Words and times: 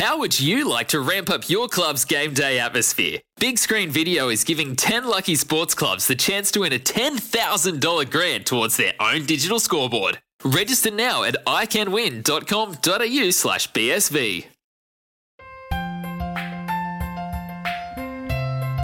How 0.00 0.18
would 0.18 0.40
you 0.40 0.66
like 0.66 0.88
to 0.88 1.00
ramp 1.00 1.28
up 1.28 1.50
your 1.50 1.68
club's 1.68 2.06
game 2.06 2.32
day 2.32 2.58
atmosphere? 2.58 3.18
Big 3.38 3.58
Screen 3.58 3.90
Video 3.90 4.30
is 4.30 4.44
giving 4.44 4.74
10 4.74 5.04
lucky 5.04 5.34
sports 5.34 5.74
clubs 5.74 6.06
the 6.06 6.14
chance 6.14 6.50
to 6.52 6.60
win 6.60 6.72
a 6.72 6.78
$10,000 6.78 8.10
grant 8.10 8.46
towards 8.46 8.78
their 8.78 8.94
own 8.98 9.26
digital 9.26 9.60
scoreboard. 9.60 10.18
Register 10.42 10.90
now 10.90 11.22
at 11.24 11.36
iCanWin.com.au 11.44 13.30
slash 13.30 13.70
BSV. 13.72 14.46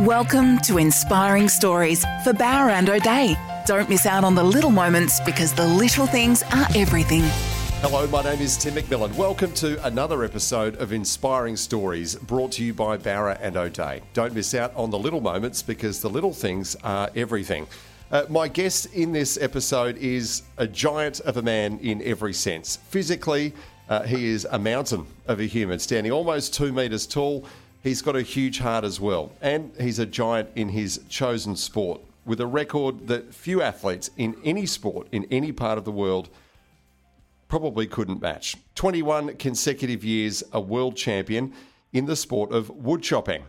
Welcome 0.05 0.59
to 0.67 0.77
Inspiring 0.77 1.49
Stories 1.49 2.05
for 2.25 2.35
Bowra 2.35 2.73
and 2.73 2.91
O'Dea. 2.91 3.37
Don't 3.65 3.89
miss 3.89 4.05
out 4.05 4.23
on 4.23 4.35
the 4.35 4.45
little 4.45 4.71
moments 4.71 5.19
because 5.21 5.55
the 5.55 5.67
little 5.67 6.07
things 6.07 6.43
are 6.53 6.67
everything. 6.75 7.25
Hello, 7.89 8.05
my 8.09 8.21
name 8.21 8.41
is 8.41 8.57
Tim 8.57 8.75
McMillan. 8.75 9.15
Welcome 9.15 9.53
to 9.53 9.81
another 9.87 10.25
episode 10.25 10.75
of 10.79 10.93
Inspiring 10.93 11.57
Stories 11.57 12.17
brought 12.17 12.51
to 12.53 12.65
you 12.65 12.75
by 12.75 12.99
Bowra 12.99 13.39
and 13.41 13.57
O'Dea. 13.57 14.03
Don't 14.13 14.35
miss 14.35 14.55
out 14.55 14.75
on 14.75 14.91
the 14.91 14.99
little 14.99 15.21
moments 15.21 15.63
because 15.63 16.01
the 16.01 16.11
little 16.11 16.33
things 16.33 16.75
are 16.83 17.09
everything. 17.15 17.69
Uh, 18.11 18.25
my 18.29 18.49
guest 18.49 18.87
in 18.87 19.13
this 19.13 19.39
episode 19.41 19.97
is 19.99 20.43
a 20.59 20.67
giant 20.67 21.21
of 21.21 21.37
a 21.37 21.43
man 21.43 21.79
in 21.79 22.03
every 22.03 22.33
sense. 22.33 22.75
Physically, 22.89 23.53
uh, 23.89 24.03
he 24.03 24.31
is 24.31 24.49
a 24.51 24.59
mountain 24.59 25.07
of 25.29 25.39
a 25.39 25.45
human, 25.45 25.79
standing 25.79 26.11
almost 26.11 26.53
two 26.53 26.73
metres 26.73 27.07
tall. 27.07 27.47
He's 27.85 28.03
got 28.03 28.17
a 28.17 28.23
huge 28.23 28.59
heart 28.59 28.83
as 28.83 28.99
well, 28.99 29.31
and 29.41 29.71
he's 29.81 30.01
a 30.01 30.07
giant 30.07 30.49
in 30.57 30.71
his 30.71 31.03
chosen 31.09 31.55
sport 31.55 32.01
with 32.25 32.41
a 32.41 32.47
record 32.47 33.07
that 33.07 33.33
few 33.33 33.63
athletes 33.63 34.11
in 34.17 34.35
any 34.43 34.67
sport 34.67 35.07
in 35.13 35.25
any 35.31 35.53
part 35.53 35.79
of 35.79 35.85
the 35.85 35.93
world 35.93 36.29
probably 37.59 37.87
couldn't 37.87 38.21
match. 38.21 38.55
21 38.75 39.35
consecutive 39.37 40.05
years 40.05 40.45
a 40.53 40.61
world 40.61 40.95
champion 40.95 41.55
in 41.91 42.05
the 42.05 42.15
sport 42.15 42.53
of 42.53 42.69
wood 42.69 43.03
chopping. 43.03 43.45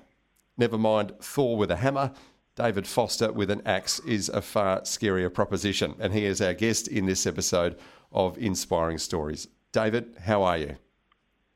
Never 0.57 0.77
mind 0.77 1.11
Thor 1.20 1.58
with 1.58 1.69
a 1.72 1.75
hammer, 1.75 2.13
David 2.55 2.88
Foster 2.88 3.33
with 3.33 3.52
an 3.52 3.61
axe 3.66 4.00
is 4.08 4.30
a 4.30 4.41
far 4.41 4.80
scarier 4.83 5.33
proposition. 5.33 5.94
And 6.00 6.13
he 6.13 6.23
is 6.23 6.39
our 6.39 6.53
guest 6.53 6.88
in 6.88 7.05
this 7.05 7.28
episode 7.28 7.78
of 8.13 8.38
Inspiring 8.38 8.97
Stories. 8.97 9.50
David, 9.73 10.16
how 10.22 10.41
are 10.44 10.58
you? 10.58 10.78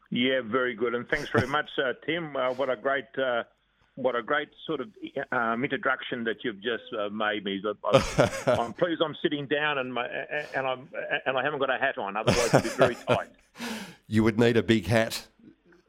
Yeah, 0.09 0.41
very 0.43 0.75
good, 0.75 0.93
and 0.93 1.07
thanks 1.07 1.29
very 1.29 1.47
much, 1.47 1.69
uh, 1.81 1.93
Tim. 2.05 2.35
Uh, 2.35 2.51
what 2.55 2.69
a 2.69 2.75
great, 2.75 3.05
uh, 3.17 3.43
what 4.01 4.15
a 4.15 4.21
great 4.21 4.49
sort 4.65 4.81
of 4.81 4.89
um, 5.31 5.63
introduction 5.63 6.23
that 6.23 6.43
you've 6.43 6.61
just 6.61 6.83
uh, 6.97 7.09
made 7.09 7.43
me. 7.43 7.61
I'm, 7.65 8.01
I'm, 8.59 8.73
pleased 8.73 9.01
I'm 9.01 9.15
sitting 9.21 9.47
down 9.47 9.77
and 9.77 9.93
my, 9.93 10.07
and 10.55 10.67
I'm 10.67 10.89
and 11.25 11.37
I 11.37 11.43
haven't 11.43 11.59
got 11.59 11.69
a 11.69 11.77
hat 11.77 11.97
on, 11.97 12.17
otherwise 12.17 12.53
it'd 12.53 12.63
be 12.63 12.69
very 12.69 12.95
tight. 13.07 13.29
You 14.07 14.23
would 14.23 14.39
need 14.39 14.57
a 14.57 14.63
big 14.63 14.87
hat, 14.87 15.27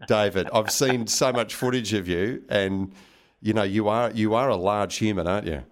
David. 0.06 0.48
I've 0.52 0.70
seen 0.70 1.06
so 1.06 1.32
much 1.32 1.54
footage 1.54 1.92
of 1.92 2.08
you, 2.08 2.42
and 2.48 2.92
you 3.40 3.52
know 3.52 3.62
you 3.62 3.88
are 3.88 4.10
you 4.10 4.34
are 4.34 4.48
a 4.48 4.56
large 4.56 4.96
human, 4.96 5.26
aren't 5.26 5.46
you? 5.46 5.62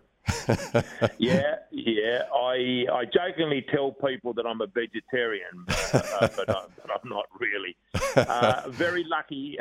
yeah, 1.19 1.57
yeah. 1.71 2.23
I 2.35 2.87
I 2.93 3.05
jokingly 3.05 3.65
tell 3.73 3.93
people 3.93 4.33
that 4.35 4.47
I'm 4.47 4.61
a 4.61 4.67
vegetarian, 4.67 5.65
uh, 5.69 6.29
but, 6.37 6.51
I, 6.51 6.61
am 6.61 7.09
not 7.09 7.27
really. 7.39 7.77
Uh, 8.17 8.69
very 8.69 9.05
lucky, 9.05 9.59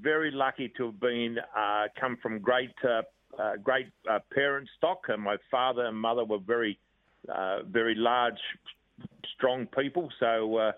very 0.00 0.30
lucky 0.30 0.72
to 0.76 0.86
have 0.86 1.00
been 1.00 1.36
uh, 1.56 1.84
come 1.98 2.16
from 2.22 2.40
great 2.40 2.74
uh, 2.84 3.02
uh, 3.38 3.56
great 3.62 3.86
uh, 4.10 4.18
parent 4.32 4.68
stock. 4.76 5.04
And 5.08 5.22
my 5.22 5.36
father 5.50 5.84
and 5.86 5.96
mother 5.96 6.24
were 6.24 6.38
very 6.38 6.78
very 7.66 7.94
large, 7.96 8.38
strong 9.34 9.66
people. 9.66 10.08
So. 10.20 10.72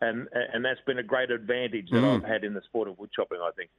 and, 0.00 0.26
and 0.32 0.64
that's 0.64 0.80
been 0.84 0.98
a 0.98 1.02
great 1.04 1.30
advantage 1.30 1.88
that 1.92 1.98
mm. 1.98 2.16
I've 2.16 2.28
had 2.28 2.42
in 2.42 2.54
the 2.54 2.62
sport 2.62 2.88
of 2.88 2.98
wood 2.98 3.10
chopping, 3.14 3.38
I 3.40 3.52
think. 3.52 3.70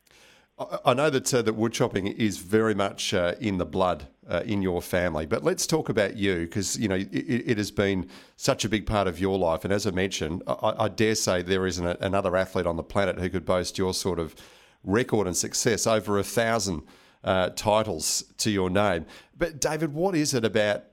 I 0.85 0.93
know 0.93 1.09
that 1.09 1.33
uh, 1.33 1.41
that 1.41 1.57
woodchopping 1.57 2.15
is 2.15 2.37
very 2.37 2.75
much 2.75 3.11
uh, 3.11 3.33
in 3.39 3.57
the 3.57 3.65
blood 3.65 4.05
uh, 4.29 4.43
in 4.45 4.61
your 4.61 4.83
family, 4.83 5.25
but 5.25 5.43
let's 5.43 5.65
talk 5.65 5.89
about 5.89 6.15
you 6.15 6.41
because 6.41 6.77
you 6.77 6.87
know 6.87 6.95
it, 6.95 7.09
it, 7.11 7.57
has 7.57 7.71
been 7.71 8.07
such 8.37 8.63
a 8.63 8.69
big 8.69 8.85
part 8.85 9.07
of 9.07 9.19
your 9.19 9.39
life. 9.39 9.63
And 9.63 9.73
as 9.73 9.87
I 9.87 9.91
mentioned, 9.91 10.43
I, 10.45 10.73
I 10.77 10.87
dare 10.89 11.15
say 11.15 11.41
there 11.41 11.65
isn't 11.65 11.85
a, 11.85 11.97
another 12.05 12.37
athlete 12.37 12.67
on 12.67 12.75
the 12.75 12.83
planet 12.83 13.17
who 13.17 13.31
could 13.31 13.45
boast 13.45 13.79
your 13.79 13.95
sort 13.95 14.19
of 14.19 14.35
record 14.83 15.27
and 15.27 15.35
success 15.35 15.87
over 15.87 16.17
a 16.17 16.23
thousand 16.23 16.83
uh, 17.23 17.49
titles 17.49 18.23
to 18.37 18.51
your 18.51 18.69
name. 18.69 19.05
But 19.37 19.59
David, 19.59 19.93
what 19.93 20.15
is 20.15 20.33
it 20.33 20.45
about? 20.45 20.83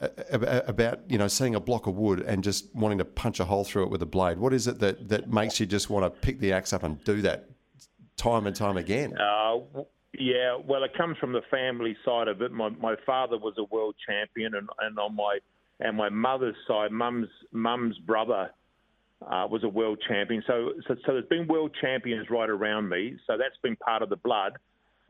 Uh, 0.00 0.60
about 0.68 1.00
you 1.10 1.18
know 1.18 1.26
seeing 1.26 1.56
a 1.56 1.60
block 1.60 1.88
of 1.88 1.96
wood 1.96 2.20
and 2.20 2.44
just 2.44 2.72
wanting 2.72 2.98
to 2.98 3.04
punch 3.04 3.40
a 3.40 3.44
hole 3.44 3.64
through 3.64 3.82
it 3.82 3.90
with 3.90 4.00
a 4.00 4.06
blade. 4.06 4.38
What 4.38 4.52
is 4.52 4.68
it 4.68 4.78
that, 4.78 5.08
that 5.08 5.32
makes 5.32 5.58
you 5.58 5.66
just 5.66 5.90
want 5.90 6.04
to 6.04 6.20
pick 6.20 6.38
the 6.38 6.52
axe 6.52 6.72
up 6.72 6.84
and 6.84 7.02
do 7.02 7.20
that 7.22 7.48
time 8.18 8.46
and 8.46 8.54
time 8.54 8.76
again. 8.76 9.16
Uh, 9.16 9.60
yeah, 10.18 10.58
well, 10.62 10.82
it 10.82 10.90
comes 10.96 11.16
from 11.18 11.32
the 11.32 11.42
family 11.50 11.96
side 12.04 12.28
of 12.28 12.42
it. 12.42 12.52
My 12.52 12.68
my 12.68 12.96
father 13.06 13.38
was 13.38 13.54
a 13.56 13.64
world 13.64 13.94
champion, 14.06 14.54
and, 14.54 14.68
and 14.80 14.98
on 14.98 15.16
my 15.16 15.38
and 15.80 15.96
my 15.96 16.08
mother's 16.10 16.56
side, 16.66 16.92
mum's 16.92 17.28
mum's 17.52 17.96
brother 17.98 18.50
uh, 19.22 19.46
was 19.50 19.64
a 19.64 19.68
world 19.68 19.98
champion. 20.08 20.42
So, 20.46 20.72
so 20.86 20.94
so 21.06 21.12
there's 21.12 21.26
been 21.26 21.46
world 21.46 21.76
champions 21.80 22.28
right 22.30 22.48
around 22.48 22.88
me. 22.88 23.16
So 23.26 23.36
that's 23.36 23.56
been 23.62 23.76
part 23.76 24.02
of 24.02 24.08
the 24.08 24.16
blood. 24.16 24.52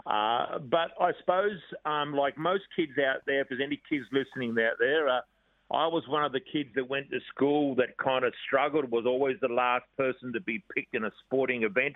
Uh, 0.06 0.58
but 0.58 0.92
I 1.00 1.12
suppose, 1.20 1.58
um, 1.84 2.14
like 2.14 2.38
most 2.38 2.62
kids 2.74 2.92
out 2.98 3.22
there, 3.26 3.40
if 3.40 3.48
there's 3.48 3.60
any 3.62 3.80
kids 3.88 4.06
listening 4.12 4.50
out 4.52 4.76
there, 4.78 5.08
uh, 5.08 5.20
I 5.70 5.86
was 5.86 6.02
one 6.08 6.24
of 6.24 6.32
the 6.32 6.40
kids 6.40 6.70
that 6.76 6.88
went 6.88 7.10
to 7.10 7.18
school 7.34 7.74
that 7.74 7.96
kind 8.02 8.24
of 8.24 8.32
struggled, 8.46 8.90
was 8.90 9.04
always 9.06 9.36
the 9.42 9.48
last 9.48 9.84
person 9.98 10.32
to 10.32 10.40
be 10.40 10.64
picked 10.74 10.94
in 10.94 11.04
a 11.04 11.10
sporting 11.26 11.64
event. 11.64 11.94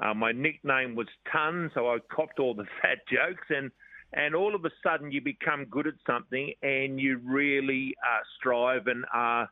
Uh, 0.00 0.14
my 0.14 0.30
nickname 0.30 0.94
was 0.94 1.08
Ton, 1.32 1.70
so 1.74 1.88
I 1.88 1.98
copped 2.14 2.38
all 2.38 2.54
the 2.54 2.66
fat 2.82 2.98
jokes, 3.10 3.46
and 3.50 3.70
and 4.12 4.34
all 4.34 4.56
of 4.56 4.64
a 4.64 4.70
sudden 4.82 5.12
you 5.12 5.20
become 5.20 5.66
good 5.66 5.86
at 5.86 5.94
something, 6.06 6.52
and 6.62 7.00
you 7.00 7.20
really 7.24 7.94
uh, 8.04 8.22
strive 8.38 8.86
and 8.86 9.04
are. 9.12 9.48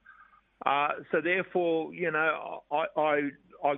Uh, 0.67 0.89
so 1.13 1.21
therefore, 1.21 1.95
you 1.95 2.11
know, 2.11 2.63
I 2.71 2.85
I 2.97 3.31
I, 3.65 3.75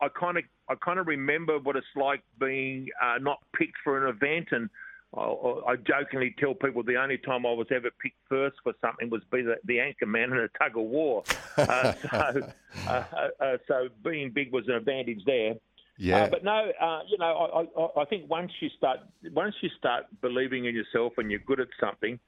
I 0.00 0.08
kind 0.08 0.38
of 0.38 0.44
I 0.68 0.74
kind 0.74 0.98
of 0.98 1.06
remember 1.06 1.58
what 1.58 1.76
it's 1.76 1.86
like 1.96 2.22
being 2.38 2.88
uh, 3.02 3.18
not 3.20 3.38
picked 3.56 3.78
for 3.82 4.06
an 4.06 4.14
event, 4.14 4.48
and 4.52 4.68
I, 5.16 5.20
I 5.20 5.76
jokingly 5.76 6.34
tell 6.38 6.54
people 6.54 6.82
the 6.82 6.96
only 6.96 7.18
time 7.18 7.46
I 7.46 7.52
was 7.52 7.66
ever 7.74 7.90
picked 8.02 8.18
first 8.28 8.56
for 8.62 8.74
something 8.80 9.08
was 9.08 9.22
be 9.32 9.42
the, 9.42 9.56
the 9.64 9.80
anchor 9.80 10.06
man 10.06 10.32
in 10.32 10.38
a 10.38 10.48
tug 10.48 10.76
of 10.76 10.84
war. 10.84 11.24
Uh, 11.56 11.92
so, 11.92 12.52
uh, 12.86 13.04
uh, 13.40 13.56
so 13.66 13.88
being 14.04 14.30
big 14.30 14.52
was 14.52 14.68
an 14.68 14.74
advantage 14.74 15.22
there. 15.24 15.54
Yeah. 15.96 16.24
Uh, 16.24 16.30
but 16.30 16.44
no, 16.44 16.70
uh, 16.80 17.00
you 17.08 17.18
know, 17.18 17.66
I, 17.76 17.80
I, 17.80 18.02
I, 18.02 18.04
think 18.04 18.30
once 18.30 18.52
you 18.60 18.68
start 18.76 19.00
once 19.32 19.56
you 19.60 19.68
start 19.76 20.04
believing 20.20 20.66
in 20.66 20.74
yourself 20.74 21.14
and 21.16 21.30
you're 21.30 21.40
good 21.40 21.58
at 21.58 21.68
something, 21.80 22.20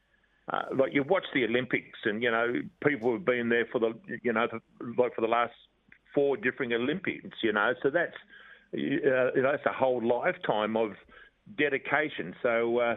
uh, 0.53 0.63
like 0.77 0.93
you 0.93 1.03
watch 1.03 1.25
the 1.35 1.45
Olympics 1.45 1.99
and 2.05 2.23
you 2.23 2.31
know 2.31 2.55
people 2.87 3.13
have 3.13 3.25
been 3.25 3.49
there 3.49 3.67
for 3.71 3.79
the 3.79 3.93
you 4.23 4.33
know 4.33 4.47
like 4.99 5.15
for 5.15 5.21
the 5.21 5.29
last 5.29 5.55
four 6.15 6.37
different 6.37 6.73
Olympics, 6.73 7.37
you 7.43 7.53
know, 7.53 7.73
so 7.83 7.91
that's 7.91 8.17
uh, 8.75 8.77
you 8.77 9.01
know 9.43 9.53
that's 9.53 9.67
a 9.67 9.73
whole 9.73 10.05
lifetime 10.05 10.77
of 10.77 10.93
dedication. 11.57 12.35
So. 12.43 12.79
Uh, 12.79 12.97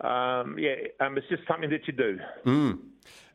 um, 0.00 0.58
yeah, 0.58 0.74
um, 0.98 1.16
it's 1.16 1.28
just 1.28 1.46
something 1.46 1.70
that 1.70 1.86
you 1.86 1.92
do. 1.92 2.18
Mm. 2.44 2.78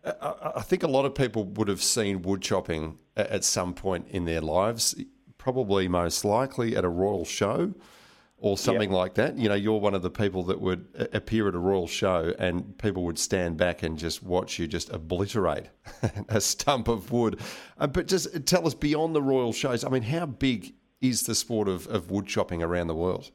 I 0.04 0.62
think 0.62 0.84
a 0.84 0.88
lot 0.88 1.06
of 1.06 1.16
people 1.16 1.46
would 1.46 1.70
have 1.70 1.82
seen 1.82 2.22
wood 2.24 2.42
chopping 2.42 2.98
at 3.16 3.46
some 3.46 3.74
point 3.74 4.08
in 4.10 4.26
their 4.26 4.42
lives 4.42 4.96
probably 5.38 5.88
most 5.88 6.26
likely 6.26 6.76
at 6.76 6.84
a 6.84 6.90
royal 6.90 7.26
show 7.26 7.74
or 8.40 8.58
something 8.58 8.92
like 8.92 9.16
that. 9.16 9.38
You 9.38 9.50
know, 9.50 9.56
you're 9.56 9.80
one 9.80 9.96
of 9.96 10.04
the 10.04 10.12
people 10.12 10.44
that 10.44 10.62
would 10.62 11.10
appear 11.14 11.48
at 11.48 11.56
a 11.56 11.60
royal 11.60 11.88
show 11.88 12.34
and 12.38 12.78
people 12.78 13.04
would 13.06 13.18
stand 13.18 13.58
back 13.58 13.82
and 13.82 13.98
just 13.98 14.22
watch 14.22 14.60
you 14.60 14.68
just 14.68 14.90
obliterate 14.92 15.70
a 16.30 16.40
stump 16.40 16.88
of 16.88 17.12
wood. 17.12 17.40
Uh, 17.80 17.88
but 17.88 18.08
just 18.08 18.46
tell 18.46 18.68
us 18.68 18.74
beyond 18.74 19.16
the 19.16 19.22
royal 19.22 19.54
shows, 19.54 19.84
I 19.84 19.90
mean, 19.90 20.04
how 20.04 20.28
big 20.28 20.74
is 21.02 21.24
the 21.24 21.36
sport 21.36 21.68
of, 21.68 21.88
of 21.88 22.12
wood 22.12 22.28
chopping 22.28 22.62
around 22.62 22.88
the 22.88 22.96
world? 22.96 23.32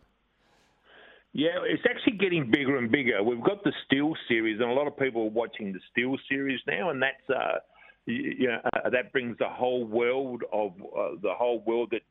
Yeah, 1.32 1.61
it's 1.65 1.82
actually 1.88 2.19
getting 2.19 2.50
bigger 2.50 2.77
and 2.77 2.93
bigger. 2.93 3.23
We've 3.23 3.43
got 3.43 3.65
the 3.65 3.73
Stihl 3.87 4.15
Series, 4.29 4.61
and 4.61 4.71
a 4.71 4.75
lot 4.75 4.87
of 4.87 4.97
people 4.99 5.23
are 5.23 5.31
watching 5.31 5.73
the 5.73 5.81
Stihl 5.91 6.19
Series 6.29 6.61
now, 6.67 6.91
and 6.91 7.03
that's 7.03 7.31
uh, 7.31 7.59
you 8.05 8.49
know, 8.49 8.61
uh, 8.75 8.91
that 8.91 9.12
brings 9.12 9.38
the 9.38 9.49
whole 9.49 9.85
world 9.87 10.43
of 10.53 10.73
uh, 10.73 11.17
the 11.23 11.32
whole 11.32 11.61
world 11.67 11.93
that 11.93 12.03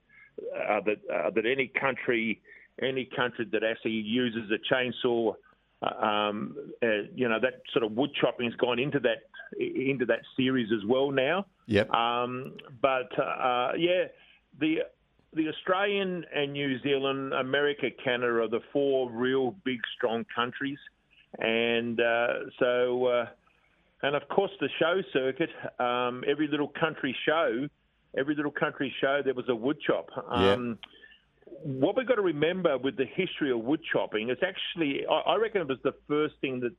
uh, 0.55 0.79
that 0.85 1.13
uh, 1.13 1.29
that 1.35 1.45
any 1.45 1.67
country 1.79 2.41
any 2.81 3.05
country 3.05 3.47
that 3.51 3.63
actually 3.63 3.91
uses 3.91 4.51
a 4.51 4.73
chainsaw, 4.73 5.33
uh, 5.81 6.05
um, 6.05 6.55
uh, 6.83 6.87
you 7.15 7.27
know, 7.27 7.39
that 7.39 7.61
sort 7.73 7.83
of 7.83 7.93
wood 7.93 8.11
chopping 8.19 8.45
has 8.45 8.55
gone 8.55 8.79
into 8.79 8.99
that 8.99 9.23
into 9.59 10.05
that 10.05 10.21
series 10.37 10.69
as 10.71 10.85
well 10.87 11.11
now. 11.11 11.45
Yep. 11.67 11.91
Um, 11.93 12.55
but 12.81 13.09
yeah, 13.77 14.05
the 14.59 14.79
the 15.33 15.47
Australian 15.47 16.25
and 16.33 16.53
New 16.53 16.79
Zealand, 16.81 17.33
America, 17.33 17.87
Canada 18.03 18.41
are 18.41 18.47
the 18.47 18.61
four 18.71 19.09
real 19.09 19.55
big 19.63 19.79
strong 19.95 20.25
countries, 20.35 20.79
and 21.39 21.99
so 22.59 23.27
and 24.03 24.15
of 24.15 24.27
course 24.29 24.51
the 24.59 24.69
show 24.79 25.01
circuit. 25.13 25.49
Um, 25.79 26.23
every 26.27 26.47
little 26.47 26.71
country 26.79 27.15
show, 27.25 27.67
every 28.17 28.35
little 28.35 28.51
country 28.51 28.93
show, 29.01 29.21
there 29.23 29.33
was 29.33 29.49
a 29.49 29.55
wood 29.55 29.77
chop. 29.85 30.09
Um, 30.29 30.77
what 31.63 31.95
we've 31.95 32.07
got 32.07 32.15
to 32.15 32.21
remember 32.21 32.77
with 32.77 32.97
the 32.97 33.05
history 33.05 33.51
of 33.51 33.59
wood 33.59 33.81
chopping 33.91 34.29
is 34.29 34.37
actually, 34.45 35.05
I, 35.07 35.35
reckon 35.35 35.61
it 35.61 35.67
was 35.67 35.79
the 35.83 35.95
first 36.07 36.35
thing 36.41 36.59
that 36.61 36.73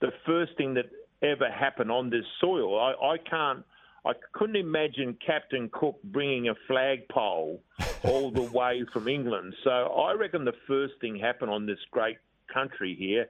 the 0.00 0.12
first 0.26 0.52
thing 0.56 0.74
that 0.74 0.86
ever 1.22 1.50
happened 1.50 1.90
on 1.90 2.10
this 2.10 2.24
soil. 2.40 2.78
I, 2.78 2.92
I 2.92 3.16
can't. 3.18 3.64
I 4.04 4.12
couldn't 4.32 4.56
imagine 4.56 5.16
Captain 5.26 5.68
Cook 5.72 5.98
bringing 6.04 6.48
a 6.48 6.54
flagpole 6.68 7.60
all 8.04 8.30
the 8.30 8.42
way 8.42 8.84
from 8.92 9.08
England. 9.08 9.52
So 9.64 9.70
I 9.70 10.12
reckon 10.12 10.44
the 10.44 10.54
first 10.68 10.94
thing 11.00 11.18
happened 11.18 11.50
on 11.50 11.66
this 11.66 11.78
great 11.90 12.18
country 12.52 12.94
here 12.96 13.26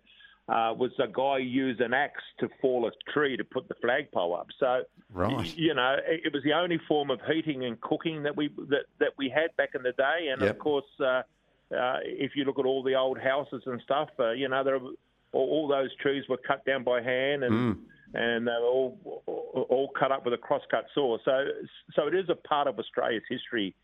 uh, 0.48 0.72
was 0.76 0.92
a 1.00 1.08
guy 1.08 1.38
used 1.38 1.80
an 1.80 1.92
axe 1.92 2.22
to 2.38 2.48
fall 2.60 2.86
a 2.86 3.12
tree 3.12 3.36
to 3.36 3.44
put 3.44 3.68
the 3.68 3.74
flagpole 3.82 4.34
up. 4.36 4.46
So, 4.60 4.82
right. 5.12 5.56
you 5.56 5.74
know, 5.74 5.96
it, 6.06 6.26
it 6.26 6.32
was 6.32 6.42
the 6.44 6.52
only 6.52 6.78
form 6.86 7.10
of 7.10 7.20
heating 7.26 7.64
and 7.64 7.80
cooking 7.80 8.22
that 8.22 8.36
we 8.36 8.48
that, 8.68 8.84
that 9.00 9.10
we 9.18 9.28
had 9.28 9.54
back 9.56 9.70
in 9.74 9.82
the 9.82 9.92
day. 9.92 10.28
And 10.30 10.40
Yep. 10.40 10.50
of 10.50 10.58
course, 10.58 10.84
uh, 11.00 11.04
uh, 11.04 11.98
if 12.02 12.36
you 12.36 12.44
look 12.44 12.58
at 12.58 12.64
all 12.64 12.82
the 12.82 12.94
old 12.94 13.18
houses 13.18 13.62
and 13.66 13.80
stuff, 13.82 14.08
uh, 14.20 14.30
you 14.30 14.48
know, 14.48 14.62
there 14.62 14.78
all, 14.78 14.94
all 15.32 15.68
those 15.68 15.90
trees 15.96 16.24
were 16.28 16.38
cut 16.38 16.64
down 16.64 16.84
by 16.84 17.02
hand 17.02 17.44
and. 17.44 17.78
And 18.14 18.46
they 18.46 18.52
were 18.52 18.68
all 18.68 19.22
all 19.26 19.90
cut 19.98 20.12
up 20.12 20.24
with 20.24 20.32
a 20.32 20.38
crosscut 20.38 20.84
saw. 20.94 21.18
So, 21.24 21.44
so 21.94 22.06
it 22.06 22.14
is 22.14 22.28
a 22.30 22.36
part 22.36 22.68
of 22.68 22.78
Australia's 22.78 23.24
history 23.28 23.74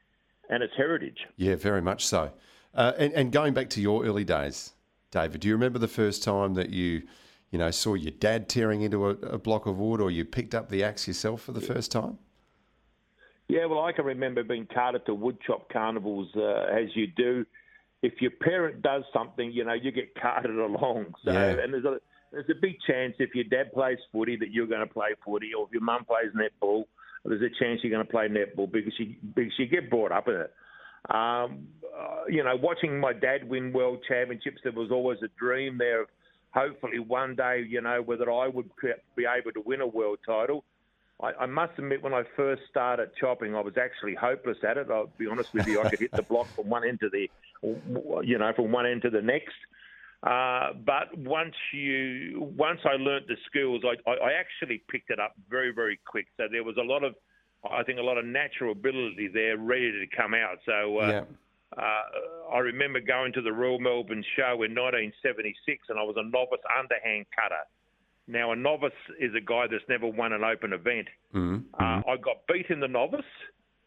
and 0.49 0.63
its 0.63 0.73
heritage. 0.77 1.27
Yeah, 1.37 1.57
very 1.57 1.83
much 1.83 2.07
so. 2.07 2.31
Uh, 2.73 2.93
and, 2.97 3.13
and 3.15 3.33
going 3.33 3.53
back 3.53 3.69
to 3.71 3.81
your 3.81 4.07
early 4.07 4.25
days, 4.25 4.73
David, 5.13 5.43
do 5.43 5.49
you 5.49 5.55
remember 5.55 5.79
the 5.79 5.87
first 5.89 6.25
time 6.25 6.55
that 6.55 6.71
you, 6.71 7.03
you 7.51 7.59
know, 7.59 7.71
saw 7.71 7.95
your 7.95 8.11
dad 8.11 8.49
tearing 8.49 8.81
into 8.81 9.07
a, 9.07 9.11
a 9.11 9.39
block 9.39 9.67
of 9.67 9.79
wood, 9.79 10.01
or 10.01 10.11
you 10.11 10.25
picked 10.25 10.55
up 10.55 10.71
the 10.71 10.83
axe 10.83 11.07
yourself 11.07 11.43
for 11.43 11.53
the 11.53 11.61
first 11.61 11.93
time? 11.93 12.19
Yeah, 13.47 13.67
well, 13.67 13.85
I 13.85 13.93
can 13.93 14.07
remember 14.07 14.43
being 14.43 14.67
carted 14.73 15.05
to 15.07 15.13
woodchop 15.13 15.69
carnivals 15.71 16.31
uh, 16.35 16.65
as 16.73 16.89
you 16.95 17.07
do. 17.07 17.45
If 18.03 18.15
your 18.23 18.31
parent 18.31 18.81
does 18.83 19.05
something, 19.13 19.53
you 19.53 19.65
know, 19.65 19.75
you 19.75 19.93
get 19.93 20.15
carted 20.21 20.59
along. 20.59 21.15
So, 21.25 21.33
Yeah. 21.33 21.57
and 21.63 21.73
there's 21.73 21.85
a 21.85 21.99
there's 22.33 22.49
a 22.49 22.59
big 22.61 22.77
chance 22.87 23.15
if 23.19 23.35
your 23.35 23.45
dad 23.45 23.75
plays 23.75 23.99
footy 24.11 24.37
that 24.37 24.51
you're 24.51 24.67
going 24.67 24.81
to 24.81 24.93
play 24.93 25.09
footy, 25.23 25.53
or 25.53 25.67
if 25.67 25.73
your 25.73 25.83
mum 25.83 26.07
plays 26.07 26.33
netball, 26.35 26.85
there's 27.27 27.43
a 27.43 27.51
chance 27.63 27.81
you're 27.83 27.93
going 27.93 28.05
to 28.05 28.11
play 28.11 28.27
netball 28.29 28.73
because 28.73 28.95
you 28.99 29.15
because 29.35 29.53
you 29.59 29.67
get 29.67 29.91
brought 29.91 30.13
up 30.13 30.29
in 30.29 30.35
it. 30.37 30.53
Um, 31.11 31.69
uh, 31.99 32.25
you 32.29 32.43
know, 32.45 32.57
watching 32.57 32.99
my 33.01 33.13
dad 33.13 33.49
win 33.49 33.73
world 33.73 33.99
championships, 34.07 34.61
there 34.63 34.73
was 34.73 34.91
always 34.91 35.19
a 35.23 35.29
dream 35.39 35.79
there 35.79 36.03
of 36.03 36.09
hopefully 36.55 36.99
one 36.99 37.35
day, 37.35 37.65
you 37.69 37.81
know, 37.81 38.03
whether 38.03 38.31
I 38.31 38.49
would 38.49 38.71
be 39.17 39.25
able 39.25 39.53
to 39.53 39.61
win 39.65 39.81
a 39.81 39.87
world 39.87 40.19
title. 40.25 40.65
I, 41.21 41.33
I 41.41 41.47
must 41.47 41.79
admit, 41.79 42.03
when 42.03 42.15
I 42.15 42.23
first 42.37 42.63
started 42.71 43.11
chopping, 43.19 43.55
I 43.55 43.61
was 43.61 43.75
actually 43.77 44.15
hopeless 44.15 44.59
at 44.67 44.77
it. 44.77 44.89
I'll 44.91 45.11
be 45.19 45.27
honest 45.27 45.53
with 45.55 45.67
you, 45.67 45.81
I 45.81 45.89
could 45.91 46.01
hit 46.01 46.13
the 46.13 46.23
block 46.23 46.47
from 46.55 46.69
one 46.69 46.87
end 46.87 47.01
to 47.01 47.09
the, 47.09 47.29
you 48.25 48.39
know, 48.39 48.53
from 48.55 48.73
one 48.73 48.87
end 48.87 49.03
to 49.03 49.11
the 49.11 49.23
next. 49.23 49.55
Uh, 50.23 50.73
but 50.85 51.17
once 51.19 51.55
you, 51.73 52.53
once 52.57 52.81
I 52.85 52.95
learnt 52.95 53.27
the 53.27 53.37
skills, 53.47 53.83
I, 53.85 54.11
I, 54.11 54.15
I 54.15 54.33
actually 54.33 54.83
picked 54.89 55.11
it 55.11 55.19
up 55.19 55.35
very, 55.51 55.73
very 55.73 55.99
quick. 56.07 56.27
So 56.37 56.45
there 56.51 56.65
was 56.65 56.77
a 56.77 56.85
lot 56.85 57.03
of, 57.03 57.15
I 57.71 57.83
think, 57.85 57.99
a 57.99 58.03
lot 58.03 58.19
of 58.19 58.25
natural 58.25 58.73
ability 58.73 59.29
there, 59.33 59.57
ready 59.57 59.93
to 59.93 60.17
come 60.17 60.35
out. 60.35 60.59
So 60.67 60.99
uh, 60.99 61.07
yeah. 61.07 61.83
uh, 61.83 62.55
I 62.55 62.59
remember 62.59 63.01
going 63.01 63.33
to 63.35 63.43
the 63.43 63.53
Royal 63.53 63.79
Melbourne 63.79 64.25
Show 64.37 64.63
in 64.63 64.75
1976, 64.75 65.87
and 65.89 65.99
I 65.99 66.03
was 66.03 66.17
a 66.19 66.25
novice 66.25 66.61
underhand 66.79 67.27
cutter. 67.35 67.63
Now, 68.29 68.53
a 68.53 68.57
novice 68.57 68.93
is 69.21 69.33
a 69.37 69.41
guy 69.41 69.67
that's 69.71 69.85
never 69.89 70.07
won 70.07 70.33
an 70.33 70.45
open 70.45 70.73
event. 70.73 71.09
Mhm. 71.35 71.65
Uh, 71.75 72.03
I 72.07 72.17
got 72.17 72.47
beat 72.47 72.71
in 72.71 72.81
the 72.81 72.89
novice, 72.89 73.27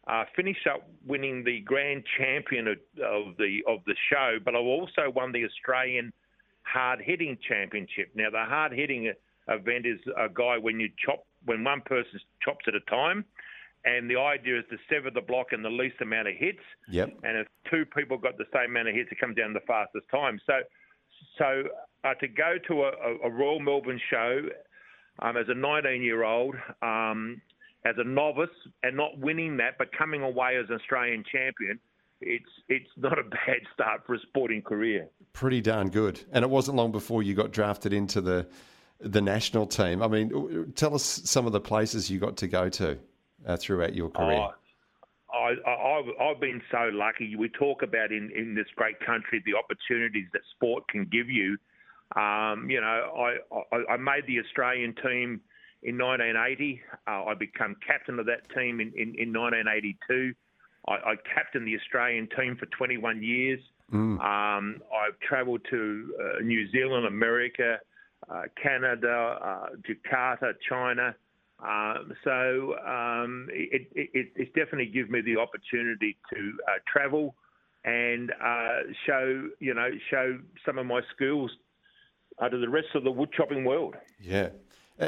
uh, 0.06 0.24
finished 0.34 0.66
up 0.66 0.88
winning 1.06 1.42
the 1.44 1.60
grand 1.60 2.04
champion 2.18 2.68
of, 2.68 2.78
of 3.02 3.36
the 3.38 3.62
of 3.66 3.84
the 3.86 3.96
show, 4.10 4.38
but 4.44 4.54
I 4.54 4.58
also 4.58 5.10
won 5.10 5.32
the 5.32 5.44
Australian 5.44 6.12
hard 6.62 7.00
hitting 7.00 7.38
championship. 7.48 8.10
Now, 8.14 8.30
the 8.30 8.44
hard 8.44 8.72
hitting 8.72 9.12
event 9.48 9.86
is 9.86 10.00
a 10.16 10.28
guy 10.28 10.58
when 10.58 10.80
you 10.80 10.90
chop 11.04 11.24
when 11.44 11.64
one 11.64 11.80
person 11.80 12.20
chops 12.42 12.64
at 12.68 12.74
a 12.74 12.80
time, 12.80 13.24
and 13.86 14.10
the 14.10 14.18
idea 14.18 14.58
is 14.58 14.64
to 14.70 14.76
sever 14.90 15.10
the 15.10 15.20
block 15.20 15.52
in 15.52 15.62
the 15.62 15.70
least 15.70 15.94
amount 16.02 16.26
of 16.26 16.34
hits. 16.36 16.58
Yep. 16.90 17.10
And 17.22 17.38
if 17.38 17.46
two 17.70 17.84
people 17.96 18.18
got 18.18 18.36
the 18.36 18.44
same 18.52 18.70
amount 18.70 18.88
of 18.88 18.94
hits, 18.94 19.10
it 19.12 19.20
comes 19.20 19.36
down 19.36 19.52
the 19.52 19.60
fastest 19.60 20.06
time. 20.10 20.40
So, 20.44 20.54
so 21.38 21.62
uh, 22.04 22.14
to 22.14 22.26
go 22.26 22.56
to 22.66 22.82
a, 22.82 23.28
a- 23.28 23.30
Royal 23.30 23.60
Melbourne 23.60 24.00
show 24.10 24.40
um, 25.20 25.36
as 25.36 25.46
a 25.48 25.54
19-year-old, 25.54 26.56
um, 26.82 27.40
as 27.84 27.94
a 27.98 28.04
novice, 28.04 28.50
and 28.82 28.96
not 28.96 29.16
winning 29.18 29.56
that, 29.58 29.78
but 29.78 29.88
coming 29.96 30.22
away 30.22 30.56
as 30.56 30.68
an 30.68 30.74
Australian 30.74 31.22
champion, 31.30 31.78
it's 32.20 32.50
it's 32.68 32.90
not 32.96 33.18
a 33.18 33.22
bad 33.22 33.60
start 33.72 34.00
for 34.04 34.14
a 34.14 34.18
sporting 34.20 34.62
career. 34.62 35.06
Pretty 35.32 35.60
darn 35.60 35.90
good. 35.90 36.18
And 36.32 36.42
it 36.42 36.48
wasn't 36.48 36.76
long 36.76 36.90
before 36.90 37.22
you 37.22 37.34
got 37.34 37.52
drafted 37.52 37.92
into 37.92 38.20
the 38.20 38.48
the 38.98 39.20
national 39.20 39.66
team. 39.66 40.02
I 40.02 40.08
mean, 40.08 40.72
tell 40.74 40.94
us 40.94 41.04
some 41.04 41.46
of 41.46 41.52
the 41.52 41.60
places 41.60 42.10
you 42.10 42.18
got 42.18 42.38
to 42.38 42.48
go 42.48 42.70
to 42.70 42.98
uh, 43.46 43.56
throughout 43.56 43.94
your 43.94 44.10
career. 44.10 44.38
Oh, 44.38 44.52
I, 45.32 45.54
I, 45.68 45.98
I've- 45.98 46.14
I've 46.20 46.40
been 46.40 46.62
so 46.70 46.90
lucky. 46.92 47.34
We 47.36 47.48
talk 47.50 47.82
about 47.82 48.12
in, 48.12 48.30
in 48.36 48.54
this 48.54 48.66
great 48.76 48.98
country 49.00 49.42
the 49.44 49.54
opportunities 49.54 50.26
that 50.32 50.42
sport 50.54 50.86
can 50.88 51.04
give 51.06 51.28
you. 51.28 51.56
Um, 52.14 52.70
you 52.70 52.80
know, 52.80 53.12
I, 53.16 53.74
I, 53.76 53.94
I 53.94 53.96
made 53.96 54.24
the 54.26 54.38
Australian 54.40 54.94
team 55.02 55.40
in 55.82 55.98
1980. 55.98 56.80
Uh, 57.06 57.24
I 57.24 57.34
became 57.34 57.74
captain 57.86 58.18
of 58.18 58.26
that 58.26 58.48
team 58.54 58.80
in, 58.80 58.88
in, 58.96 59.14
in 59.18 59.32
1982. 59.32 60.32
I, 60.88 60.92
I 60.92 61.14
captained 61.34 61.66
the 61.66 61.76
Australian 61.76 62.28
team 62.36 62.56
for 62.56 62.66
21 62.66 63.22
years. 63.22 63.60
Um, 64.20 64.76
I've 64.94 65.18
travelled 65.20 65.60
to 65.70 66.14
uh, 66.20 66.42
New 66.42 66.70
Zealand, 66.70 67.06
America, 67.06 67.78
uh, 68.30 68.42
Canada, 68.60 69.38
uh, 69.42 69.66
Jakarta, 69.86 70.54
China. 70.68 71.14
Um, 71.58 72.12
so 72.22 72.76
um, 72.86 73.48
it, 73.50 73.88
it, 73.94 74.28
it's 74.36 74.52
definitely 74.54 74.86
given 74.86 75.12
me 75.12 75.20
the 75.22 75.38
opportunity 75.40 76.16
to 76.32 76.52
uh, 76.68 76.72
travel 76.90 77.34
and 77.84 78.32
uh, 78.44 78.80
show, 79.06 79.48
you 79.60 79.72
know, 79.72 79.88
show 80.10 80.38
some 80.66 80.78
of 80.78 80.86
my 80.86 81.00
skills 81.14 81.50
uh, 82.38 82.48
to 82.48 82.58
the 82.58 82.68
rest 82.68 82.88
of 82.94 83.04
the 83.04 83.10
wood 83.10 83.30
chopping 83.34 83.64
world. 83.64 83.94
Yeah. 84.20 84.50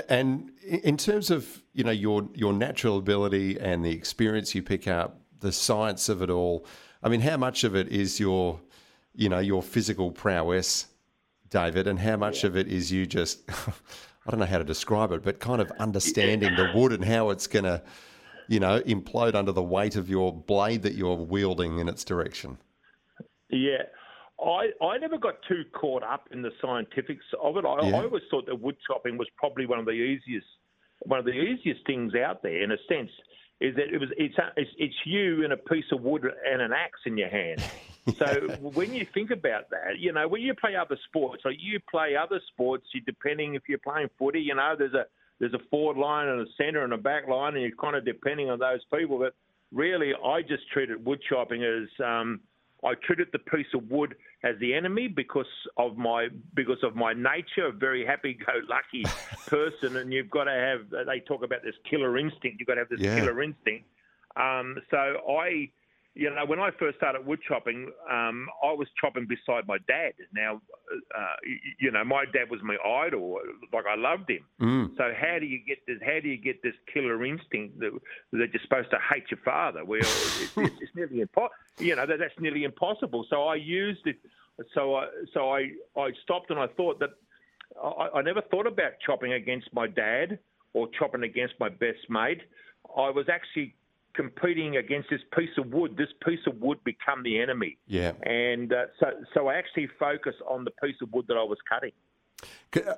And 0.09 0.50
in 0.62 0.99
terms 0.99 1.31
of 1.31 1.62
you 1.73 1.83
know 1.83 1.91
your 1.91 2.29
your 2.35 2.53
natural 2.53 2.99
ability 2.99 3.59
and 3.59 3.83
the 3.83 3.91
experience 3.91 4.55
you 4.55 4.62
pick 4.62 4.87
up, 4.87 5.19
the 5.41 5.50
science 5.50 6.11
of 6.11 6.21
it 6.21 6.29
all. 6.29 6.67
I 7.03 7.09
mean, 7.09 7.21
how 7.21 7.39
much 7.39 7.65
of 7.65 7.75
it 7.75 7.89
is 7.89 8.21
your 8.21 8.61
you 9.15 9.31
know 9.31 9.39
your 9.39 9.62
physical 9.62 10.11
prowess, 10.11 10.88
David, 11.49 11.87
and 11.87 11.99
how 11.99 12.17
much 12.17 12.45
of 12.45 12.55
it 12.55 12.69
is 12.69 12.93
you 12.93 13.07
just 13.07 13.49
I 14.28 14.30
don't 14.30 14.40
know 14.40 14.47
how 14.47 14.58
to 14.58 14.64
describe 14.64 15.11
it, 15.12 15.23
but 15.23 15.40
kind 15.40 15.62
of 15.62 15.73
understanding 15.78 16.54
the 16.54 16.70
wood 16.75 16.92
and 16.92 17.02
how 17.02 17.30
it's 17.30 17.47
going 17.47 17.64
to 17.64 17.82
you 18.47 18.61
know 18.61 18.80
implode 18.82 19.35
under 19.35 19.52
the 19.52 19.62
weight 19.62 19.97
of 19.97 20.11
your 20.11 20.35
blade 20.35 20.82
that 20.82 20.92
you're 20.92 21.16
wielding 21.16 21.78
in 21.78 21.88
its 21.88 22.04
direction. 22.04 22.58
Yeah. 23.49 23.85
I, 24.38 24.68
I 24.85 24.99
never 24.99 25.16
got 25.16 25.37
too 25.49 25.62
caught 25.73 26.02
up 26.02 26.28
in 26.30 26.42
the 26.42 26.50
scientifics 26.61 27.25
of 27.42 27.56
it. 27.56 27.64
I, 27.64 27.88
Yeah. 27.88 27.97
I 27.97 28.04
always 28.04 28.23
thought 28.30 28.44
that 28.47 28.61
wood 28.61 28.76
chopping 28.87 29.16
was 29.16 29.26
probably 29.37 29.64
one 29.64 29.78
of 29.78 29.87
the 29.87 29.92
easiest 29.92 30.47
one 31.04 31.18
of 31.18 31.25
the 31.25 31.32
easiest 31.32 31.87
things 31.87 32.14
out 32.14 32.42
there 32.42 32.62
in 32.62 32.70
a 32.70 32.76
sense. 32.87 33.11
Is 33.62 33.75
that 33.76 33.88
it 33.90 33.99
was 33.99 34.11
it's 34.18 34.35
it's, 34.58 34.70
it's 34.76 34.94
you 35.06 35.42
and 35.42 35.54
a 35.54 35.56
piece 35.56 35.87
of 35.90 36.02
wood 36.02 36.23
and 36.47 36.61
an 36.61 36.73
axe 36.75 37.00
in 37.06 37.16
your 37.16 37.30
hand. 37.30 37.62
So 38.19 38.49
when 38.61 38.95
you 38.95 39.07
think 39.15 39.31
about 39.31 39.71
that, 39.71 39.99
you 39.99 40.12
know 40.12 40.27
when 40.29 40.43
you 40.43 40.55
play 40.55 40.77
other 40.77 40.99
sports, 41.09 41.43
like 41.45 41.57
you 41.61 41.81
play 41.91 42.15
other 42.17 42.41
sports, 42.53 42.85
you 42.95 43.00
depending 43.03 43.55
if 43.55 43.62
you're 43.69 43.79
playing 43.79 44.09
footy, 44.19 44.41
you 44.41 44.55
know 44.55 44.75
there's 44.79 44.95
a 44.95 45.07
there's 45.38 45.55
a 45.55 45.69
forward 45.71 45.97
line 45.97 46.29
and 46.29 46.41
a 46.41 46.50
centre 46.57 46.83
and 46.85 46.93
a 46.93 46.99
back 46.99 47.29
line, 47.29 47.55
and 47.55 47.62
you're 47.62 47.77
kind 47.81 47.97
of 47.97 48.05
depending 48.05 48.50
on 48.50 48.59
those 48.59 48.81
people. 48.93 49.19
But 49.19 49.35
really, 49.73 50.12
I 50.25 50.43
just 50.43 50.69
treated 50.73 51.05
wood 51.05 51.21
chopping 51.29 51.62
as 51.65 51.88
um, 52.05 52.41
I 52.85 52.95
treated 53.07 53.29
the 53.33 53.38
piece 53.38 53.67
of 53.75 53.91
wood 53.91 54.15
as 54.45 54.55
the 54.61 54.75
enemy 54.75 55.09
because 55.09 55.47
of 55.77 55.97
my 55.97 56.29
because 56.55 56.79
of 56.83 56.95
my 56.95 57.12
nature, 57.12 57.67
a 57.67 57.73
very 57.73 58.05
happy-go-lucky 58.07 59.05
person, 59.47 59.97
and 59.97 60.12
you've 60.12 60.31
got 60.31 60.45
to 60.45 60.53
have. 60.53 61.07
They 61.07 61.21
talk 61.21 61.43
about 61.45 61.62
this 61.62 61.75
killer 61.88 62.19
instinct. 62.19 62.59
You've 62.59 62.69
got 62.69 62.75
to 62.75 62.81
have 62.81 62.88
this 62.88 63.00
Yeah. 63.00 63.15
killer 63.17 63.43
instinct. 63.43 63.87
Um, 64.37 64.77
so 64.91 64.97
I, 64.97 65.71
you 66.19 66.29
know, 66.35 66.45
when 66.45 66.59
I 66.59 66.71
first 66.81 66.97
started 66.97 67.25
wood 67.25 67.39
chopping, 67.47 67.93
um, 68.11 68.49
I 68.65 68.73
was 68.73 68.89
chopping 69.01 69.29
beside 69.29 69.69
my 69.69 69.79
dad. 69.87 70.15
Now, 70.35 70.61
uh, 71.17 71.37
you 71.79 71.93
know, 71.93 72.03
my 72.05 72.25
dad 72.25 72.51
was 72.51 72.61
my 72.61 72.77
idol. 72.85 73.39
Like 73.73 73.85
I 73.87 73.95
loved 73.95 74.29
him. 74.29 74.45
Mm. 74.61 74.97
So 74.97 75.13
how 75.17 75.39
do 75.39 75.47
you 75.47 75.61
get 75.65 75.79
this? 75.87 75.99
How 76.05 76.19
do 76.21 76.29
you 76.29 76.37
get 76.37 76.61
this 76.61 76.75
killer 76.93 77.25
instinct 77.25 77.79
that, 77.79 77.93
that 78.33 78.53
you're 78.53 78.63
supposed 78.63 78.91
to 78.91 78.99
hate 78.99 79.31
your 79.31 79.39
father? 79.45 79.85
Well, 79.85 80.01
it's, 80.01 80.57
it's, 80.57 80.75
it's 80.81 80.97
nearly 80.97 81.21
impossible. 81.21 81.55
You 81.79 81.95
know 81.95 82.05
that 82.05 82.19
that's 82.19 82.35
nearly 82.41 82.65
impossible. 82.65 83.25
So 83.31 83.45
I 83.45 83.55
used 83.55 84.05
it. 84.05 84.17
So 84.75 84.97
I 84.97 85.07
so 85.33 85.53
I 85.53 85.71
I 85.97 86.11
stopped 86.25 86.51
and 86.51 86.59
I 86.59 86.67
thought 86.67 86.99
that 86.99 87.11
I, 87.81 88.09
I 88.17 88.23
never 88.23 88.43
thought 88.43 88.67
about 88.67 88.95
chopping 89.07 89.35
against 89.35 89.73
my 89.73 89.87
dad 89.87 90.41
or 90.73 90.89
chopping 90.99 91.23
against 91.23 91.55
my 91.61 91.69
best 91.69 92.11
mate. 92.11 92.41
I 92.97 93.11
was 93.11 93.27
actually 93.29 93.77
competing 94.19 94.79
against 94.79 95.09
this 95.11 95.21
piece 95.37 95.57
of 95.57 95.73
wood. 95.73 95.97
This 95.97 96.09
piece 96.27 96.41
of 96.49 96.61
wood 96.61 96.79
become 96.85 97.23
the 97.23 97.41
enemy. 97.41 97.79
Yeah. 97.87 98.13
And 98.25 98.73
uh, 98.73 98.87
so, 98.99 99.13
so 99.33 99.47
I 99.47 99.55
actually 99.55 99.89
focus 99.97 100.35
on 100.49 100.65
the 100.65 100.73
piece 100.83 100.97
of 101.01 101.13
wood 101.13 101.27
that 101.29 101.37
I 101.37 101.45
was 101.45 101.59
cutting. 101.69 101.93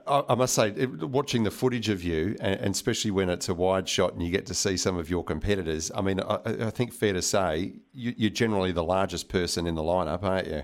I 0.07 0.35
must 0.35 0.55
say, 0.55 0.73
watching 0.87 1.45
the 1.45 1.51
footage 1.51 1.89
of 1.89 2.03
you, 2.03 2.37
and 2.41 2.75
especially 2.75 3.11
when 3.11 3.31
it's 3.31 3.49
a 3.49 3.55
wide 3.55 3.89
shot 3.89 4.13
and 4.13 4.23
you 4.23 4.31
get 4.31 4.45
to 4.47 4.55
see 4.55 4.77
some 4.77 4.99
of 4.99 5.09
your 5.09 5.23
competitors, 5.23 5.91
I 5.95 6.01
mean, 6.01 6.21
I, 6.21 6.71
think 6.71 6.93
fair 6.93 7.13
to 7.13 7.23
say 7.23 7.75
you're 7.93 8.31
generally 8.31 8.73
the 8.73 8.83
largest 8.83 9.29
person 9.29 9.67
in 9.67 9.77
the 9.77 9.83
lineup, 9.83 10.23
aren't 10.23 10.49
you? 10.49 10.63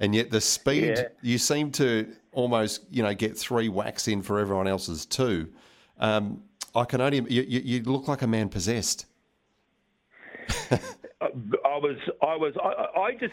And 0.00 0.14
yet 0.14 0.30
the 0.30 0.40
speed, 0.40 0.98
yeah. 0.98 1.08
you 1.22 1.38
seem 1.38 1.70
to 1.72 2.14
almost, 2.32 2.84
you 2.90 3.02
know, 3.02 3.14
get 3.14 3.36
three 3.36 3.68
whacks 3.68 4.06
in 4.06 4.22
for 4.22 4.38
everyone 4.38 4.68
else's 4.68 5.06
two. 5.06 5.48
Um, 5.98 6.42
I 6.74 6.84
can 6.84 7.00
only, 7.00 7.24
you, 7.28 7.42
you 7.42 7.82
look 7.82 8.06
like 8.06 8.22
a 8.22 8.26
man 8.26 8.48
possessed. 8.48 9.06
I 11.20 11.78
was, 11.78 11.96
I 12.22 12.36
was, 12.36 12.54
I, 12.62 13.00
I 13.00 13.12
just, 13.12 13.32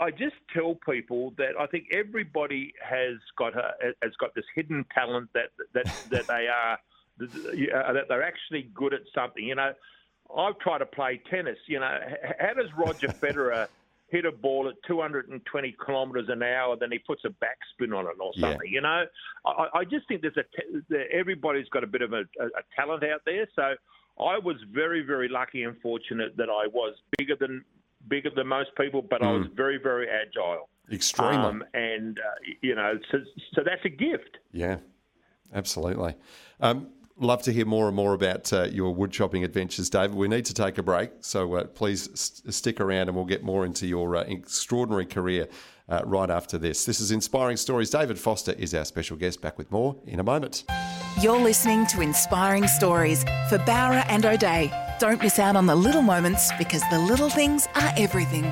I 0.00 0.10
just 0.10 0.36
tell 0.52 0.74
people 0.86 1.32
that 1.38 1.52
I 1.58 1.66
think 1.66 1.86
everybody 1.92 2.72
has 2.82 3.16
got 3.38 3.56
a, 3.56 3.72
has 4.02 4.12
got 4.20 4.34
this 4.34 4.44
hidden 4.54 4.84
talent 4.94 5.30
that 5.34 5.50
that 5.72 5.86
that 6.10 6.26
they 6.26 6.48
are 6.48 6.78
uh, 7.20 7.92
that 7.92 8.04
they're 8.08 8.22
actually 8.22 8.70
good 8.74 8.92
at 8.92 9.00
something. 9.14 9.44
You 9.44 9.54
know, 9.54 9.72
I've 10.36 10.58
tried 10.58 10.78
to 10.78 10.86
play 10.86 11.20
tennis. 11.30 11.58
You 11.66 11.80
know, 11.80 11.98
how 12.38 12.54
does 12.54 12.70
Roger 12.76 13.08
Federer 13.08 13.68
hit 14.08 14.24
a 14.24 14.32
ball 14.32 14.68
at 14.68 14.74
220 14.86 15.76
kilometres 15.84 16.28
an 16.28 16.42
hour, 16.42 16.76
then 16.76 16.92
he 16.92 16.98
puts 16.98 17.22
a 17.24 17.28
backspin 17.28 17.96
on 17.96 18.06
it 18.06 18.16
or 18.20 18.32
something? 18.38 18.60
Yeah. 18.66 18.74
You 18.74 18.80
know, 18.80 19.04
I, 19.46 19.68
I, 19.74 19.84
just 19.84 20.06
think 20.08 20.22
there's 20.22 20.36
a 20.36 21.14
everybody's 21.14 21.68
got 21.68 21.84
a 21.84 21.86
bit 21.86 22.02
of 22.02 22.12
a, 22.12 22.20
a 22.40 22.62
talent 22.76 23.02
out 23.04 23.22
there. 23.24 23.48
So 23.56 23.74
I 24.18 24.38
was 24.38 24.56
very, 24.72 25.02
very 25.02 25.28
lucky 25.28 25.64
and 25.64 25.76
fortunate 25.80 26.36
that 26.36 26.48
I 26.48 26.68
was 26.68 26.94
bigger 27.18 27.36
than 27.38 27.64
bigger 28.08 28.30
than 28.34 28.46
most 28.46 28.70
people, 28.78 29.02
but 29.02 29.20
mm. 29.22 29.26
I 29.26 29.32
was 29.32 29.46
hmm. 29.46 29.56
very, 29.56 29.78
very 29.78 30.06
agile. 30.08 30.68
Extremely. 30.92 31.36
Um, 31.36 31.64
and, 31.72 32.18
uh, 32.18 32.52
you 32.60 32.74
know, 32.74 32.98
so, 33.10 33.18
so 33.54 33.62
that's 33.64 33.84
a 33.84 33.88
gift. 33.88 34.36
Yeah, 34.52 34.76
absolutely. 35.54 36.14
Um, 36.60 36.88
love 37.16 37.42
to 37.42 37.52
hear 37.52 37.64
more 37.64 37.86
and 37.86 37.96
more 37.96 38.12
about 38.12 38.52
uh, 38.52 38.64
your 38.64 38.94
wood 38.94 39.10
chopping 39.10 39.44
adventures, 39.44 39.88
David. 39.88 40.16
We 40.16 40.28
need 40.28 40.44
to 40.46 40.54
take 40.54 40.78
a 40.78 40.82
break, 40.82 41.10
so 41.20 41.54
uh, 41.54 41.64
please 41.64 42.10
st- 42.14 42.52
stick 42.52 42.80
around 42.80 43.08
and 43.08 43.16
we'll 43.16 43.24
get 43.24 43.42
more 43.42 43.64
into 43.64 43.86
your 43.86 44.16
uh, 44.16 44.22
extraordinary 44.22 45.06
career 45.06 45.48
uh, 45.88 46.02
right 46.04 46.30
after 46.30 46.58
this. 46.58 46.84
This 46.84 47.00
is 47.00 47.10
Inspiring 47.10 47.56
Stories. 47.56 47.90
David 47.90 48.18
Foster 48.18 48.52
is 48.52 48.74
our 48.74 48.84
special 48.84 49.16
guest. 49.16 49.40
Back 49.40 49.58
with 49.58 49.70
more 49.70 49.96
in 50.06 50.20
a 50.20 50.24
moment. 50.24 50.64
You're 51.20 51.38
listening 51.38 51.86
to 51.88 52.00
Inspiring 52.00 52.66
Stories 52.66 53.22
for 53.48 53.58
Bowra 53.58 54.04
and 54.08 54.24
O'Dea. 54.24 54.72
Don't 54.98 55.22
miss 55.22 55.38
out 55.38 55.56
on 55.56 55.66
the 55.66 55.74
little 55.74 56.02
moments 56.02 56.50
because 56.58 56.82
the 56.90 56.98
little 56.98 57.28
things 57.28 57.66
are 57.74 57.92
everything. 57.96 58.44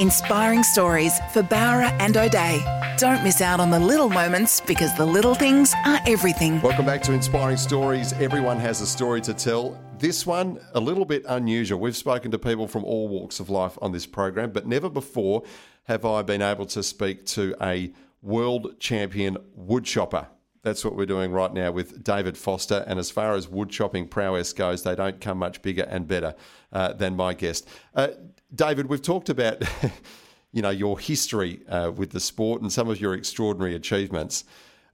Inspiring 0.00 0.62
stories 0.62 1.18
for 1.32 1.42
Bowra 1.42 1.90
and 1.98 2.16
O'Dea. 2.16 2.64
Don't 2.98 3.22
miss 3.24 3.40
out 3.40 3.60
on 3.60 3.70
the 3.70 3.78
little 3.80 4.08
moments 4.08 4.60
because 4.60 4.96
the 4.96 5.06
little 5.06 5.34
things 5.34 5.74
are 5.84 6.00
everything. 6.06 6.60
Welcome 6.60 6.86
back 6.86 7.02
to 7.04 7.12
Inspiring 7.12 7.56
Stories. 7.56 8.12
Everyone 8.14 8.58
has 8.58 8.80
a 8.80 8.86
story 8.86 9.20
to 9.22 9.34
tell. 9.34 9.76
This 9.98 10.24
one, 10.24 10.60
a 10.74 10.80
little 10.80 11.04
bit 11.04 11.24
unusual. 11.26 11.80
We've 11.80 11.96
spoken 11.96 12.30
to 12.30 12.38
people 12.38 12.68
from 12.68 12.84
all 12.84 13.08
walks 13.08 13.40
of 13.40 13.50
life 13.50 13.76
on 13.82 13.90
this 13.90 14.06
program, 14.06 14.52
but 14.52 14.64
never 14.64 14.88
before 14.88 15.42
have 15.84 16.04
I 16.04 16.22
been 16.22 16.40
able 16.40 16.66
to 16.66 16.84
speak 16.84 17.26
to 17.26 17.56
a 17.60 17.92
world 18.22 18.78
champion 18.78 19.36
woodchopper. 19.56 20.28
That's 20.62 20.84
what 20.84 20.94
we're 20.94 21.06
doing 21.06 21.32
right 21.32 21.52
now 21.52 21.72
with 21.72 22.04
David 22.04 22.38
Foster. 22.38 22.84
And 22.86 23.00
as 23.00 23.10
far 23.10 23.34
as 23.34 23.48
wood 23.48 23.70
chopping 23.70 24.06
prowess 24.06 24.52
goes, 24.52 24.84
they 24.84 24.94
don't 24.94 25.20
come 25.20 25.38
much 25.38 25.62
bigger 25.62 25.82
and 25.84 26.06
better 26.06 26.36
uh, 26.72 26.92
than 26.92 27.16
my 27.16 27.34
guest. 27.34 27.68
Uh, 27.92 28.08
David, 28.54 28.88
we've 28.88 29.02
talked 29.02 29.30
about, 29.30 29.64
you 30.52 30.62
know, 30.62 30.70
your 30.70 31.00
history 31.00 31.66
uh, 31.68 31.90
with 31.90 32.10
the 32.10 32.20
sport 32.20 32.62
and 32.62 32.72
some 32.72 32.88
of 32.88 33.00
your 33.00 33.14
extraordinary 33.14 33.74
achievements. 33.74 34.44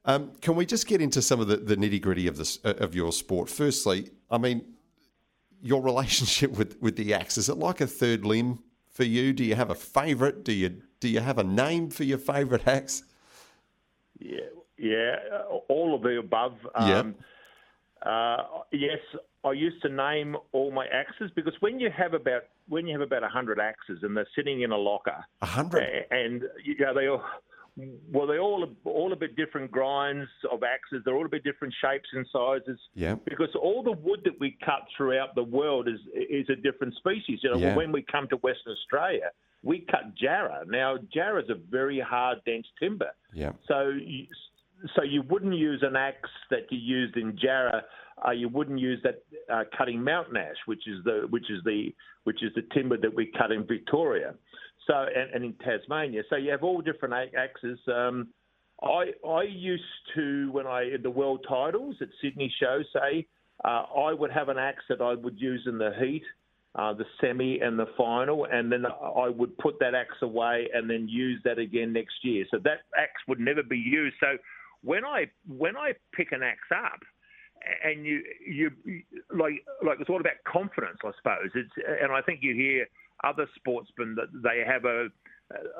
Um, 0.07 0.33
can 0.41 0.55
we 0.57 0.65
just 0.65 0.87
get 0.87 1.03
into 1.03 1.21
some 1.21 1.41
of 1.41 1.49
the, 1.49 1.57
the 1.57 1.77
nitty 1.77 2.01
gritty 2.01 2.27
of 2.27 2.39
this 2.39 2.59
uh, 2.65 2.75
of 2.79 2.95
your 2.95 3.13
sport? 3.13 3.51
Firstly, 3.51 4.11
I 4.31 4.39
mean, 4.39 4.74
your 5.65 5.83
relationship 5.83 6.53
with, 6.53 6.81
with 6.81 6.97
the 6.97 7.15
axe 7.15 7.39
is 7.39 7.49
it 7.49 7.57
like 7.57 7.81
a 7.81 7.87
third 7.87 8.25
limb 8.25 8.61
for 8.93 9.05
you? 9.05 9.33
Do 9.33 9.43
you 9.43 9.57
have 9.57 9.71
a 9.71 9.75
favourite? 9.75 10.45
Do 10.45 10.53
you 10.53 10.83
do 11.01 11.09
you 11.09 11.21
have 11.21 11.39
a 11.39 11.45
name 11.45 11.91
for 11.91 12.05
your 12.05 12.19
favourite 12.19 12.69
axe? 12.69 13.03
Yeah, 14.21 14.41
yeah, 14.79 15.17
all 15.69 15.95
of 15.95 16.03
the 16.03 16.19
above. 16.19 16.55
Um, 16.75 17.17
uh, 18.03 18.37
yes, 18.71 19.01
I 19.43 19.53
used 19.53 19.83
to 19.83 19.89
name 19.89 20.37
all 20.53 20.71
my 20.71 20.87
axes 20.87 21.31
because 21.35 21.55
when 21.61 21.81
you 21.81 21.91
have 21.91 22.15
about 22.15 22.45
when 22.69 22.87
you 22.87 22.93
have 22.99 23.07
about 23.07 23.23
hundred 23.31 23.59
axes 23.59 23.99
and 24.03 24.17
they're 24.17 24.29
sitting 24.37 24.63
in 24.63 24.71
a 24.71 24.77
locker, 24.79 25.25
a 25.43 25.47
hundred, 25.47 26.07
and 26.11 26.45
you 26.63 26.77
know, 26.79 26.95
they 26.95 27.09
all 27.09 27.23
well, 28.13 28.27
they're 28.27 28.41
all 28.41 28.67
all 28.85 29.13
a 29.13 29.17
bit 29.17 29.35
different 29.37 29.71
grinds 29.71 30.29
of 30.51 30.63
axes. 30.63 31.03
They're 31.05 31.17
all 31.17 31.27
a 31.27 31.29
bit 31.29 31.43
different 31.43 31.75
shapes 31.81 32.09
and 32.13 32.27
sizes. 32.33 32.79
Yeah. 32.95 33.17
Because 33.25 33.49
all 33.61 33.83
the 33.83 33.93
wood 33.93 34.21
that 34.25 34.39
we 34.39 34.57
cut 34.65 34.83
throughout 34.97 35.35
the 35.35 35.43
world 35.43 35.89
is 35.89 35.99
is 36.15 36.49
a 36.51 36.57
different 36.57 36.95
species. 36.95 37.41
You 37.43 37.53
know, 37.53 37.59
yeah. 37.59 37.75
when 37.75 37.91
we 37.91 38.03
come 38.03 38.29
to 38.29 38.37
Western 38.37 38.75
Australia, 38.75 39.31
we 39.65 39.87
cut 39.91 40.15
jarrah. 40.15 40.65
Now, 40.69 40.99
jarrah 41.13 41.43
is 41.43 41.51
a 41.51 41.57
very 41.71 41.99
hard, 41.99 42.39
dense 42.45 42.67
timber. 42.79 43.11
Yeah. 43.33 43.53
So, 43.67 43.89
you, 43.89 44.27
so 44.95 45.03
you 45.03 45.23
wouldn't 45.29 45.55
use 45.55 45.83
an 45.83 45.97
axe 45.97 46.31
that 46.51 46.71
you 46.71 46.79
used 46.79 47.17
in 47.17 47.37
jarrah. 47.41 47.83
Uh, 48.25 48.31
you 48.31 48.49
wouldn't 48.49 48.79
use 48.79 49.01
that 49.03 49.25
uh, 49.53 49.65
cutting 49.77 50.03
mountain 50.03 50.37
ash, 50.37 50.57
which 50.67 50.87
is 50.87 51.03
the 51.05 51.27
which 51.31 51.51
is 51.51 51.59
the 51.65 51.93
which 52.23 52.43
is 52.43 52.53
the 52.55 52.63
timber 52.73 52.97
that 52.97 53.13
we 53.13 53.33
cut 53.37 53.51
in 53.51 53.67
Victoria. 53.67 54.35
So 54.87 54.95
and, 54.95 55.35
and 55.35 55.45
in 55.45 55.55
Tasmania. 55.55 56.23
So 56.29 56.37
you 56.37 56.51
have 56.51 56.63
all 56.63 56.81
different 56.81 57.15
axes. 57.37 57.79
Um, 57.87 58.29
I 58.83 59.13
I 59.27 59.43
used 59.43 59.83
to 60.15 60.51
when 60.53 60.67
I 60.67 60.97
the 61.03 61.11
world 61.11 61.45
titles 61.49 61.97
at 62.01 62.09
Sydney 62.21 62.53
show 62.61 62.83
say 62.93 63.27
uh, 63.65 63.85
I 63.97 64.13
would 64.13 64.31
have 64.31 64.49
an 64.49 64.59
axe 64.59 64.83
that 64.89 65.01
I 65.01 65.15
would 65.15 65.41
use 65.41 65.63
in 65.67 65.79
the 65.79 65.93
heat 65.99 66.25
uh, 66.77 66.93
the 66.93 67.05
semi 67.21 67.61
and 67.61 67.79
the 67.79 67.87
final, 67.97 68.47
and 68.51 68.71
then 68.71 68.85
I 68.87 69.29
would 69.29 69.57
put 69.59 69.79
that 69.79 69.95
axe 69.95 70.17
away 70.23 70.69
and 70.75 70.91
then 70.91 71.09
use 71.09 71.41
that 71.45 71.59
again 71.59 71.93
next 71.93 72.17
year. 72.23 72.45
So 72.51 72.59
that 72.65 72.81
axe 72.99 73.23
would 73.29 73.39
never 73.39 73.63
be 73.63 73.79
used. 73.79 74.17
So 74.19 74.39
when 74.83 75.05
I 75.05 75.27
when 75.47 75.77
I 75.77 75.93
pick 76.13 76.33
an 76.33 76.43
axe 76.43 76.59
up, 76.75 77.01
and 77.85 78.05
you 78.05 78.23
you 78.45 78.71
like 79.33 79.65
like 79.87 79.99
it's 80.01 80.11
all 80.11 80.21
about 80.21 80.43
confidence, 80.47 80.99
I 81.05 81.13
suppose. 81.17 81.51
It's 81.55 81.71
and 82.03 82.13
I 82.13 82.21
think 82.23 82.41
you 82.43 82.55
hear 82.55 82.87
other 83.25 83.49
sportsmen 83.57 84.17
that 84.17 84.29
they 84.43 84.63
have 84.67 84.85
a 84.85 85.09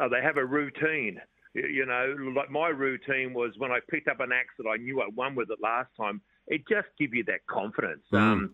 uh, 0.01 0.09
they 0.09 0.23
have 0.23 0.37
a 0.37 0.45
routine. 0.45 1.21
You 1.55 1.87
know, 1.87 2.17
like 2.35 2.51
my 2.51 2.69
routine 2.69 3.33
was 3.33 3.53
when 3.59 3.71
I 3.71 3.79
picked 3.89 4.09
up 4.09 4.21
an 4.21 4.33
axe 4.33 4.55
that 4.59 4.69
I 4.69 4.77
knew 4.77 5.01
I 5.01 5.09
won 5.15 5.37
with 5.37 5.51
it 5.51 5.59
last 5.63 5.91
time. 5.97 6.21
It 6.49 6.63
just 6.69 6.89
gives 6.99 7.13
you 7.13 7.25
that 7.25 7.47
confidence. 7.47 8.03
Mm. 8.13 8.19
Um, 8.19 8.51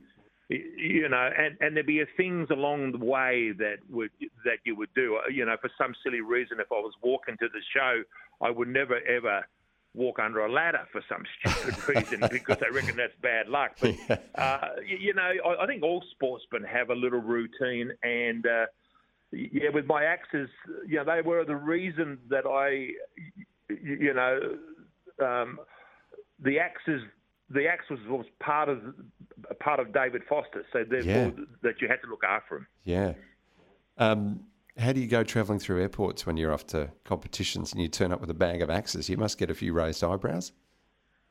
you 0.51 1.09
know, 1.09 1.31
and, 1.39 1.57
and 1.61 1.77
there'd 1.77 1.87
be 1.87 2.03
things 2.17 2.49
along 2.51 2.93
the 2.93 3.05
way 3.05 3.53
that 3.57 3.77
would 3.89 4.11
that 4.45 4.59
you 4.65 4.77
would 4.77 4.93
do. 4.95 5.19
You 5.33 5.47
know, 5.47 5.57
for 5.61 5.71
some 5.79 5.95
silly 6.03 6.21
reason, 6.21 6.59
if 6.61 6.67
I 6.73 6.77
was 6.77 6.93
walking 7.03 7.37
to 7.39 7.49
the 7.49 7.61
show, 7.75 8.03
I 8.41 8.51
would 8.51 8.69
never 8.69 8.99
ever 9.07 9.47
walk 9.95 10.19
under 10.19 10.45
a 10.45 10.53
ladder 10.53 10.87
for 10.93 11.03
some 11.09 11.25
stupid 11.41 11.89
reason 11.89 12.25
because 12.31 12.59
I 12.65 12.69
reckon 12.69 12.97
that's 12.97 13.15
bad 13.23 13.49
luck. 13.49 13.73
But 13.81 13.95
uh, 14.35 14.69
you, 14.87 14.97
you, 14.99 15.15
know, 15.15 15.31
I, 15.45 15.65
I, 15.65 15.67
think 15.67 15.83
all 15.83 16.03
sportsmen 16.13 16.65
have 16.65 16.91
a 16.91 16.95
little 16.95 17.21
routine, 17.21 17.91
and 18.03 18.47
uh, 18.47 18.67
yeah, 19.33 19.71
with 19.73 19.87
my 19.87 20.05
axes, 20.05 20.49
you 20.87 20.97
know, 20.97 21.05
they 21.05 21.23
were 21.23 21.45
the 21.45 21.57
reason 21.57 22.19
that 22.29 22.47
I, 22.47 22.91
you 23.69 24.15
know, 24.15 24.57
um, 25.25 25.59
the 26.43 26.59
axes 26.59 27.03
the 27.51 27.67
axe 27.67 27.85
was, 27.91 27.99
was 28.09 28.27
part 28.39 28.69
of 28.69 28.79
part 29.59 29.81
of 29.81 29.93
David 29.93 30.23
Foster, 30.29 30.65
so 30.73 30.85
therefore 30.89 31.33
yeah. 31.37 31.45
that 31.63 31.81
you 31.81 31.89
had 31.89 32.01
to 32.03 32.09
look 32.09 32.23
after 32.25 32.59
him. 32.59 32.67
Yeah. 32.85 33.15
Um, 33.99 34.45
how 34.79 34.93
do 34.93 35.01
you 35.01 35.09
go 35.09 35.25
travelling 35.25 35.59
through 35.59 35.81
airports 35.83 36.25
when 36.25 36.37
you're 36.37 36.53
off 36.53 36.67
to 36.69 36.91
competitions 37.05 37.73
and 37.73 37.83
you 37.83 37.89
turn 37.89 38.13
up 38.13 38.21
with 38.21 38.31
a 38.31 38.35
bag 38.35 38.63
of 38.63 38.71
axes? 38.71 39.09
You 39.09 39.17
must 39.17 39.37
get 39.37 39.51
a 39.51 39.55
few 39.55 39.73
raised 39.73 40.03
eyebrows. 40.05 40.53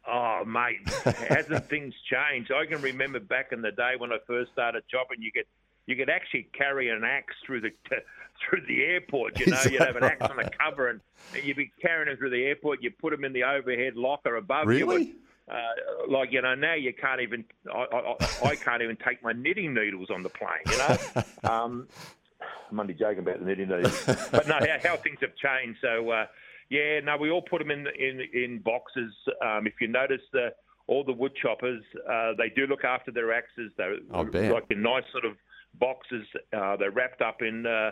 Oh, 0.08 0.44
mate, 0.46 0.88
hasn't 1.30 1.70
things 1.70 1.94
changed? 2.10 2.52
I 2.52 2.66
can 2.66 2.82
remember 2.82 3.20
back 3.20 3.52
in 3.52 3.62
the 3.62 3.72
day 3.72 3.94
when 3.98 4.12
I 4.12 4.18
first 4.28 4.52
started 4.52 4.84
chopping, 4.90 5.22
you 5.22 5.32
could 5.32 5.46
you 5.90 5.96
could 5.96 6.10
actually 6.10 6.48
carry 6.56 6.90
an 6.90 7.04
axe 7.04 7.34
through 7.46 7.62
the 7.62 7.72
through 8.40 8.62
the 8.68 8.84
airport. 8.84 9.40
You 9.40 9.48
know, 9.48 9.60
you'd 9.64 9.82
have 9.82 9.96
an 9.96 10.04
axe 10.04 10.22
on 10.22 10.38
the 10.38 10.50
cover, 10.64 10.90
and, 10.90 11.02
and 11.36 11.44
you'd 11.44 11.58
be 11.58 11.72
carrying 11.82 12.08
it 12.08 12.20
through 12.20 12.30
the 12.30 12.44
airport. 12.46 12.84
You 12.84 12.92
put 12.92 13.10
them 13.10 13.26
in 13.26 13.34
the 13.34 13.44
overhead 13.44 13.96
locker 13.96 14.36
above 14.36 14.68
really? 14.68 15.04
you. 15.04 15.16
Uh, 15.50 16.06
like 16.08 16.32
you 16.32 16.40
know 16.44 16.54
now 16.54 16.76
you 16.76 16.94
can't 16.94 17.22
even 17.22 17.44
I, 17.74 17.88
I, 17.92 18.50
I, 18.50 18.56
can't 18.56 18.84
even 18.84 18.96
take 19.04 19.24
my 19.24 19.34
knitting 19.34 19.74
needles 19.74 20.12
on 20.12 20.22
the 20.22 20.30
plane 20.30 20.52
you 20.70 20.78
know 20.78 21.24
um, 21.52 21.88
I'm 22.70 22.80
only 22.80 22.94
joking 22.94 23.18
about 23.18 23.40
the 23.40 23.46
knitting 23.46 23.70
needles 23.70 24.06
but 24.30 24.48
no 24.48 24.60
how, 24.60 24.90
how 24.90 24.98
things 24.98 25.18
have 25.22 25.36
changed 25.38 25.80
so 25.82 26.08
uh, 26.12 26.28
yeah 26.70 27.00
no 27.00 27.18
we 27.18 27.32
all 27.32 27.42
put 27.42 27.58
them 27.58 27.72
in 27.72 27.88
in 27.98 28.22
in 28.32 28.60
boxes 28.60 29.12
um, 29.44 29.66
if 29.66 29.74
you 29.82 29.88
notice 29.88 30.22
the 30.34 30.54
all 30.90 31.04
the 31.04 31.14
wood 31.14 31.32
choppers, 31.40 31.84
uh, 32.10 32.34
they 32.36 32.50
do 32.50 32.66
look 32.66 32.84
after 32.84 33.12
their 33.12 33.32
axes. 33.32 33.72
They're 33.78 33.98
like 34.12 34.66
in 34.72 34.82
nice 34.82 35.04
sort 35.12 35.24
of 35.24 35.34
boxes. 35.76 36.26
Uh, 36.54 36.76
they're 36.78 36.92
wrapped 36.92 37.22
up 37.22 37.42
in 37.42 37.66
uh, 37.66 37.92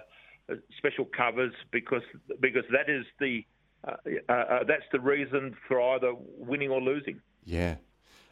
special 0.78 1.06
covers 1.06 1.54
because 1.72 2.04
because 2.40 2.64
that 2.72 2.90
is 2.90 3.06
the 3.20 3.46
uh, 3.88 3.92
uh, 4.30 4.34
uh, 4.34 4.64
that's 4.64 4.86
the 4.92 5.00
reason 5.00 5.56
for 5.68 5.82
either 5.96 6.14
winning 6.38 6.70
or 6.70 6.82
losing. 6.82 7.22
Yeah. 7.46 7.76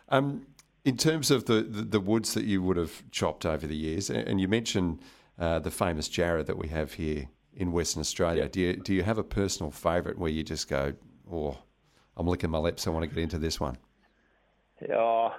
Um, 0.09 0.47
in 0.83 0.97
terms 0.97 1.31
of 1.31 1.45
the, 1.45 1.63
the, 1.63 1.81
the 1.81 1.99
woods 1.99 2.33
that 2.33 2.45
you 2.45 2.61
would 2.61 2.77
have 2.77 3.03
chopped 3.11 3.45
over 3.45 3.65
the 3.65 3.75
years, 3.75 4.09
and 4.09 4.39
you 4.39 4.47
mentioned 4.47 4.99
uh, 5.39 5.59
the 5.59 5.71
famous 5.71 6.07
jarrah 6.07 6.43
that 6.43 6.57
we 6.57 6.67
have 6.67 6.93
here 6.93 7.27
in 7.55 7.71
Western 7.71 8.01
Australia. 8.01 8.47
Do 8.47 8.59
you 8.59 8.75
do 8.75 8.93
you 8.93 9.03
have 9.03 9.17
a 9.17 9.23
personal 9.23 9.71
favourite 9.71 10.17
where 10.17 10.29
you 10.29 10.43
just 10.43 10.69
go, 10.69 10.93
oh, 11.31 11.57
I'm 12.17 12.27
licking 12.27 12.49
my 12.49 12.59
lips, 12.59 12.85
I 12.85 12.91
want 12.91 13.03
to 13.03 13.13
get 13.13 13.21
into 13.21 13.39
this 13.39 13.59
one? 13.59 13.77
Uh, 14.81 15.29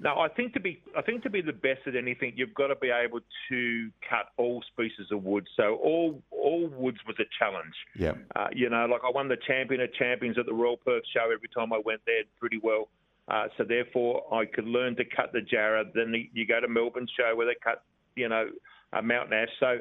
no, 0.00 0.18
I 0.18 0.28
think 0.28 0.52
to 0.54 0.60
be 0.60 0.82
I 0.96 1.02
think 1.02 1.22
to 1.22 1.30
be 1.30 1.40
the 1.40 1.52
best 1.52 1.80
at 1.86 1.94
anything, 1.94 2.32
you've 2.36 2.54
got 2.54 2.68
to 2.68 2.76
be 2.76 2.90
able 2.90 3.20
to 3.48 3.90
cut 4.08 4.26
all 4.36 4.62
species 4.72 5.06
of 5.12 5.22
wood. 5.22 5.46
So 5.56 5.76
all 5.76 6.20
all 6.30 6.68
woods 6.68 6.98
was 7.06 7.16
a 7.20 7.24
challenge. 7.38 7.74
Yeah. 7.96 8.12
Uh, 8.34 8.48
you 8.52 8.68
know, 8.70 8.86
like 8.86 9.02
I 9.06 9.10
won 9.10 9.28
the 9.28 9.36
champion 9.46 9.80
of 9.80 9.94
champions 9.94 10.36
at 10.38 10.46
the 10.46 10.54
Royal 10.54 10.76
Perth 10.76 11.04
Show 11.14 11.30
every 11.32 11.48
time 11.54 11.72
I 11.72 11.80
went 11.84 12.00
there 12.06 12.22
pretty 12.40 12.58
well. 12.62 12.88
Uh, 13.28 13.46
so 13.56 13.64
therefore, 13.64 14.22
I 14.34 14.44
could 14.44 14.66
learn 14.66 14.96
to 14.96 15.04
cut 15.04 15.32
the 15.32 15.40
jarrah. 15.40 15.84
Then 15.94 16.12
you 16.32 16.46
go 16.46 16.60
to 16.60 16.68
Melbourne 16.68 17.08
Show 17.16 17.34
where 17.36 17.46
they 17.46 17.56
cut, 17.62 17.84
you 18.16 18.28
know, 18.28 18.48
a 18.92 19.00
mountain 19.00 19.32
ash. 19.32 19.48
So 19.60 19.78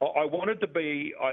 I 0.00 0.24
wanted 0.24 0.60
to 0.60 0.66
be, 0.66 1.12
I, 1.20 1.32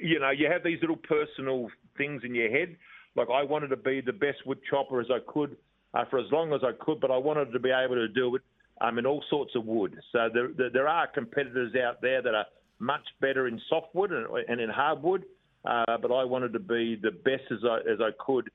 you 0.00 0.18
know, 0.18 0.30
you 0.30 0.48
have 0.50 0.62
these 0.64 0.78
little 0.80 0.96
personal 0.96 1.68
things 1.96 2.22
in 2.24 2.34
your 2.34 2.50
head. 2.50 2.76
Like 3.16 3.28
I 3.32 3.42
wanted 3.42 3.68
to 3.68 3.76
be 3.76 4.00
the 4.00 4.12
best 4.12 4.46
wood 4.46 4.60
chopper 4.70 5.00
as 5.00 5.08
I 5.10 5.18
could 5.30 5.56
uh, 5.94 6.04
for 6.10 6.18
as 6.18 6.26
long 6.30 6.52
as 6.52 6.60
I 6.62 6.72
could, 6.84 7.00
but 7.00 7.10
I 7.10 7.16
wanted 7.16 7.52
to 7.52 7.58
be 7.58 7.70
able 7.70 7.96
to 7.96 8.08
do 8.08 8.36
it 8.36 8.42
um, 8.80 8.98
in 8.98 9.06
all 9.06 9.22
sorts 9.30 9.54
of 9.54 9.64
wood. 9.64 9.96
So 10.12 10.28
there, 10.32 10.48
there, 10.56 10.70
there 10.70 10.88
are 10.88 11.06
competitors 11.06 11.74
out 11.74 12.00
there 12.00 12.22
that 12.22 12.34
are 12.34 12.46
much 12.78 13.06
better 13.20 13.48
in 13.48 13.60
softwood 13.68 14.12
and, 14.12 14.26
and 14.48 14.60
in 14.60 14.70
hardwood, 14.70 15.24
uh, 15.64 15.96
but 16.00 16.12
I 16.12 16.24
wanted 16.24 16.52
to 16.52 16.60
be 16.60 16.96
the 17.00 17.10
best 17.10 17.50
as 17.50 17.58
I, 17.64 17.78
as 17.90 18.00
I 18.00 18.10
could 18.24 18.48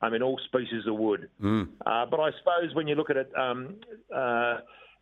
I 0.00 0.10
mean, 0.10 0.22
all 0.22 0.38
species 0.46 0.86
of 0.86 0.96
wood. 0.96 1.28
Mm. 1.42 1.68
Uh, 1.84 2.06
but 2.06 2.20
I 2.20 2.30
suppose 2.38 2.74
when 2.74 2.86
you 2.86 2.94
look 2.94 3.10
at 3.10 3.16
it, 3.16 3.30
um, 3.36 3.76
uh, 4.14 4.58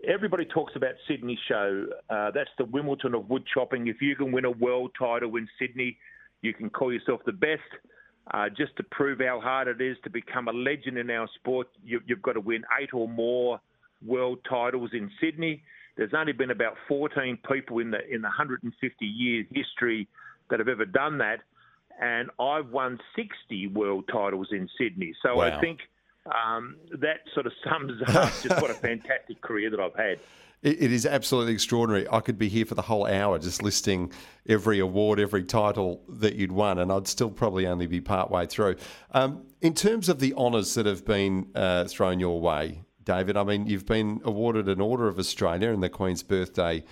everybody 0.09 0.45
talks 0.45 0.75
about 0.77 0.95
Sydney 1.09 1.39
Show. 1.49 1.87
Uh, 2.11 2.31
that's 2.31 2.51
the 2.59 2.65
Wimbledon 2.65 3.15
of 3.15 3.29
wood 3.29 3.45
chopping. 3.53 3.87
If 3.87 4.01
you 4.01 4.17
can 4.17 4.33
win 4.33 4.45
a 4.45 4.51
world 4.51 4.93
title 4.99 5.37
in 5.37 5.49
Sydney, 5.59 5.99
you 6.41 6.55
can 6.55 6.71
call 6.71 6.93
yourself 6.93 7.21
the 7.27 7.33
best. 7.33 7.61
Uh, 8.31 8.49
just 8.49 8.77
to 8.77 8.85
prove 8.85 9.19
how 9.19 9.41
hard 9.41 9.67
it 9.67 9.81
is 9.81 9.97
to 10.05 10.11
become 10.11 10.47
a 10.47 10.53
legend 10.53 10.97
in 10.97 11.11
our 11.11 11.29
sport, 11.35 11.67
you, 11.85 12.01
you've 12.07 12.23
got 12.23 12.35
to 12.35 12.41
win 12.41 12.63
eight 12.81 12.95
or 12.95 13.09
more 13.09 13.61
world 14.05 14.39
titles 14.49 14.91
in 14.93 15.11
Sydney. 15.21 15.63
There's 15.97 16.15
only 16.17 16.33
been 16.33 16.51
about 16.51 16.77
14 16.89 17.39
people 17.51 17.81
in 17.81 17.91
the 17.91 17.99
in 18.09 18.23
the 18.23 18.29
150 18.29 19.05
year 19.05 19.45
history 19.53 20.09
that 20.51 20.61
have 20.61 20.69
ever 20.69 20.85
done 20.85 21.19
that 21.19 21.41
and 22.01 22.31
I've 22.39 22.71
won 22.71 22.99
60 23.17 23.69
world 23.69 24.09
titles 24.11 24.49
in 24.51 24.69
Sydney. 24.79 25.15
So 25.23 25.37
Wow. 25.37 25.45
I 25.45 25.61
think 25.61 25.81
um, 26.27 26.77
that 26.91 27.21
sort 27.35 27.47
of 27.47 27.53
sums 27.65 28.01
up 28.07 28.33
just 28.43 28.61
what 28.61 28.71
a 28.71 28.75
fantastic 28.89 29.41
career 29.41 29.71
that 29.71 29.81
I've 29.81 29.97
had. 29.97 30.19
It, 30.63 30.93
is 30.93 31.07
absolutely 31.07 31.55
extraordinary. 31.55 32.07
I 32.09 32.21
could 32.21 32.39
be 32.39 32.49
here 32.49 32.65
for 32.65 32.77
the 32.77 32.83
whole 32.83 33.05
hour 33.05 33.37
just 33.41 33.65
listing 33.65 34.13
every 34.49 34.79
award, 34.79 35.19
every 35.19 35.43
title 35.43 36.01
that 36.09 36.37
you'd 36.37 36.53
won, 36.53 36.79
and 36.79 36.93
I'd 36.93 37.09
still 37.09 37.31
probably 37.31 37.67
only 37.67 37.89
be 37.89 38.01
part 38.01 38.31
way 38.31 38.47
through. 38.47 38.77
Um, 39.11 39.45
in 39.61 39.75
terms 39.75 40.09
of 40.09 40.21
the 40.21 40.35
honours 40.35 40.75
that 40.75 40.87
have 40.87 41.05
been 41.05 41.49
uh, 41.57 41.87
thrown 41.87 42.21
your 42.21 42.41
way, 42.41 42.85
David, 43.03 43.37
I 43.37 43.43
mean, 43.43 43.67
you've 43.67 43.87
been 43.87 44.21
awarded 44.25 44.69
an 44.69 44.81
Order 44.81 45.09
of 45.09 45.19
Australia 45.19 45.71
in 45.71 45.81
the 45.81 45.89
Queen's 45.89 46.23
Birthday 46.23 46.85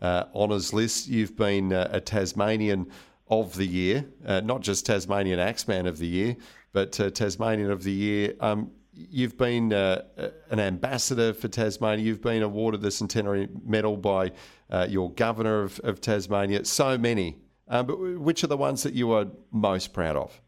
uh, 0.00 0.24
honours 0.34 0.72
list. 0.72 1.08
You've 1.08 1.36
been 1.36 1.72
uh, 1.72 1.88
a 1.92 2.00
Tasmanian 2.00 2.90
of 3.28 3.56
the 3.56 3.66
Year, 3.66 4.06
uh, 4.24 4.40
not 4.40 4.62
just 4.62 4.86
Tasmanian 4.86 5.38
Axeman 5.38 5.86
of 5.86 5.98
the 5.98 6.06
Year, 6.06 6.36
but 6.72 6.98
uh, 6.98 7.10
Tasmanian 7.10 7.70
of 7.70 7.82
the 7.82 7.92
Year. 7.92 8.34
Um, 8.40 8.70
you've 9.10 9.38
been 9.38 9.72
uh, 9.72 10.02
an 10.50 10.60
ambassador 10.60 11.32
for 11.32 11.48
Tasmania. 11.48 12.04
You've 12.04 12.22
been 12.22 12.42
awarded 12.42 12.82
the 12.82 12.90
Centenary 12.90 13.48
Medal 13.64 13.96
by 13.96 14.32
uh, 14.70 14.86
your 14.88 15.12
governor 15.12 15.62
of, 15.62 15.80
of 15.80 16.00
Tasmania. 16.00 16.64
So 16.64 16.98
many. 16.98 17.38
Um, 17.68 17.86
but 17.86 17.98
which 17.98 18.42
are 18.44 18.46
the 18.46 18.56
ones 18.56 18.82
that 18.82 18.94
you 18.94 19.12
are 19.12 19.26
most 19.50 19.92
proud 19.92 20.16
of? 20.16 20.40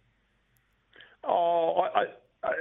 Oh, 1.22 1.82
I, 1.94 2.04
I, 2.42 2.52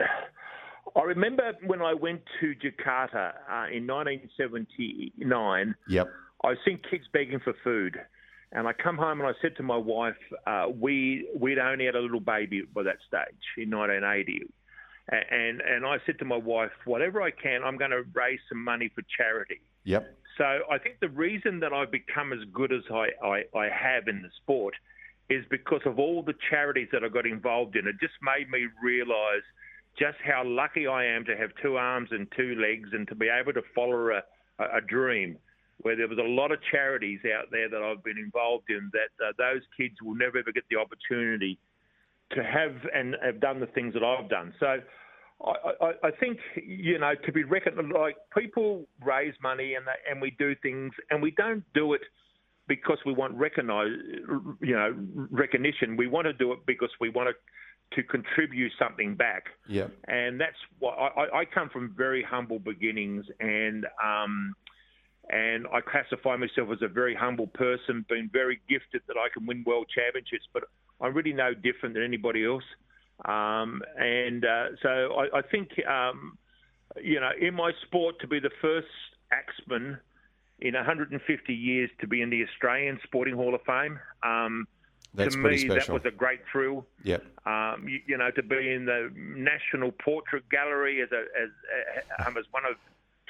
I 0.95 1.04
remember 1.04 1.54
when 1.65 1.82
I 1.82 1.93
went 1.93 2.21
to 2.41 2.54
Jakarta 2.56 3.34
uh, 3.49 3.67
in 3.71 3.88
1979. 3.88 5.75
Yep. 5.88 6.10
I 6.43 6.47
was 6.47 6.58
seeing 6.65 6.80
kids 6.89 7.06
begging 7.13 7.39
for 7.39 7.54
food. 7.63 7.97
And 8.52 8.67
I 8.67 8.73
come 8.73 8.97
home 8.97 9.21
and 9.21 9.30
I 9.30 9.34
said 9.41 9.56
to 9.58 9.63
my 9.63 9.78
wife, 9.78 10.15
uh, 10.47 10.65
we 10.73 11.28
we'd 11.36 11.60
only 11.60 11.86
had 11.86 11.95
a 11.95 11.99
little 11.99 12.19
baby 12.19 12.63
by 12.73 12.82
that 12.84 12.97
stage 13.08 13.45
in 13.58 13.69
1980, 13.69 14.47
and 15.12 15.62
and 15.62 15.86
I 15.86 15.98
said 16.06 16.19
to 16.19 16.26
my 16.26 16.38
wife, 16.38 16.72
whatever 16.86 17.22
I 17.22 17.32
can, 17.32 17.63
I'm 17.63 17.78
going 17.78 17.91
to 17.91 18.04
raise 18.13 18.39
some 18.48 18.63
money 18.63 18.91
for 18.93 19.04
charity. 19.17 19.62
Yep. 19.86 20.15
So 20.38 20.60
I 20.72 20.78
think 20.78 21.00
the 21.02 21.10
reason 21.10 21.60
that 21.60 21.74
I've 21.74 21.91
become 21.91 22.32
as 22.32 22.39
good 22.54 22.72
as 22.72 22.84
I, 22.91 23.10
I, 23.26 23.43
I 23.58 23.69
have 23.69 24.08
in 24.08 24.22
the 24.22 24.30
sport 24.41 24.74
is 25.30 25.43
because 25.50 25.82
of 25.86 26.00
all 26.00 26.24
the 26.24 26.34
charities 26.50 26.88
that 26.91 27.04
I 27.04 27.10
got 27.10 27.26
involved 27.26 27.76
in. 27.76 27.88
It 27.88 27.95
just 28.00 28.13
made 28.22 28.50
me 28.50 28.67
realise 28.82 29.43
just 29.98 30.17
how 30.24 30.43
lucky 30.45 30.88
I 30.88 31.06
am 31.06 31.26
to 31.26 31.36
have 31.36 31.50
two 31.62 31.76
arms 31.76 32.10
and 32.12 32.28
two 32.36 32.56
legs 32.56 32.89
and 32.93 33.08
to 33.10 33.15
be 33.15 33.28
able 33.28 33.54
to 33.54 33.62
follow 33.76 34.10
a, 34.10 34.22
a, 34.60 34.82
dream 34.82 35.38
where 35.82 35.95
there 35.95 36.08
was 36.08 36.17
a 36.17 36.28
lot 36.28 36.52
of 36.52 36.60
charities 36.72 37.19
out 37.38 37.52
there 37.52 37.69
that 37.69 37.82
I've 37.82 38.04
been 38.04 38.17
involved 38.17 38.69
in 38.69 38.89
that 38.93 39.12
uh, 39.24 39.34
those 39.38 39.62
kids 39.78 39.95
will 40.02 40.15
never 40.15 40.38
ever 40.39 40.52
get 40.52 40.63
the 40.69 40.78
opportunity 40.78 41.60
to 42.32 42.44
have 42.44 42.76
and 42.94 43.15
have 43.24 43.39
done 43.39 43.60
the 43.60 43.68
things 43.68 43.94
that 43.94 44.04
I've 44.04 44.30
done. 44.30 44.54
So 44.60 44.78
I, 45.46 45.86
I, 45.86 45.92
I 46.04 46.12
think 46.20 46.38
you 46.56 47.00
know 47.00 47.13
to 47.26 47.32
be 47.32 47.44
reckoned 47.44 47.92
like 47.92 48.18
people 48.38 48.88
raise 49.04 49.34
money 49.42 49.76
and 49.76 49.86
they, 49.86 50.12
and 50.12 50.22
we 50.22 50.32
do 50.38 50.56
things 50.62 50.92
and 51.10 51.22
we 51.22 51.32
don't 51.32 51.63
do 51.74 51.94
it 51.94 52.02
because 52.68 52.98
we 53.06 53.13
want 53.13 53.34
recognize 53.36 53.89
you 54.62 54.76
know 54.76 54.96
recognition. 55.32 55.98
We 55.98 56.08
want 56.08 56.26
to 56.26 56.34
do 56.34 56.52
it 56.52 56.60
because 56.65 56.92
we 57.00 57.10
want 57.10 57.30
to 57.30 57.36
to 57.96 58.04
contribute 58.04 58.72
something 58.78 59.15
back. 59.15 59.46
Yep. 59.68 59.92
And 60.08 60.39
that's 60.39 60.58
why 60.78 60.92
I, 60.92 61.39
I 61.39 61.46
come 61.46 61.70
from 61.70 61.94
very 61.98 62.24
humble 62.24 62.60
beginnings 62.60 63.26
and. 63.39 63.86
Um, 64.04 64.56
and 65.32 65.68
I 65.68 65.80
classify 65.82 66.36
myself 66.38 66.70
as 66.74 66.80
a 66.82 66.88
very 66.88 67.13
humble 67.13 67.46
person, 67.46 68.04
being 68.10 68.32
very 68.34 68.60
gifted 68.68 69.04
that 69.08 69.15
I 69.15 69.28
can 69.32 69.46
win 69.46 69.63
world 69.63 69.86
championships, 69.94 70.48
but 70.54 70.63
I'm 71.02 71.14
really 71.14 71.34
no 71.34 71.54
different 71.54 71.96
than 71.96 72.04
anybody 72.04 72.46
else. 72.46 72.64
Um, 73.26 73.82
and 73.98 74.46
uh, 74.46 74.66
so 74.82 75.14
I, 75.14 75.40
I 75.40 75.42
think, 75.42 75.70
um, 75.88 76.38
you 77.02 77.20
know, 77.20 77.32
in 77.40 77.54
my 77.54 77.72
sport, 77.86 78.20
to 78.22 78.28
be 78.28 78.40
the 78.40 78.52
first 78.62 78.88
axeman 79.32 79.98
in 80.60 80.74
150 80.74 81.54
years 81.54 81.90
to 82.02 82.08
be 82.08 82.22
in 82.22 82.30
the 82.30 82.44
Australian 82.44 83.00
Sporting 83.04 83.36
Hall 83.36 83.56
of 83.56 83.62
Fame, 83.64 84.00
um, 84.24 84.68
That's 85.14 85.36
to 85.36 85.42
pretty 85.42 85.68
me, 85.68 85.70
special. 85.70 85.96
that 85.96 86.04
was 86.04 86.14
a 86.14 86.16
great 86.16 86.42
thrill. 86.52 86.86
Yep. 87.04 87.24
Um, 87.46 87.88
you, 87.88 88.00
you 88.06 88.18
know, 88.18 88.32
to 88.32 88.44
be 88.44 88.74
in 88.74 88.86
the 88.86 89.12
National 89.16 89.92
Portrait 89.92 90.50
Gallery 90.50 91.02
as, 91.02 91.10
a, 91.12 91.22
as, 91.42 92.26
um, 92.26 92.38
as 92.38 92.46
one 92.52 92.66
of 92.66 92.76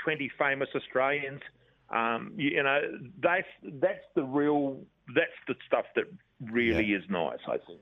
20 0.04 0.32
famous 0.38 0.70
Australians. 0.76 1.42
Um, 1.90 2.34
you, 2.36 2.52
you 2.52 2.64
know, 2.64 2.82
that's 3.22 3.48
that's 3.82 4.06
the 4.16 4.24
real 4.24 4.78
that's 5.16 5.32
the 5.48 5.56
stuff 5.66 5.86
that 5.96 6.06
really 6.40 6.86
Yeah. 6.86 6.98
is 6.98 7.04
nice. 7.10 7.40
I 7.48 7.58
think. 7.66 7.82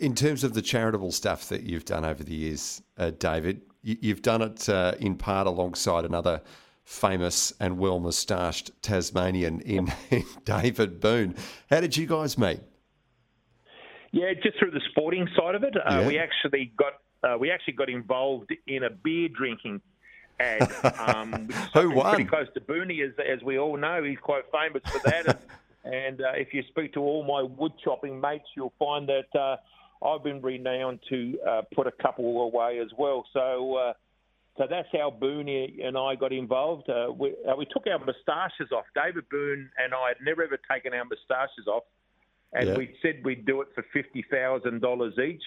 In 0.00 0.14
terms 0.14 0.44
of 0.44 0.54
the 0.54 0.62
charitable 0.62 1.10
stuff 1.12 1.48
that 1.48 1.62
you've 1.62 1.84
done 1.86 2.04
over 2.04 2.22
the 2.22 2.34
years, 2.34 2.82
uh, 2.98 3.10
David, 3.10 3.62
you, 3.82 3.96
you've 4.00 4.22
done 4.22 4.42
it 4.42 4.68
uh, 4.68 4.94
in 5.00 5.16
part 5.16 5.46
alongside 5.46 6.04
another 6.04 6.42
famous 6.84 7.52
and 7.60 7.78
well 7.78 7.98
moustached 7.98 8.70
Tasmanian 8.82 9.60
in, 9.62 9.92
in 10.10 10.24
David 10.44 11.00
Boon. 11.00 11.34
How 11.70 11.80
did 11.80 11.96
you 11.96 12.06
guys 12.06 12.36
meet? 12.36 12.60
Yeah, 14.12 14.32
just 14.42 14.58
through 14.58 14.72
the 14.72 14.80
sporting 14.90 15.28
side 15.36 15.54
of 15.54 15.62
it, 15.62 15.74
uh, 15.76 16.00
Yeah. 16.00 16.06
we 16.06 16.18
actually 16.18 16.72
got 16.76 16.94
uh, 17.22 17.36
we 17.38 17.50
actually 17.50 17.74
got 17.74 17.88
involved 17.90 18.50
in 18.66 18.82
a 18.84 18.90
beer 18.90 19.28
drinking 19.28 19.80
ad. 20.40 20.62
Um, 20.98 21.48
Who 21.74 21.90
won? 21.92 22.14
Pretty 22.14 22.28
close 22.28 22.46
to 22.54 22.60
Booney, 22.60 23.04
as 23.06 23.12
as 23.18 23.42
we 23.42 23.58
all 23.58 23.76
know, 23.76 24.02
he's 24.02 24.18
quite 24.18 24.44
famous 24.52 24.82
for 24.90 24.98
that. 25.10 25.40
and 25.84 26.20
uh, 26.20 26.32
if 26.34 26.52
you 26.52 26.62
speak 26.68 26.92
to 26.94 27.00
all 27.00 27.22
my 27.24 27.42
wood 27.42 27.72
chopping 27.82 28.20
mates, 28.20 28.48
you'll 28.56 28.72
find 28.78 29.08
that 29.08 29.38
uh, 29.38 29.56
I've 30.06 30.22
been 30.22 30.40
renowned 30.42 31.00
to 31.08 31.38
uh, 31.48 31.62
put 31.74 31.86
a 31.86 31.92
couple 32.02 32.42
away 32.42 32.78
as 32.80 32.90
well. 32.98 33.24
So. 33.32 33.76
Uh, 33.76 33.92
so 34.58 34.66
that's 34.68 34.88
how 34.92 35.10
Boon 35.10 35.48
and 35.48 35.96
I 35.96 36.16
got 36.16 36.32
involved. 36.32 36.90
Uh, 36.90 37.10
we, 37.16 37.34
uh, 37.48 37.56
we 37.56 37.64
took 37.66 37.86
our 37.86 37.98
moustaches 37.98 38.70
off. 38.72 38.84
David 38.94 39.26
Boon 39.30 39.70
and 39.78 39.94
I 39.94 40.08
had 40.08 40.18
never 40.22 40.42
ever 40.42 40.58
taken 40.70 40.92
our 40.92 41.04
moustaches 41.04 41.66
off, 41.66 41.84
and 42.52 42.68
Yeah. 42.68 42.74
we 42.76 42.94
said 43.00 43.24
we'd 43.24 43.46
do 43.46 43.62
it 43.62 43.68
for 43.74 43.82
fifty 43.92 44.22
thousand 44.30 44.80
dollars 44.82 45.14
each. 45.18 45.44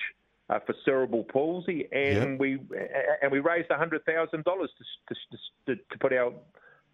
uh, 0.49 0.59
for 0.65 0.75
cerebral 0.85 1.23
palsy, 1.23 1.87
and 1.91 2.39
we 2.39 2.59
and 3.21 3.31
we 3.31 3.39
raised 3.39 3.71
hundred 3.71 4.03
thousand 4.05 4.43
dollars 4.43 4.69
to, 5.07 5.15
to 5.67 5.75
to 5.75 5.97
put 5.99 6.13
our 6.13 6.33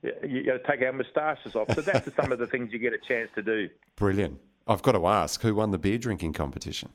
you 0.02 0.44
know, 0.44 0.58
take 0.58 0.82
our 0.82 0.94
moustaches 0.94 1.56
off. 1.56 1.74
So 1.74 1.82
that's 1.82 2.14
some 2.16 2.32
of 2.32 2.40
the 2.40 2.48
things 2.48 2.72
you 2.72 2.80
get 2.80 2.94
a 2.94 2.98
chance 2.98 3.30
to 3.36 3.42
do. 3.42 3.70
Brilliant. 3.96 4.40
I've 4.68 4.82
got 4.82 4.94
to 4.94 5.08
ask, 5.08 5.42
who 5.42 5.56
won 5.56 5.72
the 5.72 5.78
beer 5.78 5.98
drinking 5.98 6.34
competition? 6.34 6.90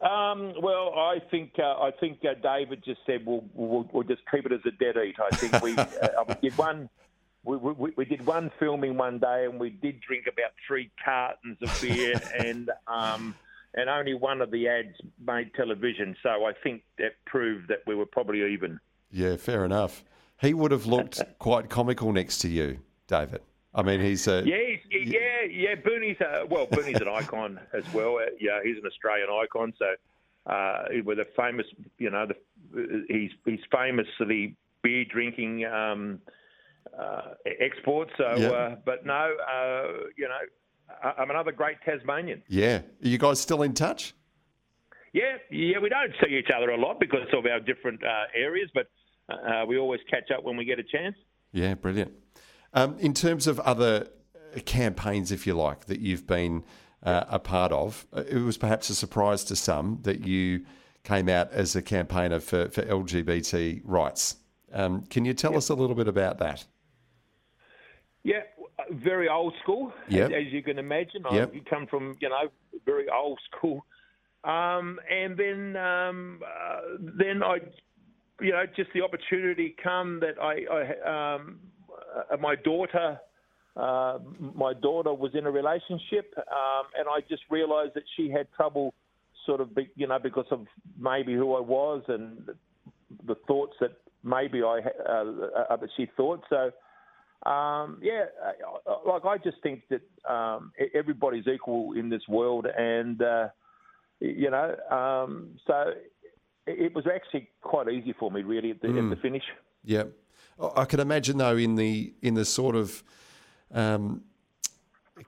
Um, 0.00 0.52
well, 0.62 0.94
I 0.96 1.18
think 1.30 1.54
uh, 1.58 1.80
I 1.80 1.90
think 1.98 2.20
uh, 2.24 2.34
David 2.40 2.84
just 2.84 3.00
said 3.04 3.26
we'll, 3.26 3.44
we'll 3.52 3.88
we'll 3.92 4.04
just 4.04 4.22
keep 4.30 4.46
it 4.46 4.52
as 4.52 4.60
a 4.64 4.70
dead 4.70 4.94
eat. 4.96 5.16
I 5.18 5.34
think 5.34 5.60
we, 5.60 5.76
uh, 5.76 6.24
we 6.28 6.34
did 6.40 6.56
one. 6.56 6.88
We, 7.42 7.56
we, 7.56 7.92
we 7.96 8.04
did 8.04 8.24
one 8.24 8.52
filming 8.60 8.96
one 8.96 9.18
day, 9.18 9.46
and 9.46 9.58
we 9.58 9.70
did 9.70 10.00
drink 10.00 10.26
about 10.32 10.52
three 10.68 10.90
cartons 11.04 11.56
of 11.62 11.76
beer, 11.82 12.14
and 12.38 12.70
um, 12.86 13.34
and 13.74 13.90
only 13.90 14.14
one 14.14 14.40
of 14.40 14.52
the 14.52 14.68
ads 14.68 14.94
made 15.24 15.52
television. 15.54 16.14
So 16.22 16.44
I 16.44 16.52
think 16.62 16.82
that 16.98 17.14
proved 17.26 17.66
that 17.68 17.82
we 17.84 17.96
were 17.96 18.06
probably 18.06 18.52
even. 18.52 18.78
Yeah, 19.10 19.36
fair 19.36 19.64
enough. 19.64 20.04
He 20.40 20.54
would 20.54 20.70
have 20.70 20.86
looked 20.86 21.20
quite 21.38 21.68
comical 21.68 22.12
next 22.12 22.38
to 22.38 22.48
you, 22.48 22.78
David. 23.06 23.40
I 23.74 23.82
mean, 23.82 24.00
he's 24.00 24.26
a 24.28 24.42
Yeah, 24.46 24.56
he's, 24.90 25.08
yeah, 25.08 25.42
yeah. 25.50 25.74
Booney's 25.74 26.20
a, 26.20 26.46
well, 26.48 26.66
Booney's 26.66 27.00
an 27.00 27.08
icon 27.08 27.60
as 27.76 27.84
well. 27.92 28.16
Uh, 28.16 28.30
Yeah, 28.40 28.60
he's 28.64 28.76
an 28.76 28.86
Australian 28.86 29.28
icon. 29.30 29.72
So 29.78 30.50
uh, 30.50 30.84
with 31.04 31.18
a 31.18 31.26
famous, 31.36 31.66
you 31.98 32.10
know, 32.10 32.26
the, 32.26 33.04
he's 33.08 33.30
he's 33.44 33.60
famous 33.70 34.06
for 34.16 34.24
the 34.26 34.54
beer 34.82 35.04
drinking 35.04 35.64
um, 35.66 36.20
uh, 36.98 37.34
exports. 37.60 38.10
So, 38.16 38.34
Yeah. 38.36 38.48
uh, 38.48 38.76
but 38.84 39.04
no, 39.04 39.12
uh, 39.52 40.06
you 40.16 40.28
know, 40.28 40.38
I- 41.02 41.14
I'm 41.20 41.30
another 41.30 41.52
great 41.52 41.76
Tasmanian. 41.84 42.42
yeah. 42.48 42.78
Are 42.78 43.08
you 43.08 43.18
guys 43.18 43.40
still 43.40 43.62
in 43.62 43.74
touch? 43.74 44.14
Yeah, 45.12 45.36
yeah. 45.50 45.78
We 45.78 45.88
don't 45.88 46.12
see 46.22 46.36
each 46.36 46.50
other 46.56 46.70
a 46.70 46.76
lot 46.76 47.00
because 47.00 47.26
of 47.32 47.44
our 47.46 47.60
different 47.60 48.02
uh, 48.04 48.24
areas, 48.34 48.70
but 48.74 48.88
uh, 49.28 49.64
we 49.66 49.78
always 49.78 50.00
catch 50.10 50.30
up 50.30 50.44
when 50.44 50.56
we 50.56 50.64
get 50.64 50.78
a 50.78 50.82
chance. 50.82 51.16
Yeah, 51.52 51.74
brilliant. 51.74 52.12
Um, 52.74 52.96
in 52.98 53.14
terms 53.14 53.46
of 53.46 53.58
other 53.60 54.08
campaigns, 54.66 55.32
if 55.32 55.46
you 55.46 55.54
like, 55.54 55.86
that 55.86 56.00
you've 56.00 56.26
been 56.26 56.64
uh, 57.02 57.24
a 57.28 57.38
part 57.38 57.72
of, 57.72 58.06
uh, 58.12 58.24
it 58.28 58.38
was 58.38 58.56
perhaps 58.58 58.90
a 58.90 58.94
surprise 58.94 59.44
to 59.44 59.56
some 59.56 59.98
that 60.02 60.26
you 60.26 60.64
came 61.04 61.28
out 61.28 61.50
as 61.52 61.74
a 61.76 61.82
campaigner 61.82 62.40
for, 62.40 62.68
for 62.68 62.82
LGBT 62.82 63.80
rights. 63.84 64.36
Um, 64.72 65.02
can 65.06 65.24
you 65.24 65.32
tell 65.32 65.56
us 65.56 65.68
a 65.70 65.74
little 65.74 65.96
bit 65.96 66.08
about 66.08 66.38
that? 66.38 66.66
Yeah, 68.24 68.42
very 68.90 69.28
old 69.28 69.54
school, 69.62 69.92
Yep. 70.08 70.30
as, 70.32 70.46
as 70.46 70.52
you 70.52 70.62
can 70.62 70.78
imagine. 70.78 71.24
I 71.28 71.36
Yep. 71.36 71.54
you 71.54 71.60
come 71.62 71.86
from, 71.86 72.16
you 72.20 72.28
know, 72.28 72.50
very 72.84 73.08
old 73.08 73.38
school. 73.50 73.84
Um, 74.44 75.00
and 75.10 75.36
then, 75.36 75.76
um, 75.76 76.42
uh, 76.44 76.80
then 76.98 77.42
I, 77.42 77.58
you 78.40 78.52
know, 78.52 78.64
just 78.76 78.90
the 78.94 79.02
opportunity 79.02 79.74
come 79.82 80.20
that 80.20 80.40
I, 80.40 80.64
I 80.70 81.34
um, 81.34 81.58
uh, 82.32 82.36
my 82.36 82.54
daughter, 82.56 83.18
uh, 83.76 84.18
my 84.54 84.74
daughter 84.74 85.12
was 85.12 85.32
in 85.34 85.46
a 85.46 85.50
relationship, 85.50 86.32
um, 86.36 86.86
and 86.96 87.08
I 87.08 87.20
just 87.28 87.42
realised 87.50 87.94
that 87.94 88.04
she 88.16 88.30
had 88.30 88.46
trouble, 88.56 88.94
sort 89.46 89.60
of, 89.60 89.74
be, 89.74 89.90
you 89.96 90.06
know, 90.06 90.18
because 90.18 90.46
of 90.50 90.66
maybe 90.98 91.34
who 91.34 91.54
I 91.54 91.60
was 91.60 92.02
and 92.08 92.48
the 93.26 93.34
thoughts 93.46 93.74
that 93.80 93.92
maybe 94.22 94.62
I, 94.62 94.80
uh, 95.08 95.24
uh, 95.70 95.76
that 95.76 95.88
she 95.96 96.08
thought. 96.16 96.42
So, 96.50 96.70
um, 97.48 97.98
yeah, 98.02 98.24
like 99.06 99.24
I 99.24 99.38
just 99.38 99.58
think 99.62 99.82
that 99.90 100.02
um, 100.30 100.72
everybody's 100.94 101.46
equal 101.46 101.92
in 101.92 102.08
this 102.08 102.22
world, 102.28 102.66
and 102.66 103.22
uh, 103.22 103.48
you 104.20 104.50
know, 104.50 104.74
um, 104.90 105.50
so 105.66 105.92
it 106.68 106.94
was 106.94 107.06
actually 107.06 107.48
quite 107.62 107.88
easy 107.88 108.12
for 108.12 108.30
me, 108.30 108.42
really, 108.42 108.70
at 108.70 108.82
the, 108.82 108.88
at 108.88 109.10
the 109.10 109.16
finish. 109.16 109.44
Yeah, 109.84 110.04
I 110.60 110.82
I 110.82 110.84
can 110.84 111.00
imagine 111.00 111.38
though 111.38 111.56
in 111.56 111.76
the 111.76 112.12
in 112.22 112.34
the 112.34 112.44
sort 112.44 112.76
of 112.76 113.02
um, 113.72 114.22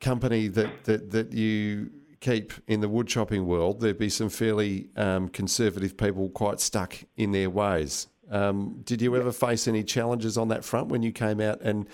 company 0.01 0.49
that, 0.49 0.85
that 0.85 1.11
that 1.11 1.33
you 1.33 1.91
keep 2.21 2.53
in 2.67 2.81
the 2.81 2.89
wood 2.89 3.09
chopping 3.09 3.47
world, 3.47 3.81
there'd 3.81 3.99
be 3.99 4.11
some 4.11 4.29
fairly 4.29 4.89
um, 4.97 5.29
conservative 5.29 5.97
people 5.97 6.29
quite 6.31 6.61
stuck 6.61 6.95
in 7.17 7.33
their 7.33 7.49
ways. 7.49 8.09
Um, 8.31 8.83
did 8.85 9.03
you 9.03 9.17
ever 9.17 9.33
face 9.33 9.67
any 9.67 9.83
challenges 9.83 10.37
on 10.37 10.49
that 10.49 10.65
front 10.65 10.89
when 10.89 11.03
you 11.03 11.13
came 11.13 11.41
out 11.41 11.61
and 11.63 11.89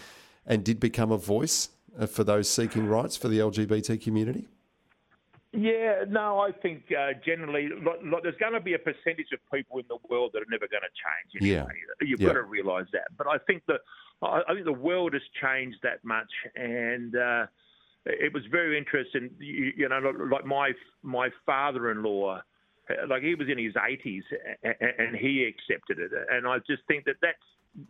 and 0.44 0.62
did 0.64 0.78
become 0.78 1.10
a 1.10 1.18
voice 1.18 1.70
uh, 1.98 2.06
for 2.06 2.24
those 2.24 2.48
seeking 2.48 2.86
rights 2.86 3.16
for 3.16 3.28
the 3.28 3.38
LGBT 3.38 4.00
community? 4.00 4.48
Yeah, 5.56 6.04
no, 6.08 6.38
I 6.38 6.52
think 6.52 6.84
uh, 6.92 7.12
generally 7.24 7.68
like, 7.68 8.00
like, 8.04 8.22
there's 8.22 8.36
going 8.38 8.52
to 8.52 8.60
be 8.60 8.74
a 8.74 8.78
percentage 8.78 9.32
of 9.32 9.40
people 9.52 9.78
in 9.78 9.86
the 9.88 9.96
world 10.08 10.32
that 10.34 10.42
are 10.42 10.50
never 10.50 10.68
going 10.68 10.82
to 10.82 10.94
change. 11.04 11.42
Anyway. 11.42 11.72
You've 12.02 12.20
Yeah. 12.20 12.28
got 12.28 12.32
to 12.34 12.42
realise 12.42 12.86
that. 12.92 13.08
But 13.16 13.26
I 13.26 13.38
think 13.46 13.62
the 13.66 13.78
I 14.22 14.42
I 14.48 14.52
think 14.54 14.66
the 14.66 14.72
world 14.72 15.14
has 15.14 15.22
changed 15.40 15.78
that 15.82 16.04
much, 16.04 16.30
and 16.54 17.16
uh, 17.16 17.46
it 18.04 18.32
was 18.34 18.44
very 18.50 18.76
interesting. 18.76 19.30
You, 19.38 19.72
you 19.76 19.88
know, 19.88 19.98
like 20.30 20.44
my 20.44 20.72
my 21.02 21.30
father-in-law, 21.46 22.40
uh, 22.90 22.94
like 23.08 23.22
he 23.22 23.34
was 23.34 23.48
in 23.48 23.58
his 23.58 23.74
80s, 23.74 24.22
a- 24.64 25.02
and 25.02 25.16
he 25.16 25.44
accepted 25.44 25.98
it. 25.98 26.10
And 26.30 26.46
I 26.46 26.58
just 26.66 26.82
think 26.86 27.04
that 27.06 27.16
that's 27.22 27.38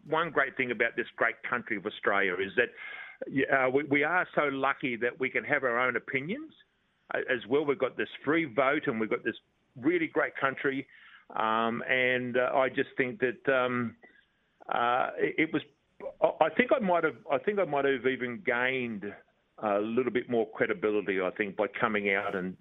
one 0.07 0.31
great 0.31 0.57
thing 0.57 0.71
about 0.71 0.95
this 0.97 1.07
great 1.17 1.37
country 1.49 1.77
of 1.77 1.87
Australia 1.87 2.35
is 2.35 2.53
that 2.57 2.71
uh, 3.53 3.71
we, 3.71 3.85
we 3.85 4.05
are 4.05 4.27
so 4.35 4.45
lucky 4.53 4.97
that 4.97 5.19
we 5.19 5.31
can 5.31 5.45
have 5.45 5.65
our 5.65 5.79
own 5.79 5.97
opinions 5.97 6.53
as 7.15 7.47
well. 7.49 7.65
We've 7.65 7.79
got 7.79 7.97
this 7.97 8.09
free 8.25 8.45
vote, 8.45 8.83
and 8.87 9.01
we've 9.01 9.11
got 9.11 9.25
this 9.25 9.37
really 9.81 10.07
great 10.07 10.37
country. 10.37 10.87
Um, 11.35 11.83
and 11.89 12.37
uh, 12.37 12.51
I 12.55 12.69
just 12.69 12.91
think 12.97 13.21
that 13.21 13.53
um, 13.53 13.97
uh, 14.73 15.11
it, 15.19 15.35
it 15.39 15.53
was. 15.53 15.63
I- 16.41 16.51
think 16.51 16.71
I 16.75 16.79
might 16.79 17.05
have. 17.05 17.17
I 17.31 17.39
think 17.39 17.59
I 17.59 17.65
might 17.65 17.85
have 17.85 18.07
even 18.07 18.43
gained 18.45 19.05
a 19.63 19.79
little 19.79 20.13
bit 20.13 20.29
more 20.29 20.49
credibility. 20.51 21.21
I 21.21 21.31
think 21.31 21.57
by 21.57 21.67
coming 21.69 22.13
out 22.15 22.35
and 22.35 22.57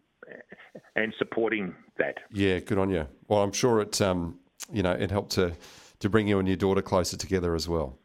and 0.95 1.13
supporting 1.17 1.75
that. 1.97 2.15
Yeah, 2.31 2.59
good 2.59 2.77
on 2.77 2.89
you. 2.89 3.07
Well, 3.27 3.43
I'm 3.43 3.51
sure 3.51 3.81
it 3.81 4.01
um, 4.01 4.39
you 4.71 4.83
know 4.83 4.93
it 4.93 5.11
helped 5.11 5.31
to 5.33 5.53
to 5.99 6.09
bring 6.09 6.27
you 6.27 6.39
and 6.39 6.47
your 6.47 6.57
daughter 6.57 6.81
closer 6.81 7.17
together 7.17 7.55
as 7.55 7.67
well. 7.67 7.99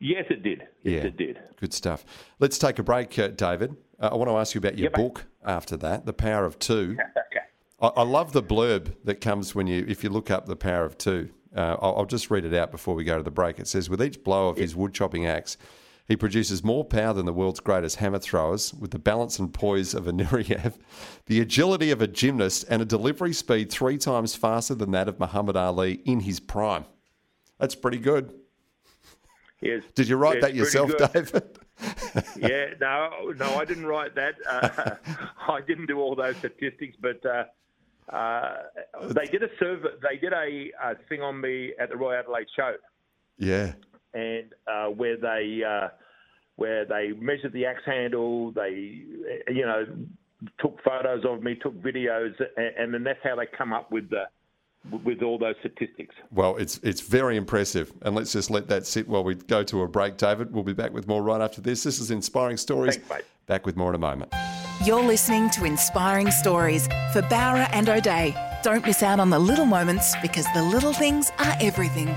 Yes, 0.00 0.24
it 0.30 0.42
did. 0.42 0.60
Yes, 0.82 1.02
Yeah. 1.02 1.08
it 1.08 1.16
did. 1.16 1.38
Good 1.60 1.72
stuff. 1.72 2.04
Let's 2.38 2.58
take 2.58 2.78
a 2.78 2.82
break, 2.82 3.18
uh, 3.18 3.28
David. 3.28 3.76
Uh, 4.00 4.10
I 4.12 4.14
want 4.14 4.30
to 4.30 4.36
ask 4.36 4.54
you 4.54 4.60
about 4.60 4.78
your 4.78 4.90
mate. 4.90 4.96
book 4.96 5.24
after 5.44 5.76
that, 5.78 6.06
The 6.06 6.12
Power 6.12 6.44
of 6.44 6.58
Two. 6.58 6.96
Okay. 7.16 7.44
I, 7.80 7.88
I 7.88 8.02
love 8.02 8.32
the 8.32 8.42
blurb 8.42 8.94
that 9.04 9.20
comes 9.20 9.54
when 9.54 9.66
you, 9.66 9.84
if 9.88 10.02
you 10.04 10.10
look 10.10 10.30
up 10.30 10.46
The 10.46 10.56
Power 10.56 10.84
of 10.84 10.96
Two. 10.98 11.30
Uh, 11.54 11.76
I'll, 11.80 11.96
I'll 11.98 12.04
just 12.06 12.30
read 12.30 12.44
it 12.44 12.54
out 12.54 12.70
before 12.70 12.94
we 12.94 13.04
go 13.04 13.16
to 13.16 13.22
the 13.24 13.30
break. 13.30 13.58
It 13.58 13.66
says, 13.66 13.88
with 13.90 14.02
each 14.02 14.22
blow 14.22 14.48
of 14.48 14.56
his 14.56 14.76
wood 14.76 14.94
chopping 14.94 15.26
axe, 15.26 15.56
he 16.06 16.16
produces 16.16 16.62
more 16.64 16.84
power 16.84 17.12
than 17.12 17.26
the 17.26 17.32
world's 17.32 17.60
greatest 17.60 17.96
hammer 17.96 18.18
throwers, 18.18 18.72
with 18.74 18.92
the 18.92 18.98
balance 18.98 19.38
and 19.38 19.52
poise 19.52 19.94
of 19.94 20.06
a 20.08 20.12
Nureyev, 20.12 20.74
the 21.26 21.40
agility 21.40 21.90
of 21.90 22.00
a 22.00 22.06
gymnast, 22.06 22.64
and 22.70 22.80
a 22.80 22.84
delivery 22.84 23.32
speed 23.32 23.70
three 23.70 23.98
times 23.98 24.34
faster 24.34 24.74
than 24.74 24.90
that 24.92 25.08
of 25.08 25.18
Muhammad 25.20 25.56
Ali 25.56 26.00
in 26.04 26.20
his 26.20 26.40
prime. 26.40 26.84
That's 27.58 27.74
pretty 27.74 27.98
good. 27.98 28.32
Yes. 29.60 29.82
Did 29.94 30.08
you 30.08 30.16
write 30.16 30.40
that 30.40 30.54
yourself. 30.54 30.92
David? 31.12 31.58
yeah, 32.36 32.66
no, 32.80 33.32
no, 33.36 33.54
I 33.56 33.64
didn't 33.64 33.86
write 33.86 34.14
that. 34.14 34.34
Uh, 34.48 34.96
I 35.48 35.60
didn't 35.62 35.86
do 35.86 35.98
all 36.00 36.14
those 36.14 36.36
statistics, 36.36 36.96
but 37.00 37.24
uh, 37.26 37.44
uh, 38.14 38.56
they 39.08 39.26
did 39.26 39.42
a 39.42 39.48
survey. 39.58 39.88
They 40.02 40.16
did 40.18 40.32
a, 40.32 40.70
a 40.82 40.94
thing 41.08 41.22
on 41.22 41.40
me 41.40 41.72
at 41.78 41.88
the 41.90 41.96
Royal 41.96 42.18
Adelaide 42.20 42.46
show, 42.54 42.74
Yeah. 43.38 43.72
and 44.14 44.52
uh, 44.66 44.86
where 44.86 45.16
they 45.16 45.62
uh, 45.66 45.88
where 46.56 46.84
they 46.84 47.12
measured 47.18 47.52
the 47.52 47.66
axe 47.66 47.82
handle. 47.86 48.52
They, 48.52 49.02
you 49.48 49.64
know, 49.66 49.86
took 50.60 50.82
photos 50.82 51.24
of 51.24 51.42
me, 51.42 51.54
took 51.56 51.74
videos, 51.82 52.34
and, 52.56 52.72
and 52.78 52.94
then 52.94 53.04
that's 53.04 53.20
how 53.22 53.36
they 53.36 53.46
come 53.46 53.72
up 53.72 53.90
with 53.90 54.10
the 54.10 54.24
with 55.04 55.22
all 55.22 55.38
those 55.38 55.56
statistics. 55.60 56.14
Well, 56.30 56.56
it's 56.56 56.78
it's 56.82 57.00
very 57.00 57.36
impressive, 57.36 57.92
and 58.02 58.14
let's 58.14 58.32
just 58.32 58.50
let 58.50 58.68
that 58.68 58.86
sit 58.86 59.08
while 59.08 59.24
we 59.24 59.34
go 59.34 59.62
to 59.64 59.82
a 59.82 59.88
break. 59.88 60.16
David, 60.16 60.52
we'll 60.52 60.64
be 60.64 60.72
back 60.72 60.92
with 60.92 61.06
more 61.06 61.22
right 61.22 61.40
after 61.40 61.60
this. 61.60 61.82
This 61.82 62.00
is 62.00 62.10
Inspiring 62.10 62.56
Stories. 62.56 62.96
Thanks, 62.96 63.10
mate. 63.10 63.24
Back 63.46 63.66
with 63.66 63.76
more 63.76 63.90
in 63.90 63.94
a 63.94 63.98
moment. 63.98 64.32
You're 64.84 65.02
listening 65.02 65.50
to 65.50 65.64
Inspiring 65.64 66.30
Stories 66.30 66.86
for 67.12 67.22
Bowra 67.22 67.68
and 67.72 67.88
O'Dea. 67.88 68.34
Don't 68.62 68.84
miss 68.84 69.02
out 69.02 69.20
on 69.20 69.30
the 69.30 69.38
little 69.38 69.66
moments 69.66 70.14
because 70.22 70.46
the 70.54 70.62
little 70.62 70.92
things 70.92 71.30
are 71.38 71.56
everything. 71.60 72.14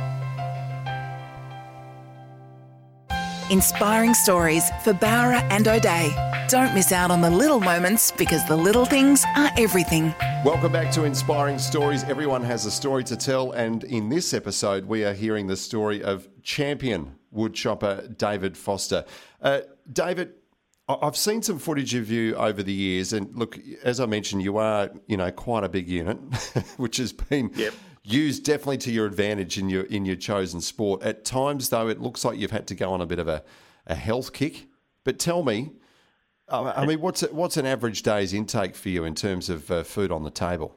Inspiring 3.52 4.14
Stories 4.14 4.70
for 4.82 4.94
Bowra 4.94 5.46
and 5.52 5.68
O'Dea. 5.68 6.16
Don't 6.48 6.74
miss 6.74 6.94
out 6.94 7.12
on 7.12 7.20
the 7.20 7.30
little 7.30 7.60
moments 7.60 8.10
because 8.10 8.48
the 8.48 8.56
little 8.56 8.86
things 8.86 9.26
are 9.36 9.52
everything. 9.58 10.16
Welcome 10.46 10.72
back 10.72 10.90
to 10.94 11.04
Inspiring 11.04 11.60
Stories. 11.60 12.06
Everyone 12.06 12.46
has 12.46 12.66
a 12.66 12.72
story 12.72 13.04
to 13.04 13.18
tell, 13.18 13.52
and 13.52 13.84
in 13.84 14.08
this 14.08 14.34
episode, 14.34 14.86
we 14.86 15.04
are 15.04 15.14
hearing 15.14 15.48
the 15.48 15.58
story 15.58 16.02
of 16.02 16.30
champion 16.44 17.16
woodchopper 17.30 18.08
David 18.08 18.56
Foster. 18.56 19.04
Uh, 19.42 19.60
David, 19.92 20.32
I've 20.88 21.18
seen 21.18 21.42
some 21.42 21.60
footage 21.60 21.94
of 21.94 22.10
you 22.10 22.36
over 22.36 22.64
the 22.64 22.72
years, 22.72 23.12
and 23.12 23.36
look, 23.38 23.60
as 23.84 24.00
I 24.00 24.06
mentioned, 24.06 24.44
you 24.44 24.60
are, 24.60 24.92
you 25.08 25.18
know, 25.18 25.30
quite 25.30 25.66
a 25.66 25.70
big 25.70 25.90
unit, 25.90 26.18
which 26.78 26.96
has 26.98 27.12
been 27.12 27.52
Yep. 27.56 27.74
Used 28.14 28.44
definitely 28.46 28.78
to 28.80 28.92
your 28.92 29.06
advantage 29.06 29.58
in 29.58 29.70
your 29.70 29.84
in 29.84 30.06
your 30.06 30.16
chosen 30.16 30.62
sport. 30.62 31.04
At 31.04 31.26
times, 31.26 31.70
though, 31.70 31.88
it 31.88 32.00
looks 32.00 32.24
like 32.26 32.38
you've 32.38 32.52
had 32.52 32.68
to 32.68 32.76
go 32.76 32.92
on 32.92 33.02
a 33.02 33.06
bit 33.06 33.20
of 33.20 33.28
a, 33.28 33.44
a 33.88 33.96
health 33.96 34.34
kick. 34.34 34.68
But 35.04 35.20
tell 35.20 35.44
me, 35.44 35.72
I 36.50 36.86
mean, 36.86 37.02
what's 37.02 37.22
what's 37.32 37.58
an 37.58 37.66
average 37.66 38.04
day's 38.04 38.34
intake 38.34 38.76
for 38.76 38.90
you 38.90 39.04
in 39.04 39.16
terms 39.16 39.50
of 39.50 39.72
uh, 39.72 39.84
food 39.84 40.12
on 40.12 40.24
the 40.24 40.32
table, 40.32 40.76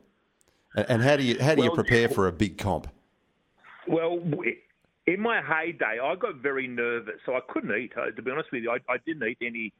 and, 0.74 0.86
and 0.88 1.02
how 1.02 1.16
do 1.16 1.24
you 1.24 1.42
how 1.42 1.54
do 1.54 1.62
you 1.62 1.70
prepare 1.72 2.08
for 2.08 2.26
a 2.28 2.32
big 2.32 2.58
comp? 2.58 2.88
Well, 3.86 4.18
in 5.06 5.20
my 5.20 5.42
heyday, 5.42 5.98
I 6.02 6.14
got 6.14 6.36
very 6.36 6.66
nervous, 6.66 7.16
so 7.26 7.34
I 7.34 7.40
couldn't 7.48 7.76
eat. 7.76 7.92
uh, 7.96 8.10
To 8.10 8.22
be 8.22 8.30
honest 8.30 8.50
with 8.52 8.62
you, 8.62 8.70
I, 8.70 8.78
I 8.90 8.96
didn't 9.04 9.28
eat 9.28 9.38
any. 9.42 9.72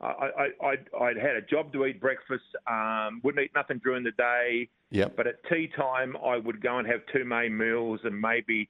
I, 0.00 0.06
I, 0.06 0.66
I'd, 0.66 0.86
I'd 1.00 1.16
had 1.16 1.36
a 1.36 1.42
job 1.42 1.72
to 1.72 1.86
eat 1.86 2.00
breakfast. 2.00 2.44
Um, 2.70 3.20
wouldn't 3.24 3.44
eat 3.44 3.50
nothing 3.54 3.80
during 3.82 4.04
the 4.04 4.12
day. 4.12 4.68
Yep. 4.90 5.16
But 5.16 5.26
at 5.26 5.36
tea 5.50 5.68
time, 5.76 6.16
I 6.24 6.36
would 6.36 6.60
go 6.60 6.78
and 6.78 6.86
have 6.86 7.00
two 7.12 7.24
main 7.24 7.56
meals 7.56 8.00
and 8.04 8.18
maybe, 8.20 8.68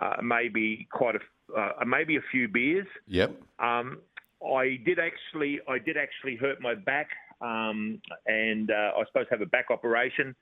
uh, 0.00 0.16
maybe 0.22 0.86
quite 0.92 1.14
a, 1.16 1.58
uh, 1.58 1.84
maybe 1.86 2.16
a 2.16 2.22
few 2.30 2.48
beers. 2.48 2.86
Yep. 3.06 3.40
Um, 3.58 3.98
I 4.44 4.78
did 4.84 4.98
actually, 4.98 5.60
I 5.68 5.78
did 5.78 5.96
actually 5.96 6.36
hurt 6.36 6.60
my 6.60 6.74
back, 6.74 7.08
um, 7.40 8.00
and 8.26 8.70
uh, 8.70 8.92
I 8.94 8.98
was 8.98 9.06
supposed 9.08 9.30
to 9.30 9.34
have 9.34 9.40
a 9.40 9.46
back 9.46 9.70
operation. 9.70 10.34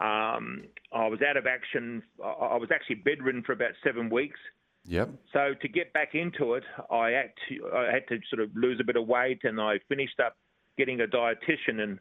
Um, 0.00 0.64
I 0.92 1.06
was 1.06 1.20
out 1.26 1.36
of 1.36 1.46
action. 1.46 2.02
I 2.22 2.28
I 2.28 2.56
was 2.56 2.70
actually 2.74 2.96
bedridden 2.96 3.42
for 3.42 3.52
about 3.52 3.72
seven 3.82 4.10
weeks. 4.10 4.38
Yep. 4.88 5.10
So 5.32 5.54
to 5.60 5.68
get 5.68 5.92
back 5.92 6.14
into 6.14 6.54
it, 6.54 6.64
I 6.90 7.10
had 7.10 7.32
to, 7.48 7.76
I 7.76 7.92
had 7.92 8.06
to 8.08 8.18
sort 8.30 8.40
of 8.42 8.50
lose 8.54 8.78
a 8.80 8.84
bit 8.84 8.96
of 8.96 9.06
weight, 9.06 9.40
and 9.44 9.60
I 9.60 9.78
finished 9.88 10.20
up 10.24 10.36
getting 10.78 11.00
a 11.00 11.06
dietitian, 11.06 11.80
and 11.80 11.98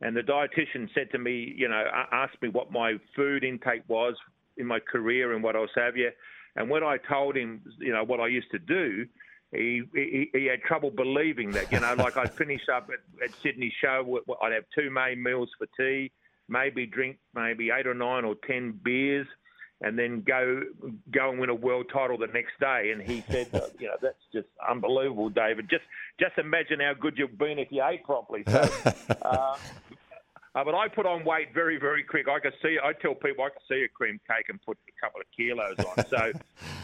and 0.00 0.16
the 0.16 0.22
dietitian 0.22 0.88
said 0.94 1.10
to 1.12 1.18
me, 1.18 1.54
you 1.56 1.68
know, 1.68 1.84
asked 2.10 2.40
me 2.40 2.48
what 2.48 2.72
my 2.72 2.94
food 3.14 3.44
intake 3.44 3.82
was 3.86 4.14
in 4.56 4.66
my 4.66 4.80
career 4.80 5.34
and 5.34 5.42
what 5.42 5.56
else 5.56 5.70
have 5.76 5.96
you, 5.96 6.10
and 6.56 6.70
when 6.70 6.82
I 6.82 6.96
told 6.96 7.36
him, 7.36 7.62
you 7.78 7.92
know, 7.92 8.04
what 8.04 8.20
I 8.20 8.28
used 8.28 8.50
to 8.52 8.58
do. 8.58 9.06
He, 9.54 9.82
he 9.92 10.30
he 10.32 10.46
had 10.46 10.62
trouble 10.62 10.90
believing 10.90 11.50
that, 11.50 11.70
you 11.70 11.78
know, 11.78 11.92
like 11.92 12.16
I'd 12.16 12.34
finish 12.38 12.62
up 12.74 12.88
at, 12.88 13.22
at 13.22 13.34
Sydney 13.42 13.70
show, 13.82 14.20
I'd 14.40 14.52
have 14.52 14.64
two 14.74 14.90
main 14.90 15.22
meals 15.22 15.50
for 15.58 15.66
tea, 15.76 16.10
maybe 16.48 16.86
drink 16.86 17.18
maybe 17.34 17.68
eight 17.70 17.86
or 17.86 17.92
nine 17.92 18.24
or 18.24 18.34
ten 18.46 18.80
beers, 18.82 19.26
and 19.82 19.98
then 19.98 20.22
go 20.26 20.62
go 21.12 21.30
and 21.30 21.38
win 21.38 21.50
a 21.50 21.54
world 21.54 21.86
title 21.92 22.16
the 22.16 22.28
next 22.28 22.58
day. 22.60 22.92
And 22.92 23.02
he 23.02 23.24
said, 23.28 23.48
you 23.78 23.88
know, 23.88 23.96
that's 24.00 24.16
just 24.32 24.48
unbelievable, 24.68 25.28
David. 25.28 25.68
Just 25.68 25.84
just 26.18 26.38
imagine 26.38 26.80
how 26.80 26.94
good 26.98 27.18
you've 27.18 27.38
been 27.38 27.58
if 27.58 27.68
you 27.70 27.82
ate 27.84 28.04
properly. 28.04 28.44
So, 28.46 28.60
uh, 29.22 29.56
uh, 30.54 30.64
but 30.64 30.74
I 30.74 30.88
put 30.88 31.06
on 31.06 31.24
weight 31.24 31.52
very 31.52 31.78
very 31.78 32.04
quick. 32.04 32.26
I 32.28 32.38
could 32.38 32.54
see. 32.62 32.78
I 32.82 32.92
tell 32.92 33.14
people 33.14 33.44
I 33.44 33.50
could 33.50 33.62
see 33.68 33.84
a 33.84 33.88
cream 33.88 34.20
cake 34.28 34.46
and 34.48 34.60
put 34.62 34.78
a 34.88 35.04
couple 35.04 35.20
of 35.20 35.26
kilos 35.36 35.78
on. 35.78 36.06
So. 36.06 36.32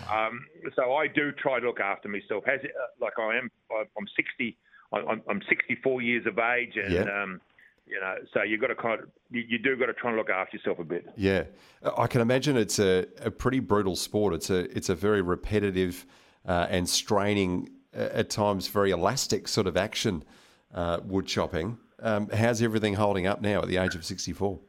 Um, 0.09 0.47
so 0.75 0.95
I 0.95 1.07
do 1.07 1.33
try 1.33 1.61
to 1.61 1.67
look 1.67 1.81
after 1.81 2.09
myself. 2.09 2.43
Has 2.47 2.61
it, 2.63 2.73
uh, 2.75 2.87
like 2.99 3.19
I 3.19 3.37
am, 3.37 3.51
I'm 3.71 4.07
60, 4.17 4.57
I'm, 4.93 5.21
I'm 5.29 5.43
64 5.51 6.01
years 6.01 6.27
of 6.27 6.39
age, 6.39 6.79
and 6.83 7.11
um, 7.11 7.41
you 7.89 8.01
know, 8.01 8.17
so 8.33 8.43
you've 8.43 8.61
got 8.61 8.69
to 8.69 8.75
kind 8.75 9.01
of, 9.01 9.09
you, 9.31 9.43
you 9.49 9.59
do 9.59 9.77
got 9.77 9.87
to 9.87 9.93
try 9.95 10.11
and 10.11 10.19
look 10.19 10.31
after 10.31 10.57
yourself 10.57 10.79
a 10.79 10.85
bit. 10.85 11.09
Yeah, 11.17 11.45
I 11.97 12.07
can 12.07 12.21
imagine 12.21 12.57
it's 12.57 12.79
a, 12.79 13.07
a 13.21 13.31
pretty 13.31 13.61
brutal 13.61 13.97
sport. 13.97 14.35
It's 14.35 14.51
a 14.51 14.61
it's 14.77 14.89
a 14.89 14.95
very 14.95 15.23
repetitive 15.23 16.07
uh, 16.47 16.67
and 16.71 16.89
straining, 16.89 17.71
uh, 17.97 18.09
at 18.13 18.31
times 18.31 18.69
very 18.69 18.91
elastic 18.91 19.49
sort 19.49 19.67
of 19.67 19.77
action. 19.77 20.25
Uh, 20.75 21.01
wood 21.03 21.27
chopping. 21.27 21.79
Um, 22.03 22.29
how's 22.29 22.61
everything 22.61 22.93
holding 22.93 23.27
up 23.27 23.41
now 23.41 23.63
at 23.63 23.69
the 23.69 23.79
age 23.79 23.95
of 23.95 24.05
sixty 24.05 24.35
four? 24.35 24.61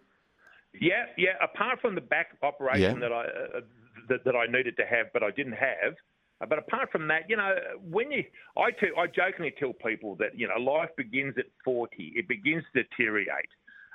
Yeah, 0.80 1.08
yeah. 1.18 1.32
Apart 1.44 1.82
from 1.82 1.94
the 1.96 2.00
back 2.02 2.38
operation 2.42 3.02
Yeah. 3.02 3.10
that 3.10 3.12
I 3.12 3.24
uh, 3.24 3.62
that, 4.08 4.24
that 4.24 4.34
I 4.34 4.46
needed 4.46 4.78
to 4.78 4.86
have, 4.86 5.08
but 5.12 5.24
I 5.24 5.32
didn't 5.32 5.58
have. 5.60 5.96
Uh, 6.42 6.46
But 6.46 6.60
apart 6.60 6.92
from 6.92 7.08
that, 7.08 7.30
you 7.30 7.38
know, 7.38 7.54
when 7.90 8.12
you, 8.12 8.24
I, 8.58 8.70
I 8.98 9.08
jokingly 9.08 9.54
tell 9.60 9.74
people 9.74 10.16
that 10.16 10.38
you 10.38 10.48
know 10.48 10.58
life 10.60 10.90
begins 10.98 11.36
at 11.38 11.46
forty. 11.64 12.14
It 12.16 12.28
begins 12.28 12.64
to 12.74 12.84
deteriorate. 12.84 13.50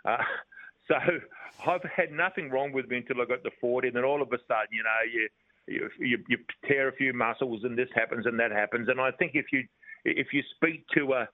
Uh, 0.05 0.19
so 0.89 0.97
I've 1.67 1.83
had 1.85 2.13
nothing 2.13 2.51
wrong 2.51 2.73
with 2.73 2.89
me 2.89 2.99
until 2.99 3.23
I 3.23 3.27
got 3.27 3.43
to 3.45 3.51
forty, 3.61 3.89
and 3.89 3.97
then 3.97 4.05
all 4.05 4.23
of 4.23 4.29
a 4.33 4.39
sudden, 4.49 4.73
you 4.73 4.83
know, 4.83 5.01
you 5.13 5.29
you, 5.67 5.89
you, 5.99 6.19
you 6.29 6.39
tear 6.67 6.89
a 6.89 6.93
few 6.93 7.13
muscles, 7.13 7.65
and 7.65 7.77
this 7.77 7.89
happens 7.95 8.27
and 8.27 8.39
that 8.39 8.53
happens. 8.53 8.89
And 8.89 9.01
I 9.01 9.11
think 9.13 9.33
if 9.35 9.47
you 9.53 9.65
if 10.05 10.29
you 10.33 10.43
speak 10.57 10.85
to 10.95 11.15
a 11.15 11.29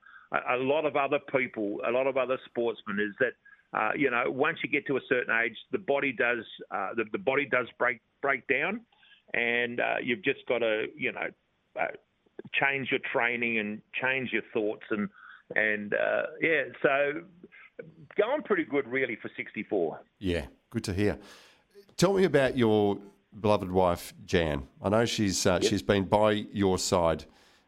a 0.49 0.55
lot 0.57 0.85
of 0.85 0.95
other 0.95 1.19
people, 1.35 1.81
a 1.85 1.91
lot 1.91 2.07
of 2.07 2.15
other 2.15 2.37
sportsmen, 2.45 2.99
is 2.99 3.13
that 3.19 3.33
uh, 3.77 3.91
you 3.95 4.09
know 4.09 4.23
once 4.27 4.59
you 4.63 4.69
get 4.69 4.87
to 4.87 4.97
a 4.97 5.01
certain 5.09 5.35
age, 5.43 5.57
the 5.71 5.77
body 5.77 6.13
does 6.13 6.45
uh, 6.71 6.89
the, 6.95 7.03
the 7.11 7.17
body 7.17 7.45
does 7.45 7.67
break 7.77 7.99
break 8.21 8.47
down, 8.47 8.81
and 9.33 9.79
uh, 9.79 9.95
you've 10.03 10.23
just 10.23 10.45
got 10.47 10.59
to 10.59 10.85
you 10.97 11.11
know 11.11 11.27
uh, 11.79 11.87
change 12.53 12.89
your 12.91 12.99
training 13.11 13.59
and 13.59 13.81
change 14.01 14.31
your 14.31 14.43
thoughts 14.53 14.83
and 14.89 15.09
and 15.55 15.93
uh, 15.93 16.23
yeah, 16.41 16.63
so 16.81 17.21
going 18.17 18.41
pretty 18.43 18.63
good 18.63 18.87
really 18.87 19.17
for 19.21 19.29
64. 19.35 19.99
Yeah, 20.19 20.45
good 20.69 20.83
to 20.85 20.93
hear. 20.93 21.19
Tell 21.97 22.13
me 22.13 22.23
about 22.23 22.57
your 22.57 22.97
beloved 23.39 23.71
wife 23.71 24.13
Jan. 24.25 24.67
I 24.81 24.89
know 24.89 25.05
she's 25.05 25.45
uh, 25.45 25.59
she's 25.61 25.81
been 25.81 26.05
by 26.05 26.31
your 26.51 26.77
side 26.77 27.25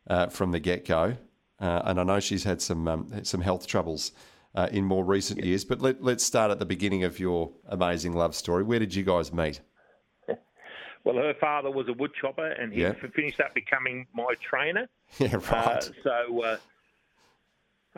uh, 0.07 0.27
from 0.27 0.51
the 0.51 0.59
get 0.59 0.85
go, 0.85 1.17
uh, 1.59 1.81
and 1.85 1.99
I 1.99 2.03
know 2.03 2.19
she's 2.19 2.43
had 2.43 2.61
some 2.61 2.87
um, 2.87 3.23
some 3.23 3.41
health 3.41 3.67
troubles 3.67 4.11
uh, 4.55 4.69
in 4.71 4.85
more 4.85 5.03
recent 5.03 5.43
years. 5.43 5.65
But 5.65 5.81
let, 5.81 6.03
let's 6.03 6.23
start 6.23 6.51
at 6.51 6.59
the 6.59 6.65
beginning 6.65 7.03
of 7.03 7.19
your 7.19 7.51
amazing 7.67 8.13
love 8.13 8.35
story. 8.35 8.63
Where 8.63 8.79
did 8.79 8.93
you 8.95 9.03
guys 9.03 9.33
meet? 9.33 9.61
Well, 11.03 11.15
her 11.15 11.33
father 11.39 11.69
was 11.69 11.87
a 11.89 11.93
wood 11.93 12.11
chopper, 12.19 12.47
and 12.51 12.71
he 12.71 12.81
Yeah. 12.81 12.93
finished 13.15 13.39
up 13.39 13.53
becoming 13.53 14.07
my 14.13 14.33
trainer. 14.49 14.87
Yeah, 15.19 15.35
Uh, 15.35 15.39
right. 15.51 15.91
so, 16.03 16.41
uh, 16.41 16.57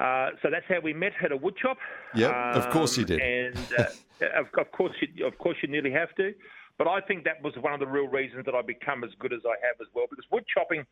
uh, 0.02 0.30
so 0.42 0.50
that's 0.50 0.66
how 0.68 0.82
we 0.82 0.94
met 0.94 1.14
at 1.24 1.32
a 1.32 1.38
wood 1.38 1.56
chop. 1.56 1.78
Yep, 2.14 2.32
of 2.56 2.70
course 2.70 2.98
you 2.98 3.06
did. 3.06 3.22
And 3.22 3.56
uh, 3.80 4.42
of, 4.42 4.48
of 4.58 4.72
course, 4.74 4.94
you, 5.02 5.26
of 5.26 5.38
course, 5.38 5.56
you 5.62 5.70
nearly 5.70 5.92
have 5.92 6.14
to. 6.16 6.34
But 6.78 6.88
I 6.90 7.00
think 7.00 7.24
that 7.24 7.42
was 7.42 7.54
one 7.62 7.74
of 7.74 7.80
the 7.80 7.88
real 7.88 8.08
reasons 8.08 8.44
that 8.46 8.54
I 8.54 8.62
become 8.62 9.06
as 9.06 9.12
good 9.20 9.32
as 9.32 9.40
I 9.46 9.56
have 9.66 9.80
as 9.80 9.88
well, 9.94 10.08
because 10.10 10.26
wood 10.30 10.44
chopping 10.54 10.86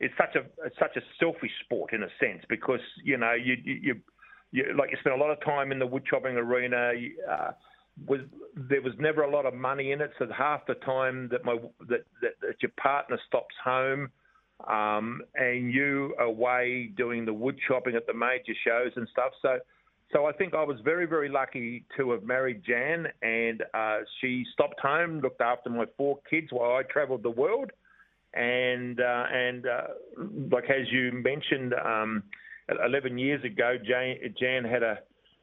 is 0.00 0.10
such 0.16 0.34
a 0.34 0.44
such 0.78 0.96
a 0.96 1.02
selfish 1.20 1.52
sport 1.64 1.92
in 1.92 2.02
a 2.02 2.08
sense, 2.18 2.42
because 2.48 2.80
you 3.04 3.18
know 3.18 3.34
you 3.34 3.56
you, 3.62 3.74
you, 3.82 3.94
you 4.52 4.74
like 4.78 4.90
you 4.90 4.96
spend 5.00 5.14
a 5.14 5.22
lot 5.22 5.30
of 5.30 5.38
time 5.44 5.72
in 5.72 5.78
the 5.78 5.86
wood 5.86 6.04
chopping 6.08 6.36
arena. 6.36 6.92
You, 6.98 7.12
uh, 7.30 7.50
was 8.04 8.20
there 8.54 8.82
was 8.82 8.92
never 8.98 9.22
a 9.22 9.30
lot 9.30 9.46
of 9.46 9.54
money 9.54 9.92
in 9.92 10.00
it, 10.00 10.10
so 10.18 10.26
half 10.36 10.66
the 10.66 10.74
time 10.74 11.28
that 11.30 11.44
my 11.44 11.56
that, 11.88 12.04
that, 12.22 12.32
that 12.40 12.62
your 12.62 12.72
partner 12.80 13.18
stops 13.26 13.54
home, 13.64 14.10
um, 14.68 15.22
and 15.34 15.72
you 15.72 16.14
away 16.18 16.90
doing 16.96 17.24
the 17.24 17.32
wood 17.32 17.58
chopping 17.66 17.94
at 17.94 18.06
the 18.06 18.14
major 18.14 18.54
shows 18.66 18.92
and 18.96 19.08
stuff. 19.12 19.32
So, 19.40 19.58
so 20.12 20.26
I 20.26 20.32
think 20.32 20.54
I 20.54 20.62
was 20.62 20.78
very 20.84 21.06
very 21.06 21.28
lucky 21.28 21.84
to 21.96 22.10
have 22.12 22.22
married 22.22 22.62
Jan, 22.66 23.06
and 23.22 23.62
uh, 23.72 23.98
she 24.20 24.44
stopped 24.52 24.80
home, 24.80 25.20
looked 25.20 25.40
after 25.40 25.70
my 25.70 25.86
four 25.96 26.18
kids 26.28 26.48
while 26.50 26.76
I 26.76 26.82
travelled 26.82 27.22
the 27.22 27.30
world, 27.30 27.70
and 28.34 29.00
uh, 29.00 29.24
and 29.32 29.66
uh, 29.66 29.82
like 30.50 30.64
as 30.64 30.90
you 30.90 31.12
mentioned, 31.12 31.74
um, 31.74 32.22
11 32.84 33.18
years 33.18 33.44
ago, 33.44 33.76
Jan, 33.84 34.16
Jan 34.38 34.64
had 34.64 34.82
a 34.82 34.98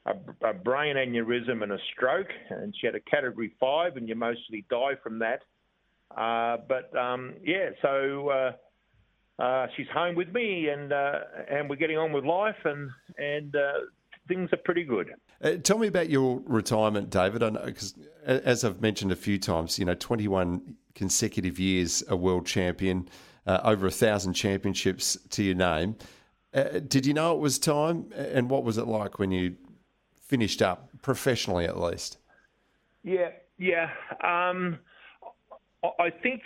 a, 0.05 0.49
a 0.49 0.53
brain 0.53 0.95
aneurysm 0.95 1.63
and 1.63 1.71
a 1.71 1.77
stroke, 1.93 2.29
and 2.49 2.75
she 2.79 2.87
had 2.87 2.95
a 2.95 2.99
category 2.99 3.53
five, 3.59 3.95
and 3.97 4.07
you 4.07 4.15
mostly 4.15 4.65
die 4.69 4.93
from 5.01 5.19
that. 5.19 5.41
Uh, 6.15 6.57
but 6.67 6.95
um, 6.97 7.33
yeah, 7.43 7.69
so 7.81 8.29
uh, 8.29 9.41
uh, 9.41 9.67
she's 9.75 9.87
home 9.93 10.15
with 10.15 10.31
me, 10.33 10.69
and 10.69 10.91
uh, 10.91 11.19
and 11.49 11.69
we're 11.69 11.75
getting 11.75 11.97
on 11.97 12.11
with 12.11 12.25
life, 12.25 12.57
and 12.65 12.89
and 13.17 13.55
uh, 13.55 13.73
things 14.27 14.49
are 14.51 14.57
pretty 14.57 14.83
good. 14.83 15.11
Uh, 15.41 15.55
tell 15.55 15.77
me 15.77 15.87
about 15.87 16.09
your 16.09 16.41
retirement, 16.45 17.09
David. 17.09 17.41
Because, 17.65 17.95
as 18.25 18.63
I've 18.63 18.81
mentioned 18.81 19.11
a 19.11 19.15
few 19.15 19.37
times, 19.39 19.79
you 19.79 19.85
know, 19.85 19.95
21 19.95 20.75
consecutive 20.95 21.59
years 21.59 22.03
a 22.07 22.15
world 22.15 22.45
champion, 22.45 23.09
over 23.47 23.87
a 23.87 23.91
thousand 23.91 24.33
championships 24.33 25.17
to 25.31 25.43
your 25.43 25.55
name. 25.55 25.95
Did 26.87 27.05
you 27.05 27.13
know 27.13 27.33
it 27.33 27.39
was 27.39 27.57
time, 27.57 28.11
and 28.15 28.49
what 28.49 28.63
was 28.63 28.77
it 28.77 28.85
like 28.85 29.17
when 29.17 29.31
you 29.31 29.55
finished 30.33 30.63
up 30.63 30.89
professionally, 31.03 31.65
at 31.65 31.79
least? 31.79 32.17
Yeah, 33.03 33.29
yeah. 33.59 33.89
Um, 34.23 34.79
I- 35.99 36.09
think 36.09 36.41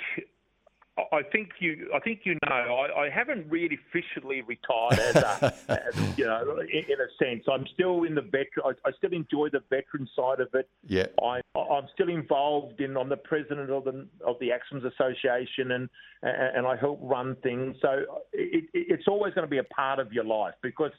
I 1.13 1.21
think 1.31 1.49
you 1.59 1.91
I 1.93 1.99
think 1.99 2.21
you 2.23 2.33
know 2.43 2.51
I, 2.51 3.05
I 3.05 3.09
haven't 3.09 3.47
really 3.49 3.77
officially 3.87 4.41
retired 4.41 4.99
as 4.99 5.15
a 5.15 5.53
as, 5.69 6.17
you 6.17 6.25
know 6.25 6.59
in, 6.59 6.83
in 6.91 6.99
a 6.99 7.09
sense. 7.23 7.43
I'm 7.47 7.65
still 7.73 8.03
in 8.03 8.15
the 8.15 8.23
veteran. 8.23 8.65
I, 8.65 8.89
I 8.89 8.91
still 8.97 9.13
enjoy 9.13 9.49
the 9.49 9.61
veteran 9.69 10.09
side 10.15 10.39
of 10.39 10.49
it. 10.55 10.67
Yeah. 10.87 11.05
I, 11.23 11.41
I'm 11.55 11.87
still 11.93 12.09
involved 12.09 12.81
in. 12.81 12.97
I'm 12.97 13.09
the 13.09 13.23
president 13.31 13.69
of 13.69 13.83
the 13.83 14.07
of 14.25 14.37
the 14.39 14.51
Axemen's 14.51 14.91
Association, 14.91 15.71
and 15.73 15.87
and 16.23 16.65
I 16.65 16.75
help 16.75 16.99
run 17.03 17.37
things. 17.43 17.75
So 17.79 17.89
it, 18.33 18.65
it, 18.73 18.87
it's 18.89 19.07
always 19.07 19.35
going 19.35 19.45
to 19.45 19.51
be 19.51 19.59
a 19.59 19.69
part 19.75 19.99
of 19.99 20.11
your 20.11 20.25
life 20.25 20.55
because 20.63 20.91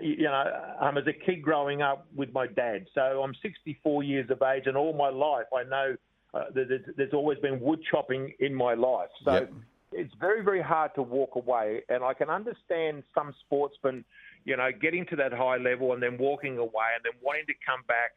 you 0.00 0.24
know, 0.24 0.74
um, 0.80 0.98
as 0.98 1.04
a 1.06 1.12
kid 1.12 1.42
growing 1.42 1.82
up 1.82 2.06
with 2.14 2.32
my 2.32 2.46
dad. 2.46 2.86
So 2.94 3.22
I'm 3.22 3.34
64 3.42 4.02
years 4.02 4.30
of 4.30 4.42
age, 4.42 4.64
and 4.66 4.76
all 4.76 4.92
my 4.92 5.10
life 5.10 5.46
I 5.54 5.62
know 5.64 5.96
uh, 6.34 6.44
there's, 6.52 6.82
there's 6.96 7.12
always 7.12 7.38
been 7.38 7.60
wood 7.60 7.80
chopping 7.90 8.32
in 8.40 8.54
my 8.54 8.74
life. 8.74 9.10
So 9.24 9.32
Yep. 9.32 9.52
it's 9.92 10.14
very, 10.18 10.42
very 10.42 10.62
hard 10.62 10.94
to 10.96 11.02
walk 11.02 11.36
away. 11.36 11.82
And 11.88 12.02
I 12.02 12.12
can 12.12 12.28
understand 12.28 13.04
some 13.14 13.32
sportsmen, 13.40 14.04
you 14.44 14.56
know, 14.56 14.70
getting 14.72 15.06
to 15.06 15.16
that 15.16 15.32
high 15.32 15.58
level 15.58 15.92
and 15.92 16.02
then 16.02 16.18
walking 16.18 16.58
away 16.58 16.90
and 16.96 17.04
then 17.04 17.12
wanting 17.22 17.46
to 17.46 17.54
come 17.64 17.82
back 17.86 18.12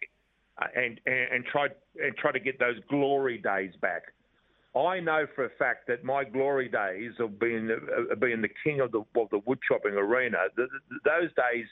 uh, 0.59 0.65
and, 0.75 0.99
and, 1.05 1.31
and 1.31 1.45
try 1.45 1.67
and 2.01 2.15
try 2.17 2.31
to 2.31 2.39
get 2.39 2.59
those 2.59 2.79
glory 2.89 3.37
days 3.37 3.73
back. 3.81 4.03
I 4.75 4.99
know 4.99 5.25
for 5.35 5.45
a 5.45 5.49
fact 5.57 5.87
that 5.87 6.03
my 6.03 6.23
glory 6.23 6.69
days 6.69 7.13
of 7.19 7.39
being 7.39 7.69
uh, 7.71 8.15
being 8.15 8.41
the 8.41 8.49
king 8.63 8.79
of 8.79 8.91
the 8.91 9.03
of 9.19 9.29
the 9.31 9.39
wood 9.45 9.59
chopping 9.67 9.93
arena, 9.93 10.37
th- 10.55 10.69
th- 10.69 11.01
those 11.03 11.29
days 11.35 11.65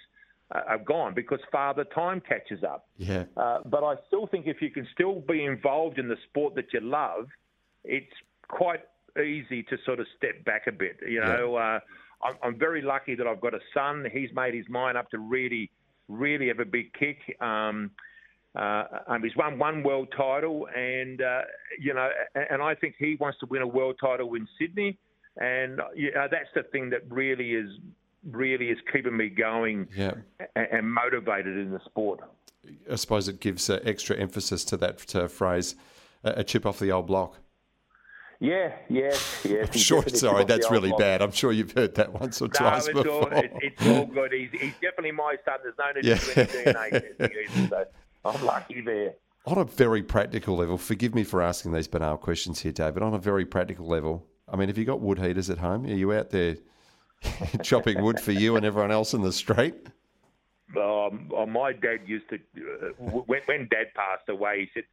uh, 0.53 0.61
are 0.67 0.79
gone 0.79 1.13
because 1.13 1.39
Father 1.51 1.83
Time 1.83 2.21
catches 2.21 2.63
up. 2.63 2.87
Yeah. 2.97 3.25
Uh, 3.37 3.59
but 3.65 3.83
I 3.83 3.95
still 4.07 4.27
think 4.27 4.47
if 4.47 4.61
you 4.61 4.71
can 4.71 4.87
still 4.93 5.21
be 5.21 5.43
involved 5.43 5.99
in 5.99 6.07
the 6.07 6.17
sport 6.29 6.55
that 6.55 6.73
you 6.73 6.81
love, 6.81 7.27
it's 7.83 8.13
quite 8.47 8.81
easy 9.17 9.63
to 9.63 9.77
sort 9.85 9.99
of 9.99 10.07
step 10.17 10.43
back 10.45 10.67
a 10.67 10.71
bit. 10.71 10.97
You 11.07 11.21
know, 11.21 11.55
uh, 11.55 11.79
I'm, 12.21 12.35
I'm 12.43 12.59
very 12.59 12.81
lucky 12.81 13.15
that 13.15 13.27
I've 13.27 13.41
got 13.41 13.53
a 13.53 13.59
son. 13.73 14.05
He's 14.11 14.29
made 14.33 14.53
his 14.53 14.67
mind 14.69 14.97
up 14.97 15.09
to 15.11 15.19
really, 15.19 15.71
really 16.07 16.47
have 16.47 16.59
a 16.59 16.65
big 16.65 16.93
kick. 16.93 17.17
Um, 17.39 17.91
uh, 18.55 18.83
um, 19.07 19.23
he's 19.23 19.35
won 19.35 19.57
one 19.59 19.83
world 19.83 20.07
title, 20.15 20.67
and 20.75 21.21
uh, 21.21 21.41
you 21.79 21.93
know, 21.93 22.09
and, 22.35 22.61
I 22.61 22.75
think 22.75 22.95
he 22.97 23.15
wants 23.19 23.39
to 23.39 23.45
win 23.47 23.61
a 23.61 23.67
world 23.67 23.97
title 23.99 24.33
in 24.35 24.47
Sydney, 24.59 24.97
and 25.37 25.79
uh, 25.79 25.85
yeah, 25.95 26.27
that's 26.29 26.49
the 26.53 26.63
thing 26.63 26.89
that 26.91 27.01
really 27.11 27.53
is 27.53 27.69
really 28.31 28.69
is 28.69 28.77
keeping 28.91 29.15
me 29.15 29.29
going 29.29 29.87
Yeah. 29.95 30.13
and, 30.55 30.67
and 30.71 30.93
motivated 30.93 31.57
in 31.57 31.71
the 31.71 31.79
sport. 31.85 32.21
I 32.91 32.95
suppose 32.95 33.27
it 33.27 33.39
gives 33.39 33.69
uh, 33.69 33.79
extra 33.83 34.15
emphasis 34.17 34.65
to 34.65 34.77
that 34.77 35.15
uh, 35.15 35.27
phrase, 35.27 35.75
a 36.23 36.43
chip 36.43 36.65
off 36.65 36.79
the 36.79 36.91
old 36.91 37.05
block. 37.05 37.37
Yeah, 38.39 38.73
yeah, 38.89 39.15
yeah. 39.45 39.61
I'm 39.63 39.71
sure, 39.71 40.03
sorry, 40.09 40.43
that's 40.43 40.69
really 40.69 40.91
bad. 40.97 41.21
I'm 41.21 41.31
sure 41.31 41.51
you've 41.51 41.71
heard 41.71 41.95
that 41.95 42.11
once 42.13 42.41
or 42.41 42.45
No, 42.47 42.51
twice 42.59 42.87
it's 42.87 42.95
all, 42.97 43.03
before. 43.03 43.33
it, 43.33 43.51
it's 43.61 43.85
all 43.87 44.05
good. 44.05 44.33
He's, 44.33 44.49
he's 44.51 44.73
definitely 44.81 45.11
my 45.11 45.35
son. 45.45 45.59
There's 45.63 45.75
no 45.77 45.91
need 45.93 46.05
Yeah. 46.05 46.15
to 46.17 46.45
do 46.45 46.69
any 46.69 46.89
DNA 46.89 47.69
so 47.69 47.85
I'm 48.25 48.43
lucky 48.43 48.81
there. 48.81 49.13
On 49.45 49.57
a 49.59 49.63
very 49.63 50.01
practical 50.01 50.55
level, 50.57 50.77
forgive 50.77 51.13
me 51.13 51.23
for 51.23 51.41
asking 51.41 51.71
these 51.73 51.87
banal 51.87 52.17
questions 52.17 52.61
here, 52.61 52.71
David. 52.71 53.03
On 53.03 53.13
a 53.13 53.19
very 53.19 53.45
practical 53.45 53.85
level, 53.87 54.25
I 54.51 54.55
mean, 54.55 54.67
have 54.69 54.77
you 54.77 54.85
got 54.85 55.01
wood 55.01 55.19
heaters 55.19 55.49
at 55.51 55.59
home? 55.59 55.85
Are 55.85 55.89
you 55.89 56.11
out 56.13 56.31
there 56.31 56.57
chopping 57.63 58.01
wood 58.01 58.19
for 58.19 58.31
you 58.31 58.55
and 58.55 58.65
everyone 58.65 58.91
else 58.91 59.13
in 59.13 59.21
the 59.21 59.31
street? 59.31 59.75
um, 60.75 61.31
uh, 61.37 61.45
my 61.45 61.71
dad 61.73 61.99
used 62.07 62.27
to 62.29 62.35
uh, 62.35 62.87
when, 63.27 63.39
when 63.45 63.67
dad 63.69 63.85
passed 63.95 64.27
away 64.29 64.61
he 64.61 64.67
said 64.73 64.83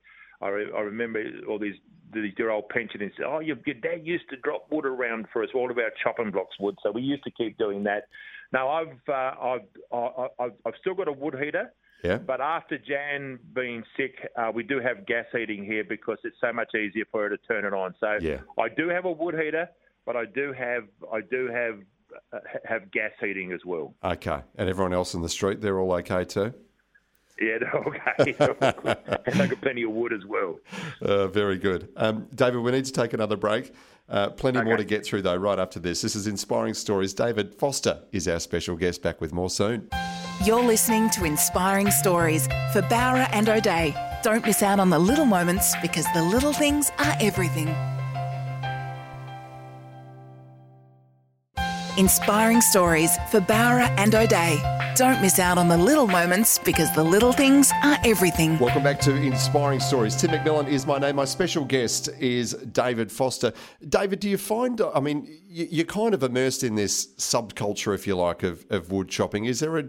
I, 0.42 0.48
re, 0.48 0.70
I 0.76 0.80
remember 0.80 1.24
all 1.48 1.58
these 1.58 1.76
these 2.12 2.34
dear 2.36 2.50
old 2.50 2.68
pensioners 2.68 3.10
said 3.16 3.24
oh 3.26 3.40
your, 3.40 3.56
your 3.64 3.76
dad 3.76 4.02
used 4.06 4.28
to 4.30 4.36
drop 4.36 4.66
wood 4.70 4.84
around 4.84 5.26
for 5.32 5.42
us 5.42 5.48
all 5.54 5.70
of 5.70 5.78
our 5.78 5.90
chopping 6.02 6.30
blocks 6.30 6.56
wood 6.60 6.76
so 6.82 6.90
we 6.92 7.00
used 7.00 7.24
to 7.24 7.30
keep 7.30 7.56
doing 7.56 7.82
that 7.84 8.04
now 8.52 8.68
I've 8.68 8.98
uh, 9.08 9.32
I've, 9.42 9.60
I- 9.92 10.28
I've 10.38 10.52
I've 10.66 10.74
still 10.78 10.94
got 10.94 11.08
a 11.08 11.12
wood 11.12 11.36
heater 11.42 11.72
Yeah. 12.02 12.18
but 12.18 12.40
after 12.40 12.78
Jan 12.78 13.38
being 13.54 13.84
sick, 13.96 14.14
uh, 14.36 14.50
we 14.52 14.62
do 14.62 14.80
have 14.80 15.06
gas 15.06 15.26
heating 15.32 15.64
here 15.64 15.84
because 15.84 16.18
it's 16.24 16.36
so 16.40 16.52
much 16.52 16.74
easier 16.74 17.04
for 17.10 17.22
her 17.22 17.28
to 17.28 17.36
turn 17.38 17.64
it 17.64 17.72
on. 17.72 17.94
So 18.00 18.18
Yeah. 18.20 18.40
I 18.58 18.68
do 18.68 18.88
have 18.88 19.04
a 19.04 19.12
wood 19.12 19.34
heater, 19.34 19.68
but 20.04 20.16
I 20.16 20.24
do 20.24 20.52
have 20.52 20.84
I 21.12 21.20
do 21.20 21.48
have 21.48 21.80
uh, 22.32 22.38
have 22.64 22.90
gas 22.90 23.12
heating 23.20 23.52
as 23.52 23.60
well. 23.64 23.94
Okay. 24.04 24.40
And 24.56 24.68
everyone 24.68 24.92
else 24.92 25.14
in 25.14 25.22
the 25.22 25.28
street, 25.28 25.60
they're 25.60 25.78
all 25.78 25.92
okay 25.94 26.24
too? 26.24 26.52
Yeah, 27.40 27.58
they're 27.58 27.74
okay. 27.86 28.32
They're 28.32 28.50
all 28.50 28.72
good. 28.82 28.98
and 29.26 29.42
I 29.42 29.46
got 29.46 29.60
plenty 29.60 29.82
of 29.82 29.90
wood 29.90 30.12
as 30.12 30.24
well. 30.24 30.58
Uh, 31.00 31.28
very 31.28 31.58
good. 31.58 31.88
Um, 31.96 32.26
David, 32.34 32.60
we 32.60 32.70
need 32.72 32.84
to 32.84 32.92
take 32.92 33.12
another 33.12 33.36
break. 33.36 33.72
Uh, 34.08 34.28
plenty 34.30 34.60
more 34.62 34.76
to 34.76 34.84
get 34.84 35.04
through, 35.06 35.22
though, 35.22 35.36
right 35.36 35.58
after 35.58 35.80
this. 35.80 36.02
This 36.02 36.14
is 36.14 36.26
Inspiring 36.26 36.74
Stories. 36.74 37.14
David 37.14 37.54
Foster 37.54 38.00
is 38.12 38.28
our 38.28 38.40
special 38.40 38.76
guest. 38.76 39.02
Back 39.02 39.20
with 39.20 39.32
more 39.32 39.48
soon. 39.48 39.88
You're 40.44 40.62
listening 40.62 41.08
to 41.10 41.24
Inspiring 41.24 41.90
Stories 41.90 42.46
for 42.72 42.82
Bowra 42.82 43.28
and 43.32 43.48
O'Dea. 43.48 43.94
Don't 44.22 44.44
miss 44.44 44.62
out 44.62 44.78
on 44.80 44.90
the 44.90 44.98
little 44.98 45.24
moments 45.24 45.74
because 45.80 46.06
the 46.14 46.22
little 46.22 46.52
things 46.52 46.90
are 46.98 47.16
everything. 47.20 47.68
Inspiring 51.96 52.60
Stories 52.60 53.16
for 53.30 53.40
Bowra 53.40 53.88
and 53.98 54.14
O'Dea. 54.14 54.81
Don't 54.94 55.22
miss 55.22 55.38
out 55.38 55.56
on 55.56 55.68
the 55.68 55.76
little 55.76 56.06
moments 56.06 56.58
because 56.58 56.94
the 56.94 57.02
little 57.02 57.32
things 57.32 57.72
are 57.82 57.96
everything. 58.04 58.58
Welcome 58.58 58.82
back 58.82 59.00
to 59.00 59.14
Inspiring 59.14 59.80
Stories. 59.80 60.14
Tim 60.14 60.30
McMillan 60.32 60.68
is 60.68 60.86
my 60.86 60.98
name. 60.98 61.16
My 61.16 61.24
special 61.24 61.64
guest 61.64 62.10
is 62.20 62.52
David 62.72 63.10
Foster. 63.10 63.54
David, 63.88 64.20
do 64.20 64.28
you 64.28 64.36
find, 64.36 64.80
I 64.94 65.00
mean, 65.00 65.26
you- 65.48 65.68
you're 65.70 65.86
kind 65.86 66.12
of 66.12 66.22
immersed 66.22 66.62
in 66.62 66.74
this 66.74 67.06
subculture, 67.16 67.94
if 67.94 68.06
you 68.06 68.16
like, 68.16 68.42
of, 68.42 68.66
of 68.68 68.90
wood 68.92 69.08
chopping. 69.08 69.46
Is 69.46 69.60
there 69.60 69.78
a, 69.78 69.84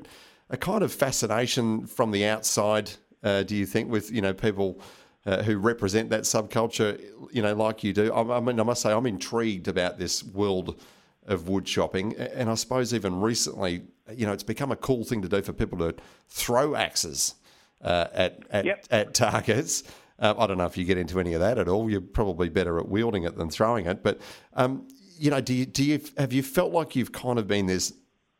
a 0.49 0.57
kind 0.57 0.83
of 0.83 0.93
fascination 0.93 1.85
from 1.85 2.11
the 2.11 2.25
outside, 2.25 2.91
uh, 3.23 3.43
do 3.43 3.55
you 3.57 3.65
think, 3.65 3.91
with, 3.91 4.09
you 4.09 4.21
know, 4.21 4.33
people 4.33 4.79
uh, 5.25 5.43
who 5.43 5.57
represent 5.57 6.11
that 6.11 6.21
subculture, 6.21 7.01
you 7.31 7.41
know, 7.41 7.53
like 7.53 7.83
you 7.83 7.91
do? 7.91 8.13
I, 8.13 8.37
I 8.37 8.39
mean, 8.39 8.57
I 8.57 8.63
must 8.63 8.81
say, 8.81 8.93
I'm 8.93 9.05
intrigued 9.07 9.67
about 9.67 9.97
this 9.99 10.23
world 10.23 10.79
of 11.25 11.47
wood 11.47 11.65
chopping. 11.65 12.15
And 12.15 12.49
I 12.49 12.55
suppose 12.55 12.93
even 12.93 13.21
recently, 13.21 13.83
you 14.13 14.25
know, 14.25 14.33
it's 14.33 14.43
become 14.43 14.71
a 14.71 14.75
cool 14.75 15.03
thing 15.03 15.21
to 15.21 15.29
do 15.29 15.41
for 15.41 15.53
people 15.53 15.77
to 15.79 15.95
throw 16.29 16.75
axes 16.75 17.35
uh, 17.81 18.07
at 18.13 18.39
at, 18.49 18.65
Yep. 18.65 18.85
at 18.91 19.13
targets. 19.13 19.83
Um, 20.19 20.35
I 20.39 20.47
don't 20.47 20.57
know 20.57 20.65
if 20.65 20.77
you 20.77 20.85
get 20.85 20.97
into 20.97 21.19
any 21.19 21.33
of 21.33 21.39
that 21.41 21.57
at 21.57 21.67
all. 21.67 21.89
You're 21.89 21.99
probably 22.01 22.47
better 22.49 22.77
at 22.79 22.87
wielding 22.87 23.23
it 23.23 23.35
than 23.35 23.49
throwing 23.49 23.85
it. 23.87 24.03
But 24.03 24.21
um, 24.53 24.87
you 25.17 25.31
know, 25.31 25.41
do 25.41 25.53
you, 25.53 25.65
do 25.65 25.83
you 25.83 26.01
have 26.17 26.33
you 26.33 26.43
felt 26.43 26.71
like 26.71 26.95
you've 26.95 27.11
kind 27.11 27.39
of 27.39 27.47
been 27.47 27.65
this 27.65 27.93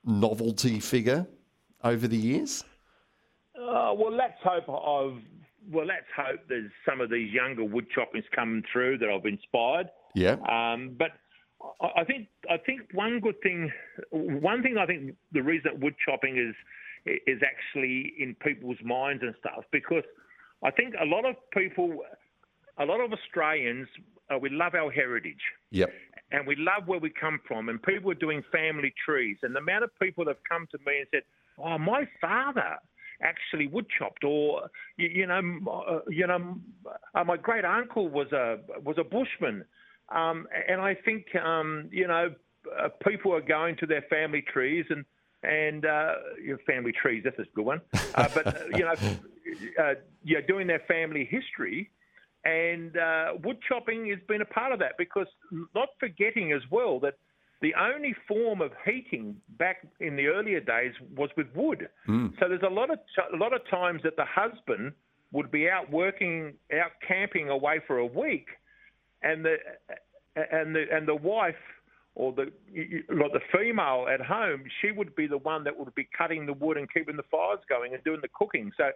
novelty 0.06 0.80
figure 0.80 1.28
over 1.84 2.08
the 2.08 2.17
years? 2.17 2.63
Uh, 3.56 3.93
well, 3.96 4.12
let's 4.12 4.38
hope 4.43 4.63
I've. 4.69 5.22
Well, 5.72 5.86
let's 5.86 6.08
hope 6.15 6.41
there's 6.50 6.72
some 6.86 7.00
of 7.00 7.10
these 7.10 7.32
younger 7.32 7.63
wood 7.63 7.86
choppings 7.96 8.26
coming 8.36 8.63
through 8.72 8.98
that 8.98 9.10
I've 9.10 9.26
inspired. 9.26 9.88
Yeah. 10.13 10.36
Um, 10.50 10.96
but 11.00 11.12
I 11.82 12.02
I 12.02 12.04
think 12.04 12.28
I 12.49 12.58
think 12.58 12.82
one 12.93 13.19
good 13.19 13.39
thing, 13.41 13.71
one 14.12 14.62
thing 14.63 14.78
I 14.78 14.86
think 14.86 15.15
the 15.32 15.41
reason 15.41 15.71
that 15.71 15.80
wood 15.80 15.95
chopping 16.04 16.38
is 16.38 16.56
is 17.28 17.41
actually 17.43 18.13
in 18.19 18.36
people's 18.36 18.78
minds 18.84 19.23
and 19.23 19.34
stuff 19.39 19.63
because 19.71 20.04
I 20.63 20.71
think 20.71 20.93
a 20.99 21.06
lot 21.06 21.26
of 21.26 21.36
people, 21.52 22.04
a 22.78 22.86
lot 22.86 23.02
of 23.02 23.12
Australians, 23.12 23.88
uh, 24.34 24.38
we 24.38 24.49
love 24.49 24.73
our 24.73 24.89
heritage 24.89 25.41
Yep. 25.71 25.91
and 26.32 26.47
we 26.47 26.56
love 26.56 26.88
where 26.88 26.99
we 26.99 27.10
come 27.10 27.41
from. 27.45 27.67
And 27.67 27.84
people 27.84 28.10
are 28.12 28.15
doing 28.15 28.41
family 28.52 28.93
trees, 29.06 29.38
and 29.43 29.54
the 29.54 29.60
amount 29.60 29.84
of 29.84 29.91
people 29.99 30.23
that 30.26 30.38
have 30.38 30.43
come 30.47 30.67
to 30.71 30.78
me 30.86 30.99
and 30.99 31.08
said, 31.12 31.23
"Oh, 31.58 31.78
my 31.78 32.08
father." 32.21 32.78
Actually, 33.21 33.67
wood 33.67 33.86
chopped, 33.97 34.23
or 34.23 34.69
you, 34.97 35.08
you 35.08 35.28
know, 35.28 35.39
uh, 35.71 35.99
you 36.10 36.28
know, 36.28 36.60
uh, 37.13 37.23
my 37.23 37.38
great 37.38 37.63
uncle 37.63 38.10
was 38.10 38.30
a 38.34 38.60
was 38.84 38.97
a 38.97 39.04
bushman, 39.04 39.63
um, 40.10 40.48
and 40.68 40.82
I 40.82 40.96
think 40.96 41.26
um, 41.36 41.89
you 41.92 42.08
know, 42.08 42.34
uh, 42.80 42.89
people 43.08 43.34
are 43.34 43.42
going 43.42 43.76
to 43.78 43.86
their 43.86 44.04
family 44.10 44.44
trees 44.54 44.86
and 44.89 45.06
and 45.44 45.86
uh, 45.86 46.13
your 46.42 46.58
family 46.60 46.92
trees. 46.92 47.24
That's 47.26 47.39
a 47.39 47.46
good 47.56 47.66
one, 47.66 47.82
uh, 48.16 48.30
but 48.34 48.48
uh, 48.48 48.60
you 48.74 48.86
know, 48.86 48.94
uh, 49.84 49.94
yeah, 50.24 50.39
doing 50.48 50.68
their 50.68 50.82
family 50.88 51.28
history, 51.30 51.92
and 52.46 52.98
uh, 52.98 53.34
wood 53.44 53.58
chopping 53.68 54.10
has 54.10 54.20
been 54.28 54.42
a 54.42 54.46
part 54.46 54.72
of 54.72 54.80
that 54.80 54.94
because 54.98 55.28
not 55.76 55.89
forgetting 56.00 56.54
as 56.54 56.62
well 56.72 57.00
that 57.02 57.16
the 57.62 57.74
only 57.76 58.13
form 58.28 58.62
of 58.62 58.72
heating 58.86 59.38
back 59.58 59.88
in 60.02 60.18
the 60.18 60.28
earlier 60.28 60.60
days 60.60 60.94
was 61.16 61.30
with 61.38 61.48
wood. 61.56 61.88
So 62.39 62.50
there's 62.50 62.62
a 62.62 62.74
lot 62.74 62.89
of 62.92 63.00
a 63.34 63.38
lot 63.38 63.54
of 63.54 63.62
times 63.70 64.02
that 64.04 64.18
the 64.18 64.26
husband 64.26 64.94
would 65.32 65.50
be 65.50 65.70
out 65.70 65.89
working, 65.92 66.54
out 66.74 66.92
camping 67.06 67.50
away 67.50 67.82
for 67.88 67.98
a 67.98 68.06
week, 68.06 68.48
and 69.24 69.46
the 69.46 69.56
and 70.36 70.76
the 70.76 70.86
and 70.91 71.08
the 71.08 71.16
wife 71.16 71.56
or 72.16 72.32
the 72.32 72.52
like 73.10 73.32
the 73.34 73.41
female 73.52 74.08
at 74.12 74.22
home, 74.22 74.64
she 74.82 74.91
would 74.91 75.16
be 75.16 75.28
the 75.28 75.38
one 75.39 75.64
that 75.64 75.78
would 75.78 75.93
be 75.95 76.08
cutting 76.18 76.45
the 76.45 76.54
wood 76.54 76.78
and 76.78 76.91
keeping 76.93 77.16
the 77.16 77.24
fires 77.32 77.60
going 77.68 77.93
and 77.93 78.04
doing 78.04 78.20
the 78.22 78.30
cooking. 78.30 78.72
So, 78.78 78.91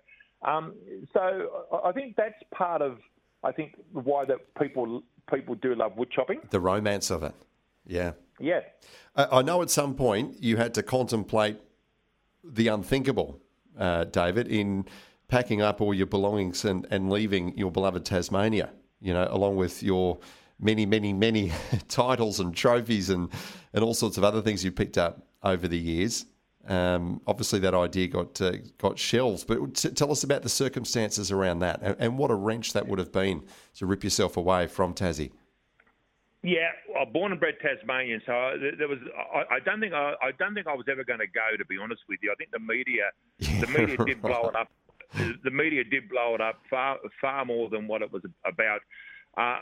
um, 0.47 0.73
so 1.13 1.65
I 1.83 1.91
think 1.91 2.15
that's 2.15 2.35
part 2.53 2.81
of 2.81 2.99
I 3.43 3.51
think 3.51 3.75
why 3.91 4.25
that 4.25 4.39
people 4.59 5.03
people 5.33 5.55
do 5.55 5.75
love 5.75 5.97
wood 5.97 6.11
chopping. 6.11 6.41
The 6.49 6.59
romance 6.59 7.09
of 7.09 7.23
it. 7.23 7.33
Yeah. 7.85 8.13
Yeah. 8.39 8.61
I 9.15 9.39
I 9.39 9.41
know 9.41 9.61
at 9.61 9.69
some 9.69 9.95
point 9.95 10.41
you 10.43 10.57
had 10.57 10.73
to 10.75 10.83
contemplate 10.83 11.57
the 12.43 12.67
unthinkable, 12.67 13.39
uh, 13.77 14.05
David, 14.05 14.47
in 14.47 14.85
packing 15.27 15.61
up 15.61 15.81
all 15.81 15.93
your 15.93 16.07
belongings 16.07 16.63
and, 16.63 16.87
and 16.89 17.11
leaving 17.11 17.57
your 17.57 17.71
beloved 17.71 18.05
Tasmania, 18.05 18.69
you 19.01 19.13
know, 19.13 19.27
along 19.29 19.55
with 19.55 19.83
your 19.83 20.19
many, 20.59 20.85
many, 20.85 21.13
many 21.13 21.51
titles 21.87 22.39
and 22.39 22.55
trophies 22.55 23.09
and, 23.09 23.29
and 23.73 23.83
all 23.83 23.93
sorts 23.93 24.17
of 24.17 24.23
other 24.23 24.41
things 24.41 24.63
you 24.63 24.71
picked 24.71 24.97
up 24.97 25.25
over 25.43 25.67
the 25.67 25.77
years. 25.77 26.25
Um, 26.67 27.21
obviously, 27.25 27.59
that 27.59 27.73
idea 27.73 28.07
got 28.07 28.41
uh, 28.41 28.53
got 28.77 28.99
shelved. 28.99 29.47
But 29.47 29.75
t- 29.75 29.89
tell 29.89 30.11
us 30.11 30.23
about 30.23 30.43
the 30.43 30.49
circumstances 30.49 31.31
around 31.31 31.59
that, 31.59 31.79
and, 31.81 31.95
and, 31.97 32.17
what 32.17 32.29
a 32.29 32.35
wrench 32.35 32.73
that 32.73 32.85
would 32.87 32.99
have 32.99 33.13
been 33.13 33.43
to 33.75 33.85
rip 33.85 34.03
yourself 34.03 34.35
away 34.35 34.67
from 34.67 34.93
Tassie. 34.93 35.31
Yeah, 36.43 36.67
I'm 36.99 37.11
born 37.13 37.31
and 37.31 37.39
bred 37.39 37.55
Tasmanian, 37.61 38.21
so 38.25 38.57
there 38.77 38.89
was. 38.89 38.99
I, 39.33 39.55
I 39.55 39.59
don't 39.59 39.79
think 39.79 39.93
I, 39.93 40.13
I, 40.21 40.31
don't 40.37 40.53
think 40.53 40.67
I 40.67 40.73
was 40.73 40.85
ever 40.91 41.05
going 41.05 41.19
to 41.19 41.27
go. 41.27 41.55
To 41.57 41.65
be 41.65 41.77
honest 41.81 42.01
with 42.09 42.19
you, 42.21 42.33
I 42.33 42.35
think 42.35 42.51
the 42.51 42.59
media, 42.59 43.11
yeah, 43.39 43.61
the 43.61 43.67
media 43.79 43.97
did 44.05 44.21
blow 44.21 44.49
it 44.49 44.55
up. 44.57 44.69
The 45.43 45.51
media 45.51 45.83
did 45.83 46.09
blow 46.09 46.35
it 46.35 46.41
up 46.41 46.61
far 46.69 46.97
far 47.21 47.45
more 47.45 47.69
than 47.69 47.87
what 47.87 48.01
it 48.01 48.11
was 48.11 48.23
about. 48.45 48.81
Uh, 49.37 49.59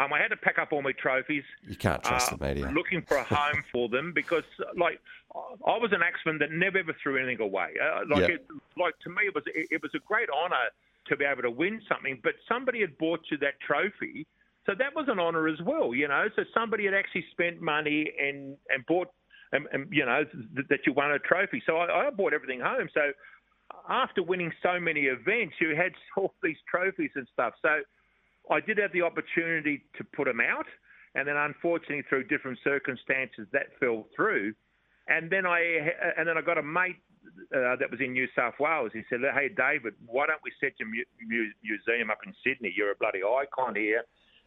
um, 0.00 0.12
I 0.12 0.20
had 0.20 0.28
to 0.28 0.36
pack 0.36 0.58
up 0.58 0.72
all 0.72 0.80
my 0.80 0.92
trophies. 0.92 1.42
You 1.66 1.74
can't 1.74 2.02
trust 2.02 2.32
uh, 2.32 2.36
the 2.36 2.44
media. 2.46 2.70
Looking 2.72 3.02
for 3.02 3.16
a 3.16 3.24
home 3.34 3.64
for 3.72 3.88
them 3.88 4.12
because, 4.14 4.44
like, 4.76 5.00
I 5.34 5.76
was 5.76 5.90
an 5.92 6.02
axeman 6.02 6.38
that 6.38 6.52
never 6.52 6.78
ever 6.78 6.94
threw 7.02 7.18
anything 7.18 7.40
away. 7.40 7.70
Uh, 7.82 8.02
like, 8.08 8.20
yep. 8.20 8.30
it, 8.30 8.46
like 8.78 8.98
to 9.00 9.10
me, 9.10 9.26
it 9.26 9.34
was 9.34 9.44
it, 9.46 9.68
it 9.70 9.82
was 9.82 9.90
a 9.94 9.98
great 10.06 10.28
honour 10.30 10.70
to 11.08 11.16
be 11.16 11.24
able 11.24 11.42
to 11.42 11.50
win 11.50 11.80
something. 11.88 12.20
But 12.22 12.34
somebody 12.48 12.80
had 12.80 12.96
bought 12.98 13.20
you 13.30 13.38
that 13.38 13.60
trophy, 13.60 14.26
so 14.66 14.72
that 14.78 14.94
was 14.94 15.06
an 15.08 15.18
honour 15.18 15.48
as 15.48 15.60
well. 15.62 15.94
You 15.94 16.06
know, 16.06 16.26
so 16.36 16.44
somebody 16.54 16.84
had 16.84 16.94
actually 16.94 17.24
spent 17.32 17.60
money 17.60 18.12
and 18.20 18.56
and 18.70 18.86
bought, 18.86 19.08
and, 19.52 19.66
and 19.72 19.88
you 19.90 20.06
know, 20.06 20.22
th- 20.54 20.68
that 20.68 20.80
you 20.86 20.92
won 20.92 21.10
a 21.10 21.18
trophy. 21.18 21.60
So 21.66 21.76
I, 21.78 22.06
I 22.06 22.10
bought 22.10 22.32
everything 22.32 22.60
home. 22.60 22.88
So 22.94 23.10
after 23.88 24.22
winning 24.22 24.52
so 24.62 24.78
many 24.78 25.02
events, 25.02 25.54
you 25.60 25.74
had 25.76 25.92
all 26.16 26.34
these 26.42 26.56
trophies 26.70 27.10
and 27.14 27.26
stuff. 27.32 27.54
So 27.62 27.80
I 28.50 28.60
did 28.60 28.78
have 28.78 28.92
the 28.92 29.02
opportunity 29.02 29.84
to 29.96 30.04
put 30.04 30.26
them 30.26 30.40
out, 30.40 30.66
and 31.14 31.26
then 31.26 31.36
unfortunately 31.36 32.02
through 32.08 32.24
different 32.24 32.58
circumstances 32.64 33.46
that 33.52 33.66
fell 33.80 34.06
through. 34.14 34.54
And 35.08 35.30
then 35.30 35.46
I 35.46 35.60
and 36.18 36.28
then 36.28 36.36
I 36.36 36.42
got 36.42 36.58
a 36.58 36.62
mate 36.62 36.96
uh, 37.54 37.76
that 37.76 37.90
was 37.90 38.00
in 38.00 38.12
New 38.12 38.28
South 38.36 38.54
Wales. 38.60 38.90
He 38.92 39.02
said, 39.08 39.20
"Hey 39.34 39.48
David, 39.48 39.94
why 40.06 40.26
don't 40.26 40.40
we 40.44 40.52
set 40.60 40.72
your 40.78 40.88
mu- 40.88 41.04
mu- 41.26 41.52
museum 41.62 42.10
up 42.10 42.18
in 42.26 42.34
Sydney? 42.44 42.72
You're 42.76 42.92
a 42.92 42.96
bloody 42.96 43.20
icon 43.22 43.74
here. 43.74 44.04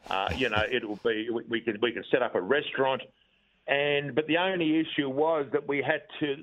Uh, 0.09 0.29
you 0.35 0.49
know, 0.49 0.63
it'll 0.71 0.99
be 1.03 1.29
we, 1.31 1.43
we 1.49 1.61
can 1.61 1.77
we 1.81 1.91
can 1.91 2.03
set 2.11 2.21
up 2.21 2.35
a 2.35 2.41
restaurant." 2.41 3.01
And 3.67 4.15
but 4.15 4.27
the 4.27 4.37
only 4.37 4.79
issue 4.79 5.07
was 5.09 5.45
that 5.53 5.67
we 5.67 5.83
had 5.85 6.01
to 6.19 6.35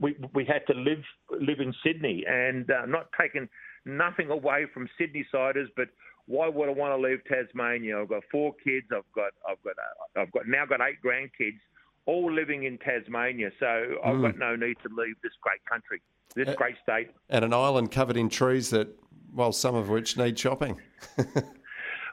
we, 0.00 0.16
we 0.34 0.44
had 0.44 0.66
to 0.66 0.74
live 0.78 1.02
live 1.30 1.58
in 1.58 1.72
Sydney 1.84 2.24
and 2.28 2.70
uh, 2.70 2.86
not 2.86 3.08
taking 3.18 3.48
nothing 3.84 4.30
away 4.30 4.66
from 4.72 4.88
Sydney 4.98 5.26
siders, 5.32 5.68
but 5.74 5.88
why 6.26 6.48
would 6.48 6.68
I 6.68 6.72
want 6.72 6.92
to 6.92 7.08
leave 7.08 7.20
Tasmania? 7.24 8.00
I've 8.00 8.08
got 8.08 8.22
four 8.30 8.54
kids. 8.62 8.86
I've 8.94 9.10
got 9.14 9.32
I've 9.48 9.62
got 9.62 9.74
uh, 9.78 10.20
I've 10.20 10.32
got 10.32 10.46
now 10.46 10.66
got 10.66 10.80
eight 10.80 10.98
grandkids, 11.04 11.58
all 12.06 12.30
living 12.30 12.64
in 12.64 12.78
Tasmania. 12.78 13.50
So 13.58 13.66
mm. 13.66 14.06
I've 14.06 14.20
got 14.20 14.38
no 14.38 14.54
need 14.54 14.76
to 14.82 14.88
leave 14.96 15.16
this 15.22 15.32
great 15.40 15.64
country, 15.64 16.00
this 16.34 16.48
uh, 16.48 16.54
great 16.54 16.76
state, 16.82 17.10
and 17.30 17.44
an 17.44 17.52
island 17.52 17.90
covered 17.90 18.16
in 18.16 18.28
trees 18.28 18.70
that, 18.70 18.88
well, 19.32 19.52
some 19.52 19.74
of 19.74 19.88
which 19.88 20.16
need 20.16 20.36
chopping. 20.36 20.80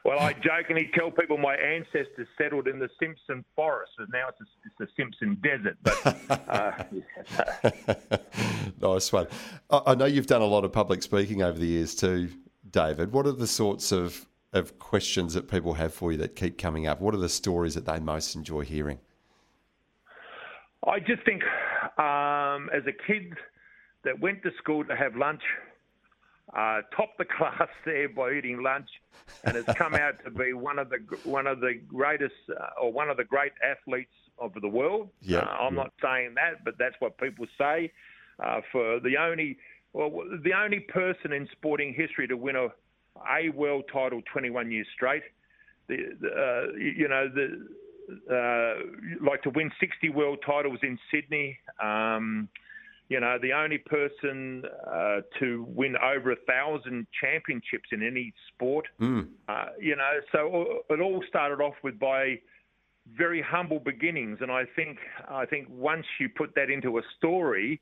well, 0.04 0.18
I 0.18 0.32
jokingly 0.32 0.90
tell 0.94 1.10
people 1.10 1.36
my 1.38 1.54
ancestors 1.54 2.26
settled 2.36 2.68
in 2.68 2.78
the 2.78 2.90
Simpson 3.00 3.44
Forest, 3.56 3.92
and 3.98 4.08
now 4.12 4.28
it's, 4.28 4.40
a, 4.40 4.44
it's 4.64 4.74
the 4.78 4.86
Simpson 4.96 5.38
Desert. 5.42 5.76
But 5.82 6.30
uh, 8.80 8.80
nice 8.80 9.12
one. 9.12 9.26
I 9.70 9.94
know 9.94 10.04
you've 10.04 10.26
done 10.26 10.42
a 10.42 10.46
lot 10.46 10.64
of 10.64 10.72
public 10.72 11.02
speaking 11.02 11.42
over 11.42 11.58
the 11.58 11.66
years 11.66 11.94
too. 11.94 12.30
David, 12.70 13.12
what 13.12 13.26
are 13.26 13.32
the 13.32 13.46
sorts 13.46 13.92
of, 13.92 14.26
of 14.52 14.78
questions 14.78 15.34
that 15.34 15.48
people 15.48 15.74
have 15.74 15.94
for 15.94 16.12
you 16.12 16.18
that 16.18 16.36
keep 16.36 16.58
coming 16.58 16.86
up? 16.86 17.00
What 17.00 17.14
are 17.14 17.18
the 17.18 17.28
stories 17.28 17.74
that 17.74 17.86
they 17.86 17.98
most 17.98 18.34
enjoy 18.34 18.62
hearing? 18.62 18.98
I 20.86 21.00
just 21.00 21.24
think 21.24 21.42
um, 21.98 22.70
as 22.72 22.82
a 22.86 22.92
kid 23.06 23.34
that 24.04 24.20
went 24.20 24.42
to 24.42 24.50
school 24.58 24.84
to 24.84 24.96
have 24.96 25.16
lunch, 25.16 25.42
uh, 26.56 26.82
topped 26.96 27.18
the 27.18 27.24
class 27.38 27.68
there 27.84 28.08
by 28.08 28.32
eating 28.32 28.62
lunch, 28.62 28.88
and 29.44 29.56
has 29.56 29.76
come 29.76 29.94
out 29.94 30.22
to 30.24 30.30
be 30.30 30.52
one 30.52 30.78
of 30.78 30.90
the 30.90 30.98
one 31.24 31.46
of 31.46 31.60
the 31.60 31.80
greatest 31.88 32.34
uh, 32.50 32.82
or 32.82 32.92
one 32.92 33.10
of 33.10 33.16
the 33.16 33.24
great 33.24 33.52
athletes 33.62 34.12
of 34.38 34.52
the 34.60 34.68
world. 34.68 35.08
Yeah, 35.20 35.38
uh, 35.38 35.56
I'm 35.60 35.74
yeah. 35.74 35.82
not 35.82 35.92
saying 36.02 36.34
that, 36.34 36.64
but 36.64 36.74
that's 36.78 36.96
what 37.00 37.18
people 37.18 37.46
say. 37.58 37.92
Uh, 38.42 38.60
for 38.70 39.00
the 39.00 39.16
only 39.16 39.58
well, 39.92 40.10
the 40.44 40.52
only 40.52 40.80
person 40.80 41.32
in 41.32 41.48
sporting 41.52 41.94
history 41.94 42.28
to 42.28 42.36
win 42.36 42.56
a, 42.56 42.68
a 43.28 43.50
world 43.50 43.84
title 43.92 44.22
21 44.32 44.70
years 44.70 44.86
straight. 44.94 45.22
The, 45.88 45.96
the 46.20 46.28
uh, 46.28 46.76
you 46.76 47.08
know, 47.08 47.28
the 47.28 47.66
uh, 48.30 49.24
like 49.24 49.42
to 49.42 49.50
win 49.50 49.70
60 49.80 50.08
world 50.10 50.38
titles 50.44 50.78
in 50.82 50.98
Sydney. 51.10 51.58
Um, 51.82 52.48
you 53.08 53.20
know, 53.20 53.38
the 53.40 53.52
only 53.52 53.78
person 53.78 54.64
uh, 54.86 55.20
to 55.38 55.66
win 55.68 55.96
over 55.96 56.32
a 56.32 56.36
thousand 56.46 57.06
championships 57.18 57.88
in 57.92 58.06
any 58.06 58.32
sport. 58.48 58.86
Mm. 59.00 59.28
Uh, 59.48 59.66
you 59.80 59.96
know, 59.96 60.10
so 60.30 60.82
it 60.90 61.00
all 61.00 61.24
started 61.28 61.62
off 61.62 61.74
with 61.82 61.98
by 61.98 62.38
very 63.16 63.40
humble 63.40 63.78
beginnings, 63.78 64.38
and 64.42 64.50
I 64.50 64.64
think 64.76 64.98
I 65.28 65.46
think 65.46 65.68
once 65.70 66.04
you 66.20 66.28
put 66.28 66.54
that 66.56 66.68
into 66.68 66.98
a 66.98 67.02
story, 67.16 67.80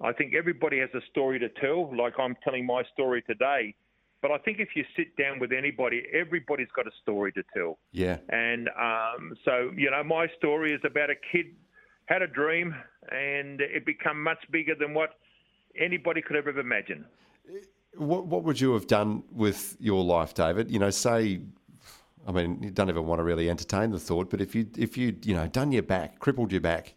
I 0.00 0.12
think 0.12 0.34
everybody 0.34 0.80
has 0.80 0.90
a 0.94 1.00
story 1.10 1.38
to 1.38 1.48
tell, 1.48 1.96
like 1.96 2.14
I'm 2.18 2.36
telling 2.42 2.66
my 2.66 2.82
story 2.92 3.22
today. 3.22 3.74
But 4.22 4.30
I 4.30 4.38
think 4.38 4.58
if 4.58 4.70
you 4.74 4.84
sit 4.96 5.16
down 5.16 5.38
with 5.38 5.52
anybody, 5.52 6.02
everybody's 6.12 6.70
got 6.74 6.86
a 6.86 6.90
story 7.02 7.30
to 7.32 7.44
tell. 7.54 7.78
Yeah. 7.92 8.18
And 8.30 8.68
um, 8.70 9.36
so, 9.44 9.70
you 9.76 9.90
know, 9.90 10.02
my 10.02 10.26
story 10.38 10.72
is 10.72 10.80
about 10.84 11.10
a 11.10 11.14
kid 11.14 11.54
had 12.06 12.22
a 12.22 12.26
dream 12.26 12.74
and 13.10 13.60
it 13.60 13.84
became 13.84 14.22
much 14.22 14.38
bigger 14.50 14.74
than 14.74 14.94
what 14.94 15.10
anybody 15.78 16.22
could 16.22 16.36
have 16.36 16.48
ever 16.48 16.60
imagined. 16.60 17.04
What, 17.96 18.26
what 18.26 18.44
would 18.44 18.60
you 18.60 18.72
have 18.74 18.86
done 18.86 19.22
with 19.30 19.76
your 19.80 20.02
life, 20.04 20.34
David? 20.34 20.70
You 20.70 20.78
know, 20.78 20.90
say, 20.90 21.40
I 22.26 22.32
mean, 22.32 22.62
you 22.62 22.70
don't 22.70 22.88
even 22.88 23.06
want 23.06 23.20
to 23.20 23.24
really 23.24 23.48
entertain 23.48 23.90
the 23.90 23.98
thought, 23.98 24.30
but 24.30 24.40
if 24.40 24.54
you 24.54 24.66
if 24.76 24.96
you 24.96 25.16
you 25.22 25.34
know 25.34 25.46
done 25.46 25.72
your 25.72 25.82
back, 25.82 26.18
crippled 26.18 26.52
your 26.52 26.60
back 26.60 26.94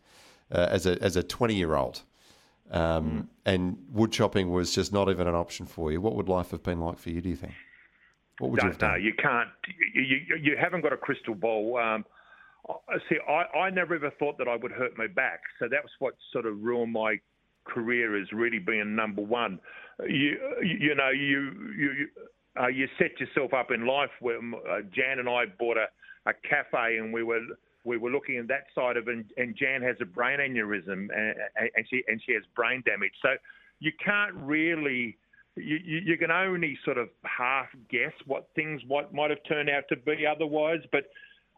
uh, 0.51 0.67
as 0.69 0.85
a 0.85 1.01
as 1.01 1.15
a 1.15 1.23
twenty 1.23 1.53
year 1.53 1.75
old, 1.75 2.01
um, 2.71 2.81
mm. 2.81 3.27
and 3.45 3.77
wood 3.91 4.11
chopping 4.11 4.49
was 4.49 4.73
just 4.73 4.91
not 4.91 5.09
even 5.09 5.27
an 5.27 5.35
option 5.35 5.65
for 5.65 5.91
you. 5.91 6.01
What 6.01 6.15
would 6.15 6.27
life 6.27 6.51
have 6.51 6.63
been 6.63 6.81
like 6.81 6.97
for 6.97 7.11
you? 7.11 7.21
Do 7.21 7.29
you 7.29 7.35
think? 7.35 7.53
What 8.39 8.51
would 8.51 8.57
no, 8.57 8.65
you 8.65 8.71
have 8.71 8.79
done? 8.79 8.91
No, 8.91 8.97
you 8.97 9.13
can't. 9.13 9.49
You, 9.93 10.01
you, 10.01 10.35
you 10.41 10.57
haven't 10.59 10.81
got 10.81 10.91
a 10.91 10.97
crystal 10.97 11.35
ball. 11.35 11.77
Um, 11.77 12.05
see, 13.09 13.17
I, 13.27 13.57
I 13.57 13.69
never 13.69 13.95
ever 13.95 14.11
thought 14.19 14.37
that 14.37 14.47
I 14.47 14.55
would 14.55 14.71
hurt 14.71 14.97
my 14.97 15.07
back, 15.07 15.41
so 15.59 15.67
that 15.69 15.83
was 15.83 15.91
what 15.99 16.15
sort 16.31 16.45
of 16.45 16.61
ruined 16.61 16.93
my 16.93 17.19
career. 17.65 18.19
Is 18.21 18.27
really 18.31 18.59
being 18.59 18.95
number 18.95 19.21
one. 19.21 19.59
You 20.07 20.37
you 20.63 20.95
know 20.95 21.09
you 21.09 21.51
you 21.77 22.07
uh, 22.59 22.67
you 22.67 22.87
set 22.97 23.19
yourself 23.19 23.53
up 23.53 23.71
in 23.71 23.85
life. 23.85 24.11
Where 24.19 24.37
uh, 24.37 24.81
Jan 24.93 25.19
and 25.19 25.29
I 25.29 25.45
bought 25.57 25.77
a, 25.77 25.87
a 26.29 26.33
cafe, 26.47 26.97
and 26.97 27.13
we 27.13 27.23
were 27.23 27.41
we 27.85 27.97
were 27.97 28.11
looking 28.11 28.37
at 28.37 28.47
that 28.49 28.65
side 28.75 28.97
of 28.97 29.07
it, 29.07 29.15
and, 29.15 29.25
and 29.37 29.55
Jan 29.55 29.81
has 29.81 29.95
a 30.01 30.05
brain 30.05 30.39
aneurysm, 30.39 31.07
and, 31.15 31.35
and 31.75 31.85
she 31.89 32.03
and 32.07 32.21
she 32.25 32.33
has 32.33 32.43
brain 32.55 32.83
damage. 32.85 33.13
So 33.21 33.29
you 33.79 33.91
can't 34.03 34.35
really. 34.35 35.17
You, 35.55 35.77
you, 36.05 36.17
can 36.17 36.31
only 36.31 36.77
sort 36.85 36.97
of 36.97 37.09
half 37.25 37.65
guess 37.89 38.13
what 38.27 38.47
things 38.55 38.81
might 38.87 39.13
might 39.13 39.29
have 39.29 39.39
turned 39.45 39.69
out 39.69 39.83
to 39.89 39.97
be 39.97 40.25
otherwise, 40.25 40.79
but 40.89 41.05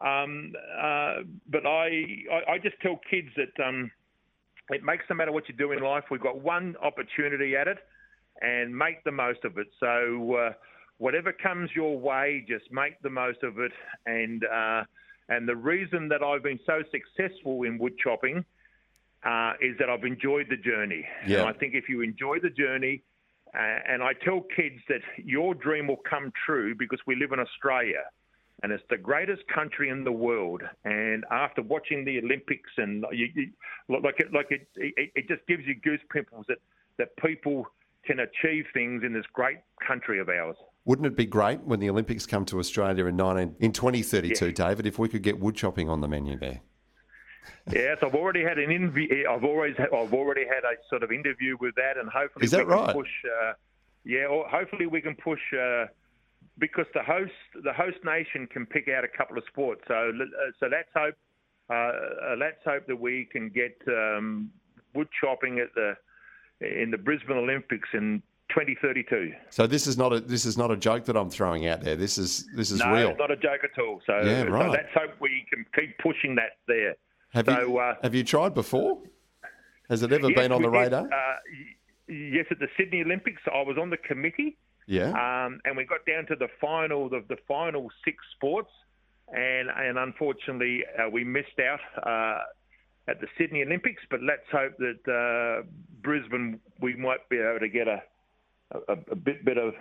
um, 0.02 0.52
uh, 0.80 1.22
but 1.48 1.66
I, 1.66 1.88
I, 2.30 2.52
I 2.52 2.58
just 2.62 2.76
tell 2.82 2.98
kids 3.08 3.28
that 3.36 3.64
um, 3.64 3.90
it 4.70 4.82
makes 4.82 5.04
no 5.08 5.16
matter 5.16 5.32
what 5.32 5.48
you 5.48 5.54
do 5.54 5.72
in 5.72 5.82
life. 5.82 6.04
We've 6.10 6.20
got 6.20 6.40
one 6.40 6.74
opportunity 6.82 7.56
at 7.56 7.68
it, 7.68 7.78
and 8.40 8.76
make 8.76 9.04
the 9.04 9.12
most 9.12 9.44
of 9.44 9.58
it. 9.58 9.68
So 9.78 10.34
uh, 10.34 10.52
whatever 10.98 11.32
comes 11.32 11.70
your 11.74 11.98
way, 11.98 12.44
just 12.48 12.64
make 12.72 13.00
the 13.02 13.10
most 13.10 13.42
of 13.42 13.58
it, 13.58 13.72
and 14.06 14.44
uh, 14.44 14.82
and 15.28 15.48
the 15.48 15.56
reason 15.56 16.08
that 16.08 16.22
I've 16.22 16.42
been 16.42 16.60
so 16.66 16.82
successful 16.90 17.62
in 17.62 17.78
wood 17.78 17.94
chopping 18.02 18.44
uh, 19.24 19.52
is 19.60 19.76
that 19.78 19.88
I've 19.88 20.04
enjoyed 20.04 20.46
the 20.50 20.56
journey. 20.56 21.04
Yeah. 21.26 21.40
And 21.40 21.48
I 21.48 21.52
think 21.52 21.74
if 21.74 21.88
you 21.88 22.00
enjoy 22.02 22.40
the 22.40 22.50
journey, 22.50 23.02
uh, 23.54 23.78
and 23.88 24.02
I 24.02 24.12
tell 24.24 24.40
kids 24.56 24.80
that 24.88 25.00
your 25.16 25.54
dream 25.54 25.86
will 25.86 26.00
come 26.08 26.32
true 26.44 26.74
because 26.74 26.98
we 27.06 27.14
live 27.14 27.32
in 27.32 27.38
Australia 27.38 28.02
and 28.62 28.72
it's 28.72 28.84
the 28.90 28.96
greatest 28.96 29.42
country 29.52 29.88
in 29.88 30.04
the 30.04 30.12
world. 30.12 30.62
And 30.84 31.24
after 31.30 31.62
watching 31.62 32.04
the 32.04 32.18
Olympics, 32.18 32.70
and 32.76 33.04
you, 33.12 33.28
you, 33.34 33.50
like 33.88 34.14
it, 34.18 34.32
like 34.32 34.46
it, 34.50 34.68
it, 34.76 35.10
it 35.14 35.28
just 35.28 35.46
gives 35.46 35.64
you 35.66 35.74
goose 35.74 36.00
pimples 36.12 36.46
that 36.48 36.58
that 36.98 37.16
people 37.16 37.66
can 38.04 38.20
achieve 38.20 38.64
things 38.74 39.02
in 39.04 39.12
this 39.12 39.24
great 39.32 39.58
country 39.86 40.20
of 40.20 40.28
ours. 40.28 40.56
Wouldn't 40.84 41.06
it 41.06 41.16
be 41.16 41.26
great 41.26 41.60
when 41.60 41.78
the 41.80 41.88
Olympics 41.88 42.26
come 42.26 42.44
to 42.46 42.58
Australia 42.58 43.06
in 43.06 43.16
19, 43.16 43.56
in 43.60 43.72
2032, 43.72 44.46
yeah. 44.46 44.52
David, 44.52 44.86
if 44.86 44.98
we 44.98 45.08
could 45.08 45.22
get 45.22 45.38
wood 45.38 45.54
chopping 45.54 45.88
on 45.88 46.00
the 46.00 46.08
menu 46.08 46.36
there? 46.36 46.60
yes, 47.72 47.98
I've 48.02 48.14
already 48.14 48.42
had 48.42 48.58
an 48.58 48.70
interview. 48.70 49.24
I've 49.28 49.44
always 49.44 49.74
I've 49.78 50.12
already 50.12 50.44
had 50.44 50.64
a 50.64 50.74
sort 50.88 51.02
of 51.02 51.12
interview 51.12 51.56
with 51.60 51.74
that, 51.76 51.96
and 51.98 52.08
hopefully 52.08 52.44
is 52.44 52.50
that 52.52 52.66
we 52.66 52.72
right? 52.72 52.86
can 52.86 52.94
push. 52.94 53.10
Uh, 53.24 53.52
yeah, 54.04 54.26
or 54.26 54.48
hopefully 54.48 54.86
we 54.86 55.00
can 55.00 55.14
push 55.14 55.40
uh, 55.52 55.86
because 56.58 56.86
the 56.94 57.02
host 57.02 57.32
the 57.64 57.72
host 57.72 57.98
nation 58.04 58.46
can 58.46 58.66
pick 58.66 58.88
out 58.88 59.04
a 59.04 59.08
couple 59.08 59.38
of 59.38 59.44
sports. 59.48 59.82
So 59.88 59.94
uh, 59.94 60.24
so 60.60 60.66
let's 60.66 60.88
hope 60.94 61.14
uh, 61.70 61.74
uh, 61.74 62.36
let's 62.38 62.62
hope 62.64 62.86
that 62.86 63.00
we 63.00 63.28
can 63.30 63.48
get 63.48 63.76
um, 63.88 64.50
wood 64.94 65.08
chopping 65.20 65.58
at 65.58 65.74
the 65.74 65.94
in 66.60 66.90
the 66.90 66.98
Brisbane 66.98 67.36
Olympics 67.36 67.88
in 67.94 68.22
2032. 68.50 69.32
So 69.50 69.66
this 69.66 69.86
is 69.86 69.96
not 69.96 70.12
a 70.12 70.20
this 70.20 70.44
is 70.44 70.58
not 70.58 70.70
a 70.70 70.76
joke 70.76 71.04
that 71.06 71.16
I'm 71.16 71.30
throwing 71.30 71.66
out 71.66 71.80
there. 71.80 71.96
This 71.96 72.18
is 72.18 72.46
this 72.54 72.70
is 72.70 72.80
no, 72.80 72.92
real. 72.92 73.10
it's 73.10 73.18
not 73.18 73.30
a 73.30 73.36
joke 73.36 73.60
at 73.64 73.80
all. 73.82 74.00
So, 74.06 74.20
Yeah, 74.20 74.42
right. 74.44 74.66
so 74.66 74.70
let's 74.70 74.94
hope 74.94 75.20
we 75.20 75.46
can 75.50 75.64
keep 75.74 75.96
pushing 75.98 76.34
that 76.36 76.58
there. 76.68 76.94
Have 77.32 77.46
so, 77.46 77.60
you 77.60 77.78
uh, 77.78 77.94
have 78.02 78.14
you 78.14 78.24
tried 78.24 78.54
before? 78.54 78.98
Has 79.88 80.02
it 80.02 80.12
ever 80.12 80.28
yes, 80.28 80.38
been 80.38 80.52
on 80.52 80.62
the 80.62 80.70
did. 80.70 80.78
radar? 80.78 81.06
Uh, 81.06 81.36
yes, 82.08 82.46
at 82.50 82.58
the 82.58 82.68
Sydney 82.76 83.02
Olympics, 83.02 83.42
I 83.52 83.62
was 83.62 83.76
on 83.80 83.90
the 83.90 83.96
committee. 83.96 84.56
Yeah. 84.86 85.10
um, 85.10 85.60
and 85.64 85.76
we 85.76 85.84
got 85.84 86.04
down 86.06 86.26
to 86.26 86.36
the 86.36 86.48
final, 86.60 87.08
the, 87.08 87.24
the 87.28 87.36
final 87.46 87.88
six 88.04 88.18
sports, 88.36 88.70
and 89.28 89.68
and 89.68 89.98
unfortunately 89.98 90.84
uh, 90.98 91.08
we 91.08 91.24
missed 91.24 91.58
out 91.60 91.80
uh, 92.06 92.42
at 93.08 93.20
the 93.20 93.26
Sydney 93.38 93.62
Olympics. 93.62 94.02
But 94.10 94.22
let's 94.22 94.46
hope 94.50 94.72
that 94.78 95.08
uh, 95.08 95.66
Brisbane 96.02 96.60
we 96.80 96.94
might 96.96 97.28
be 97.28 97.38
able 97.38 97.60
to 97.60 97.68
get 97.68 97.88
a 97.88 98.02
a, 98.88 98.96
a 99.10 99.16
bit 99.16 99.44
better 99.44 99.72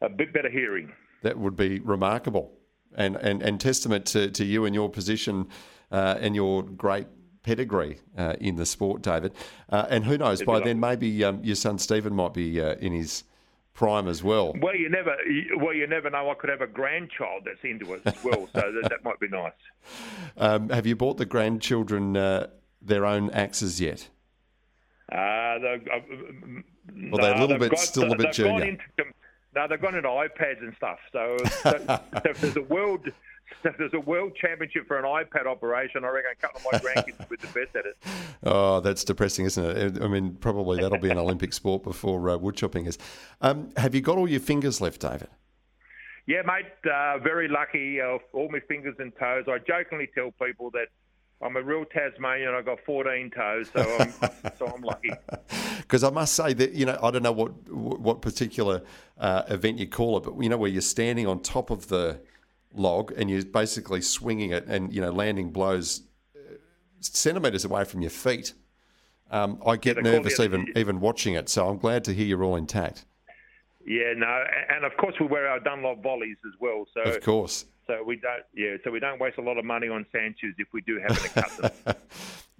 a 0.00 0.08
bit 0.08 0.32
better 0.32 0.50
hearing. 0.50 0.92
That 1.22 1.38
would 1.38 1.56
be 1.56 1.80
remarkable, 1.80 2.52
and 2.94 3.16
and, 3.16 3.42
and 3.42 3.60
testament 3.60 4.06
to, 4.06 4.30
to 4.30 4.44
you 4.44 4.64
and 4.64 4.74
your 4.74 4.88
position 4.88 5.48
uh, 5.90 6.16
and 6.18 6.34
your 6.34 6.62
great 6.62 7.06
pedigree 7.42 7.98
uh, 8.16 8.36
in 8.40 8.56
the 8.56 8.66
sport, 8.66 9.02
David. 9.02 9.32
Uh, 9.68 9.86
and 9.88 10.04
who 10.04 10.18
knows, 10.18 10.42
by 10.42 10.60
then 10.60 10.78
maybe 10.78 11.24
um, 11.24 11.42
your 11.42 11.56
son 11.56 11.78
Stephen 11.78 12.14
might 12.14 12.34
be 12.34 12.60
uh, 12.60 12.74
in 12.74 12.92
his 12.92 13.24
prime 13.80 14.06
as 14.08 14.22
well. 14.22 14.52
Well, 14.60 14.76
you 14.76 14.90
never 14.90 15.16
well 15.56 15.72
you 15.72 15.86
never 15.86 16.10
know. 16.10 16.30
I 16.30 16.34
could 16.34 16.50
have 16.50 16.60
a 16.60 16.66
grandchild 16.66 17.44
that's 17.46 17.64
into 17.64 17.94
it 17.94 18.02
as 18.04 18.22
well, 18.22 18.46
so 18.52 18.60
that, 18.60 18.90
that 18.90 19.02
might 19.02 19.18
be 19.18 19.28
nice. 19.28 19.52
Um, 20.36 20.68
have 20.68 20.86
you 20.86 20.94
bought 20.96 21.16
the 21.16 21.24
grandchildren 21.26 22.16
uh, 22.16 22.46
their 22.82 23.04
own 23.06 23.30
axes 23.30 23.80
yet? 23.80 24.08
Uh, 25.10 25.58
they've, 25.58 25.88
uh, 25.92 26.00
Well, 27.10 27.20
they're 27.22 27.34
a 27.34 27.40
little 27.40 27.58
bit- 27.58 27.70
got- 27.70 27.78
still 27.80 28.12
a 28.12 28.16
bit 28.16 28.32
junior. 28.32 28.64
into- 28.64 28.84
no, 29.56 29.66
they've 29.66 29.80
gone 29.80 29.94
into 29.96 30.08
iPads 30.08 30.60
and 30.60 30.74
stuff. 30.76 30.98
So, 31.12 31.36
so, 31.62 31.70
so 31.88 32.00
if 32.26 32.40
there's 32.40 32.56
a 32.56 32.62
world, 32.62 33.08
if 33.64 33.76
there's 33.78 33.94
a 33.94 34.00
world 34.00 34.32
championship 34.40 34.86
for 34.86 34.98
an 34.98 35.04
iPad 35.04 35.46
operation, 35.46 36.04
I 36.04 36.08
reckon 36.08 36.30
a 36.32 36.40
couple 36.40 36.60
of 36.60 36.72
my 36.72 36.78
grandkids 36.78 37.18
would 37.18 37.28
be 37.28 37.46
the 37.46 37.52
best 37.52 37.76
at 37.76 37.86
it. 37.86 37.96
Oh, 38.42 38.80
that's 38.80 39.04
depressing, 39.04 39.44
isn't 39.44 39.76
it? 39.76 40.02
I 40.02 40.08
mean, 40.08 40.34
probably 40.34 40.80
that'll 40.80 40.98
be 40.98 41.10
an 41.10 41.18
Olympic 41.18 41.52
sport 41.52 41.82
before 41.82 42.30
uh, 42.30 42.38
wood 42.38 42.56
chopping 42.56 42.86
is. 42.86 42.96
Um, 43.42 43.70
have 43.76 43.94
you 43.94 44.00
got 44.00 44.16
all 44.16 44.26
your 44.26 44.40
fingers 44.40 44.80
left, 44.80 45.02
David? 45.02 45.28
Yeah, 46.26 46.40
mate. 46.46 46.64
Uh, 46.90 47.18
very 47.18 47.48
lucky. 47.48 48.00
Uh, 48.00 48.16
all 48.32 48.48
my 48.50 48.60
fingers 48.60 48.94
and 48.98 49.12
toes. 49.16 49.44
I 49.46 49.58
jokingly 49.58 50.08
tell 50.14 50.30
people 50.42 50.70
that 50.70 50.86
I'm 51.42 51.56
a 51.56 51.62
real 51.62 51.84
Tasmanian. 51.84 52.54
I've 52.54 52.66
got 52.66 52.78
14 52.84 53.30
toes, 53.30 53.70
so 53.72 53.80
I'm 53.98 54.12
so 54.58 54.66
I'm 54.66 54.82
lucky. 54.82 55.10
Because 55.78 56.04
I 56.04 56.10
must 56.10 56.34
say 56.34 56.52
that 56.52 56.72
you 56.72 56.86
know 56.86 56.98
I 57.02 57.10
don't 57.10 57.22
know 57.22 57.32
what 57.32 57.50
what 57.70 58.22
particular 58.22 58.82
uh, 59.18 59.42
event 59.48 59.78
you 59.78 59.88
call 59.88 60.18
it, 60.18 60.24
but 60.24 60.40
you 60.40 60.48
know 60.48 60.56
where 60.56 60.70
you're 60.70 60.82
standing 60.82 61.26
on 61.26 61.40
top 61.40 61.70
of 61.70 61.88
the 61.88 62.20
log 62.74 63.12
and 63.16 63.30
you're 63.30 63.44
basically 63.44 64.00
swinging 64.00 64.50
it 64.50 64.64
and 64.66 64.92
you 64.94 65.00
know 65.00 65.10
landing 65.10 65.50
blows 65.50 66.02
uh, 66.36 66.54
centimeters 67.00 67.64
away 67.64 67.84
from 67.84 68.00
your 68.00 68.10
feet. 68.10 68.54
Um, 69.30 69.60
I 69.64 69.76
get 69.76 70.02
nervous 70.02 70.40
even 70.40 70.66
even 70.76 71.00
watching 71.00 71.34
it, 71.34 71.48
so 71.48 71.68
I'm 71.68 71.78
glad 71.78 72.04
to 72.04 72.14
hear 72.14 72.26
you're 72.26 72.44
all 72.44 72.56
intact. 72.56 73.04
Yeah, 73.86 74.12
no, 74.16 74.44
and 74.68 74.84
of 74.84 74.96
course 74.96 75.14
we 75.20 75.26
wear 75.26 75.48
our 75.48 75.60
Dunlop 75.60 76.02
volleys 76.02 76.36
as 76.46 76.52
well. 76.60 76.84
So 76.92 77.02
Of 77.02 77.22
course. 77.22 77.64
so 77.86 78.02
we 78.04 78.16
don't 78.16 78.42
yeah, 78.54 78.76
so 78.84 78.90
we 78.90 79.00
don't 79.00 79.20
waste 79.20 79.38
a 79.38 79.42
lot 79.42 79.56
of 79.56 79.64
money 79.64 79.88
on 79.88 80.04
sand 80.12 80.34
shoes 80.40 80.54
if 80.58 80.68
we 80.72 80.80
do 80.82 81.00
happen 81.00 81.16
to 81.16 81.28
cut 81.28 81.74
them. 81.84 81.94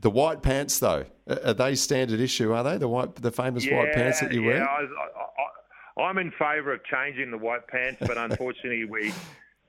The 0.01 0.11
white 0.11 0.43
pants, 0.43 0.79
though, 0.79 1.05
are 1.29 1.53
they 1.53 1.75
standard 1.75 2.21
issue? 2.21 2.53
Are 2.53 2.65
they 2.65 2.79
the 2.79 2.89
white, 2.89 3.17
the 3.17 3.31
famous 3.31 3.67
white 3.67 3.93
pants 3.93 4.21
that 4.21 4.33
you 4.33 4.41
yeah, 4.43 4.47
wear? 4.47 4.69
I, 4.69 4.83
I, 4.83 6.03
I, 6.03 6.03
I'm 6.07 6.17
in 6.17 6.31
favour 6.31 6.73
of 6.73 6.83
changing 6.85 7.31
the 7.31 7.37
white 7.37 7.67
pants, 7.69 7.99
but 8.01 8.17
unfortunately 8.17 8.87
we. 8.87 9.13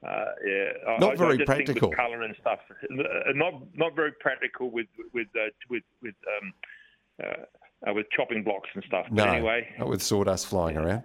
Uh, 0.07 0.25
yeah, 0.45 0.97
Not 0.99 1.13
I, 1.13 1.15
very 1.15 1.41
I 1.41 1.45
practical. 1.45 1.91
Colour 1.91 2.23
and 2.23 2.35
stuff, 2.41 2.59
Uh, 2.71 3.31
not 3.35 3.53
not 3.75 3.95
very 3.95 4.11
practical 4.13 4.71
with 4.71 4.87
with 5.13 5.27
uh, 5.35 5.49
with 5.69 5.83
with 6.01 6.15
um, 6.41 6.53
uh, 7.23 7.89
uh, 7.89 7.93
with 7.93 8.07
chopping 8.15 8.43
blocks 8.43 8.69
and 8.73 8.83
stuff. 8.87 9.05
But 9.09 9.25
No, 9.25 9.31
anyway, 9.31 9.67
not 9.77 9.89
with 9.89 10.01
sawdust 10.01 10.47
flying 10.47 10.77
around. 10.77 11.03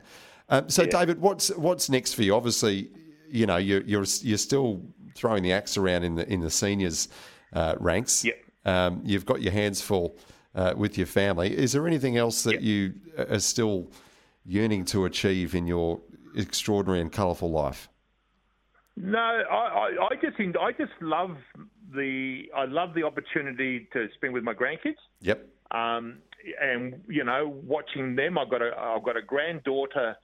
Um, 0.48 0.70
so, 0.70 0.86
David, 0.86 1.20
what's 1.20 1.48
what's 1.56 1.90
next 1.90 2.14
for 2.14 2.22
you? 2.22 2.34
Obviously, 2.34 2.90
you 3.28 3.44
know 3.44 3.56
you're 3.56 3.82
you're 3.82 4.06
you're 4.22 4.38
still 4.38 4.82
throwing 5.14 5.42
the 5.42 5.52
axe 5.52 5.76
around 5.76 6.04
in 6.04 6.14
the 6.14 6.32
in 6.32 6.40
the 6.40 6.50
seniors 6.50 7.08
uh, 7.52 7.74
ranks. 7.78 8.24
Yep. 8.24 8.34
Um, 8.64 9.02
you've 9.04 9.26
got 9.26 9.42
your 9.42 9.52
hands 9.52 9.82
full 9.82 10.16
uh, 10.54 10.72
with 10.76 10.96
your 10.96 11.06
family. 11.06 11.56
Is 11.56 11.72
there 11.72 11.86
anything 11.86 12.16
else 12.16 12.42
that 12.44 12.62
you 12.62 12.94
are 13.18 13.40
still 13.40 13.90
yearning 14.44 14.84
to 14.86 15.04
achieve 15.04 15.54
in 15.54 15.66
your 15.66 16.00
extraordinary 16.34 17.00
and 17.00 17.12
colourful 17.12 17.50
life? 17.50 17.88
No, 18.96 19.18
I, 19.18 19.54
I, 19.54 20.06
I 20.10 20.14
just 20.14 20.36
I 20.58 20.72
just 20.72 20.92
love 21.00 21.36
the 21.94 22.44
I 22.56 22.64
love 22.64 22.94
the 22.94 23.02
opportunity 23.02 23.88
to 23.92 24.08
spend 24.14 24.32
with 24.32 24.42
my 24.42 24.54
grandkids. 24.54 24.96
Yep. 25.20 25.46
Um, 25.70 26.18
and 26.60 27.02
you 27.08 27.24
know, 27.24 27.60
watching 27.64 28.16
them, 28.16 28.38
I've 28.38 28.50
got 28.50 28.62
a 28.62 28.70
I've 28.76 29.04
got 29.04 29.16
a 29.16 29.22
granddaughter 29.22 30.16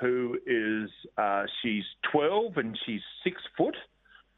who 0.00 0.38
is 0.46 0.90
uh, 1.16 1.44
she's 1.62 1.84
12 2.12 2.56
and 2.56 2.78
she's 2.86 3.00
six 3.24 3.40
foot, 3.56 3.76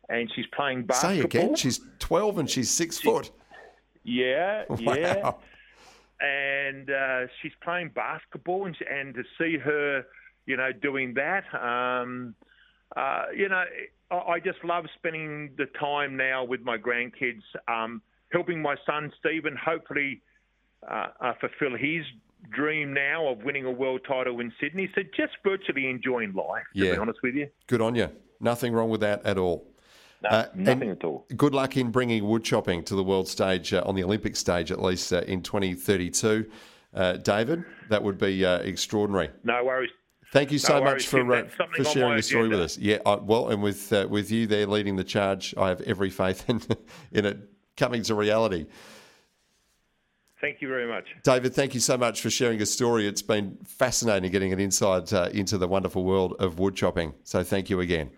and 0.08 0.30
she's 0.34 0.46
playing 0.54 0.84
basketball. 0.84 1.16
Say 1.16 1.20
again. 1.20 1.56
She's 1.56 1.80
twelve 1.98 2.38
and 2.38 2.48
she's 2.48 2.70
six 2.70 2.98
foot. 2.98 3.30
yeah, 4.04 4.64
yeah. 4.78 5.32
And 6.20 6.90
uh, 6.90 7.26
she's 7.40 7.52
playing 7.62 7.90
basketball, 7.94 8.66
and, 8.66 8.76
and 8.90 9.14
to 9.14 9.22
see 9.38 9.56
her, 9.56 10.04
you 10.46 10.56
know, 10.56 10.70
doing 10.70 11.14
that, 11.14 11.44
um, 11.54 12.34
uh, 12.96 13.24
you 13.36 13.48
know, 13.48 13.64
I, 14.10 14.14
I 14.14 14.40
just 14.40 14.62
love 14.64 14.84
spending 14.96 15.50
the 15.56 15.66
time 15.78 16.16
now 16.16 16.44
with 16.44 16.60
my 16.62 16.76
grandkids, 16.78 17.42
um, 17.68 18.02
helping 18.32 18.60
my 18.60 18.76
son 18.86 19.12
Stephen 19.18 19.56
hopefully 19.56 20.22
uh, 20.90 21.08
uh, 21.20 21.32
fulfill 21.40 21.76
his 21.76 22.04
dream 22.50 22.92
now 22.94 23.28
of 23.28 23.38
winning 23.44 23.66
a 23.66 23.70
world 23.70 24.00
title 24.08 24.40
in 24.40 24.52
Sydney. 24.60 24.90
So 24.94 25.02
just 25.16 25.34
virtually 25.44 25.88
enjoying 25.88 26.32
life, 26.32 26.64
to 26.74 26.84
Yeah. 26.84 26.92
be 26.92 26.98
honest 26.98 27.18
with 27.22 27.34
you. 27.34 27.48
Good 27.66 27.80
on 27.82 27.94
you. 27.94 28.08
Nothing 28.40 28.72
wrong 28.72 28.88
with 28.88 29.00
that 29.02 29.24
at 29.26 29.36
all. 29.36 29.66
No, 30.22 30.30
Uh, 30.30 30.46
nothing 30.54 30.90
at 30.90 31.04
all. 31.04 31.26
Good 31.36 31.54
luck 31.54 31.76
in 31.76 31.90
bringing 31.90 32.26
wood 32.26 32.44
chopping 32.44 32.82
to 32.84 32.94
the 32.94 33.04
world 33.04 33.28
stage 33.28 33.72
uh, 33.72 33.82
on 33.86 33.94
the 33.94 34.02
Olympic 34.04 34.36
stage, 34.36 34.72
at 34.72 34.80
least 34.80 35.12
uh, 35.12 35.18
in 35.26 35.42
2032. 35.42 36.50
Uh, 36.92 37.12
David, 37.18 37.64
that 37.88 38.02
would 38.02 38.18
be 38.18 38.44
uh, 38.44 38.58
extraordinary. 38.58 39.30
No 39.44 39.64
worries. 39.64 39.90
Thank 40.32 40.52
you 40.52 40.58
so 40.58 40.78
No 40.78 40.84
much 40.84 41.08
for 41.08 41.32
uh, 41.32 41.44
for 41.74 41.84
sharing 41.84 42.12
your 42.12 42.22
story 42.22 42.48
with 42.48 42.60
us. 42.60 42.78
Yeah, 42.78 42.98
I, 43.04 43.16
well, 43.16 43.48
and 43.48 43.62
with 43.62 43.92
uh, 43.92 44.06
with 44.08 44.30
you 44.30 44.46
there 44.46 44.66
leading 44.66 44.94
the 44.94 45.04
charge, 45.04 45.54
I 45.56 45.68
have 45.68 45.80
every 45.82 46.10
faith 46.10 46.48
in 46.48 46.62
in 47.12 47.26
it 47.26 47.38
coming 47.76 48.02
to 48.04 48.14
reality. 48.14 48.66
Thank 50.40 50.62
you 50.62 50.68
very 50.68 50.88
much. 50.88 51.04
David, 51.22 51.52
thank 51.52 51.74
you 51.74 51.80
so 51.80 51.98
much 51.98 52.22
for 52.22 52.30
sharing 52.30 52.58
your 52.58 52.66
story. 52.66 53.06
It's 53.06 53.20
been 53.20 53.58
fascinating 53.66 54.30
getting 54.30 54.52
an 54.54 54.60
insight 54.60 55.12
uh, 55.12 55.28
into 55.32 55.58
the 55.58 55.68
wonderful 55.68 56.04
world 56.04 56.34
of 56.38 56.58
wood 56.58 56.74
chopping. 56.74 57.12
So 57.24 57.42
thank 57.42 57.68
you 57.68 57.80
again. 57.80 58.10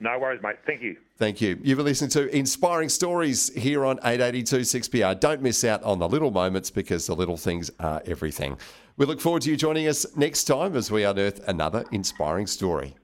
No 0.00 0.18
worries, 0.18 0.40
mate. 0.42 0.56
Thank 0.66 0.82
you. 0.82 0.96
Thank 1.18 1.40
you. 1.40 1.58
You've 1.62 1.76
been 1.76 1.86
listening 1.86 2.10
to 2.10 2.34
Inspiring 2.34 2.88
Stories 2.88 3.52
here 3.54 3.84
on 3.84 3.98
882 3.98 4.58
6PR. 4.58 5.18
Don't 5.20 5.42
miss 5.42 5.64
out 5.64 5.82
on 5.82 5.98
the 5.98 6.08
little 6.08 6.30
moments 6.30 6.70
because 6.70 7.06
the 7.06 7.16
little 7.16 7.36
things 7.36 7.70
are 7.80 8.02
everything. 8.06 8.58
We 8.98 9.04
look 9.04 9.20
forward 9.20 9.42
to 9.42 9.50
you 9.50 9.58
joining 9.58 9.88
us 9.88 10.06
next 10.16 10.44
time 10.44 10.74
as 10.74 10.90
we 10.90 11.04
unearth 11.04 11.46
another 11.48 11.84
inspiring 11.92 12.46
story. 12.46 12.96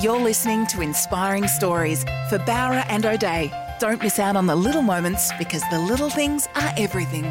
You're 0.00 0.18
listening 0.18 0.66
to 0.68 0.80
Inspiring 0.80 1.46
Stories 1.46 2.04
for 2.30 2.38
Bowra 2.38 2.86
and 2.88 3.04
O'Dea. 3.04 3.52
Don't 3.78 4.02
miss 4.02 4.18
out 4.18 4.36
on 4.36 4.46
the 4.46 4.56
little 4.56 4.80
moments 4.80 5.30
because 5.38 5.62
the 5.70 5.78
little 5.78 6.08
things 6.08 6.46
are 6.54 6.72
everything. 6.78 7.24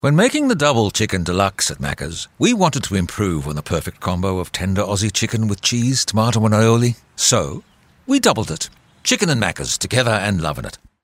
When 0.00 0.16
making 0.16 0.48
the 0.48 0.56
double 0.56 0.90
chicken 0.90 1.22
deluxe 1.22 1.70
at 1.70 1.78
Macca's, 1.78 2.26
we 2.40 2.52
wanted 2.52 2.82
to 2.84 2.96
improve 2.96 3.46
on 3.46 3.54
the 3.54 3.62
perfect 3.62 4.00
combo 4.00 4.40
of 4.40 4.50
tender 4.50 4.82
Aussie 4.82 5.12
chicken 5.12 5.46
with 5.46 5.62
cheese, 5.62 6.04
tomato, 6.04 6.44
and 6.44 6.54
aioli. 6.54 6.96
So, 7.14 7.62
we 8.08 8.18
doubled 8.18 8.50
it. 8.50 8.68
Chicken 9.04 9.28
and 9.28 9.40
Macca's 9.40 9.78
together 9.78 10.10
and 10.10 10.40
loving 10.40 10.64
it. 10.64 10.78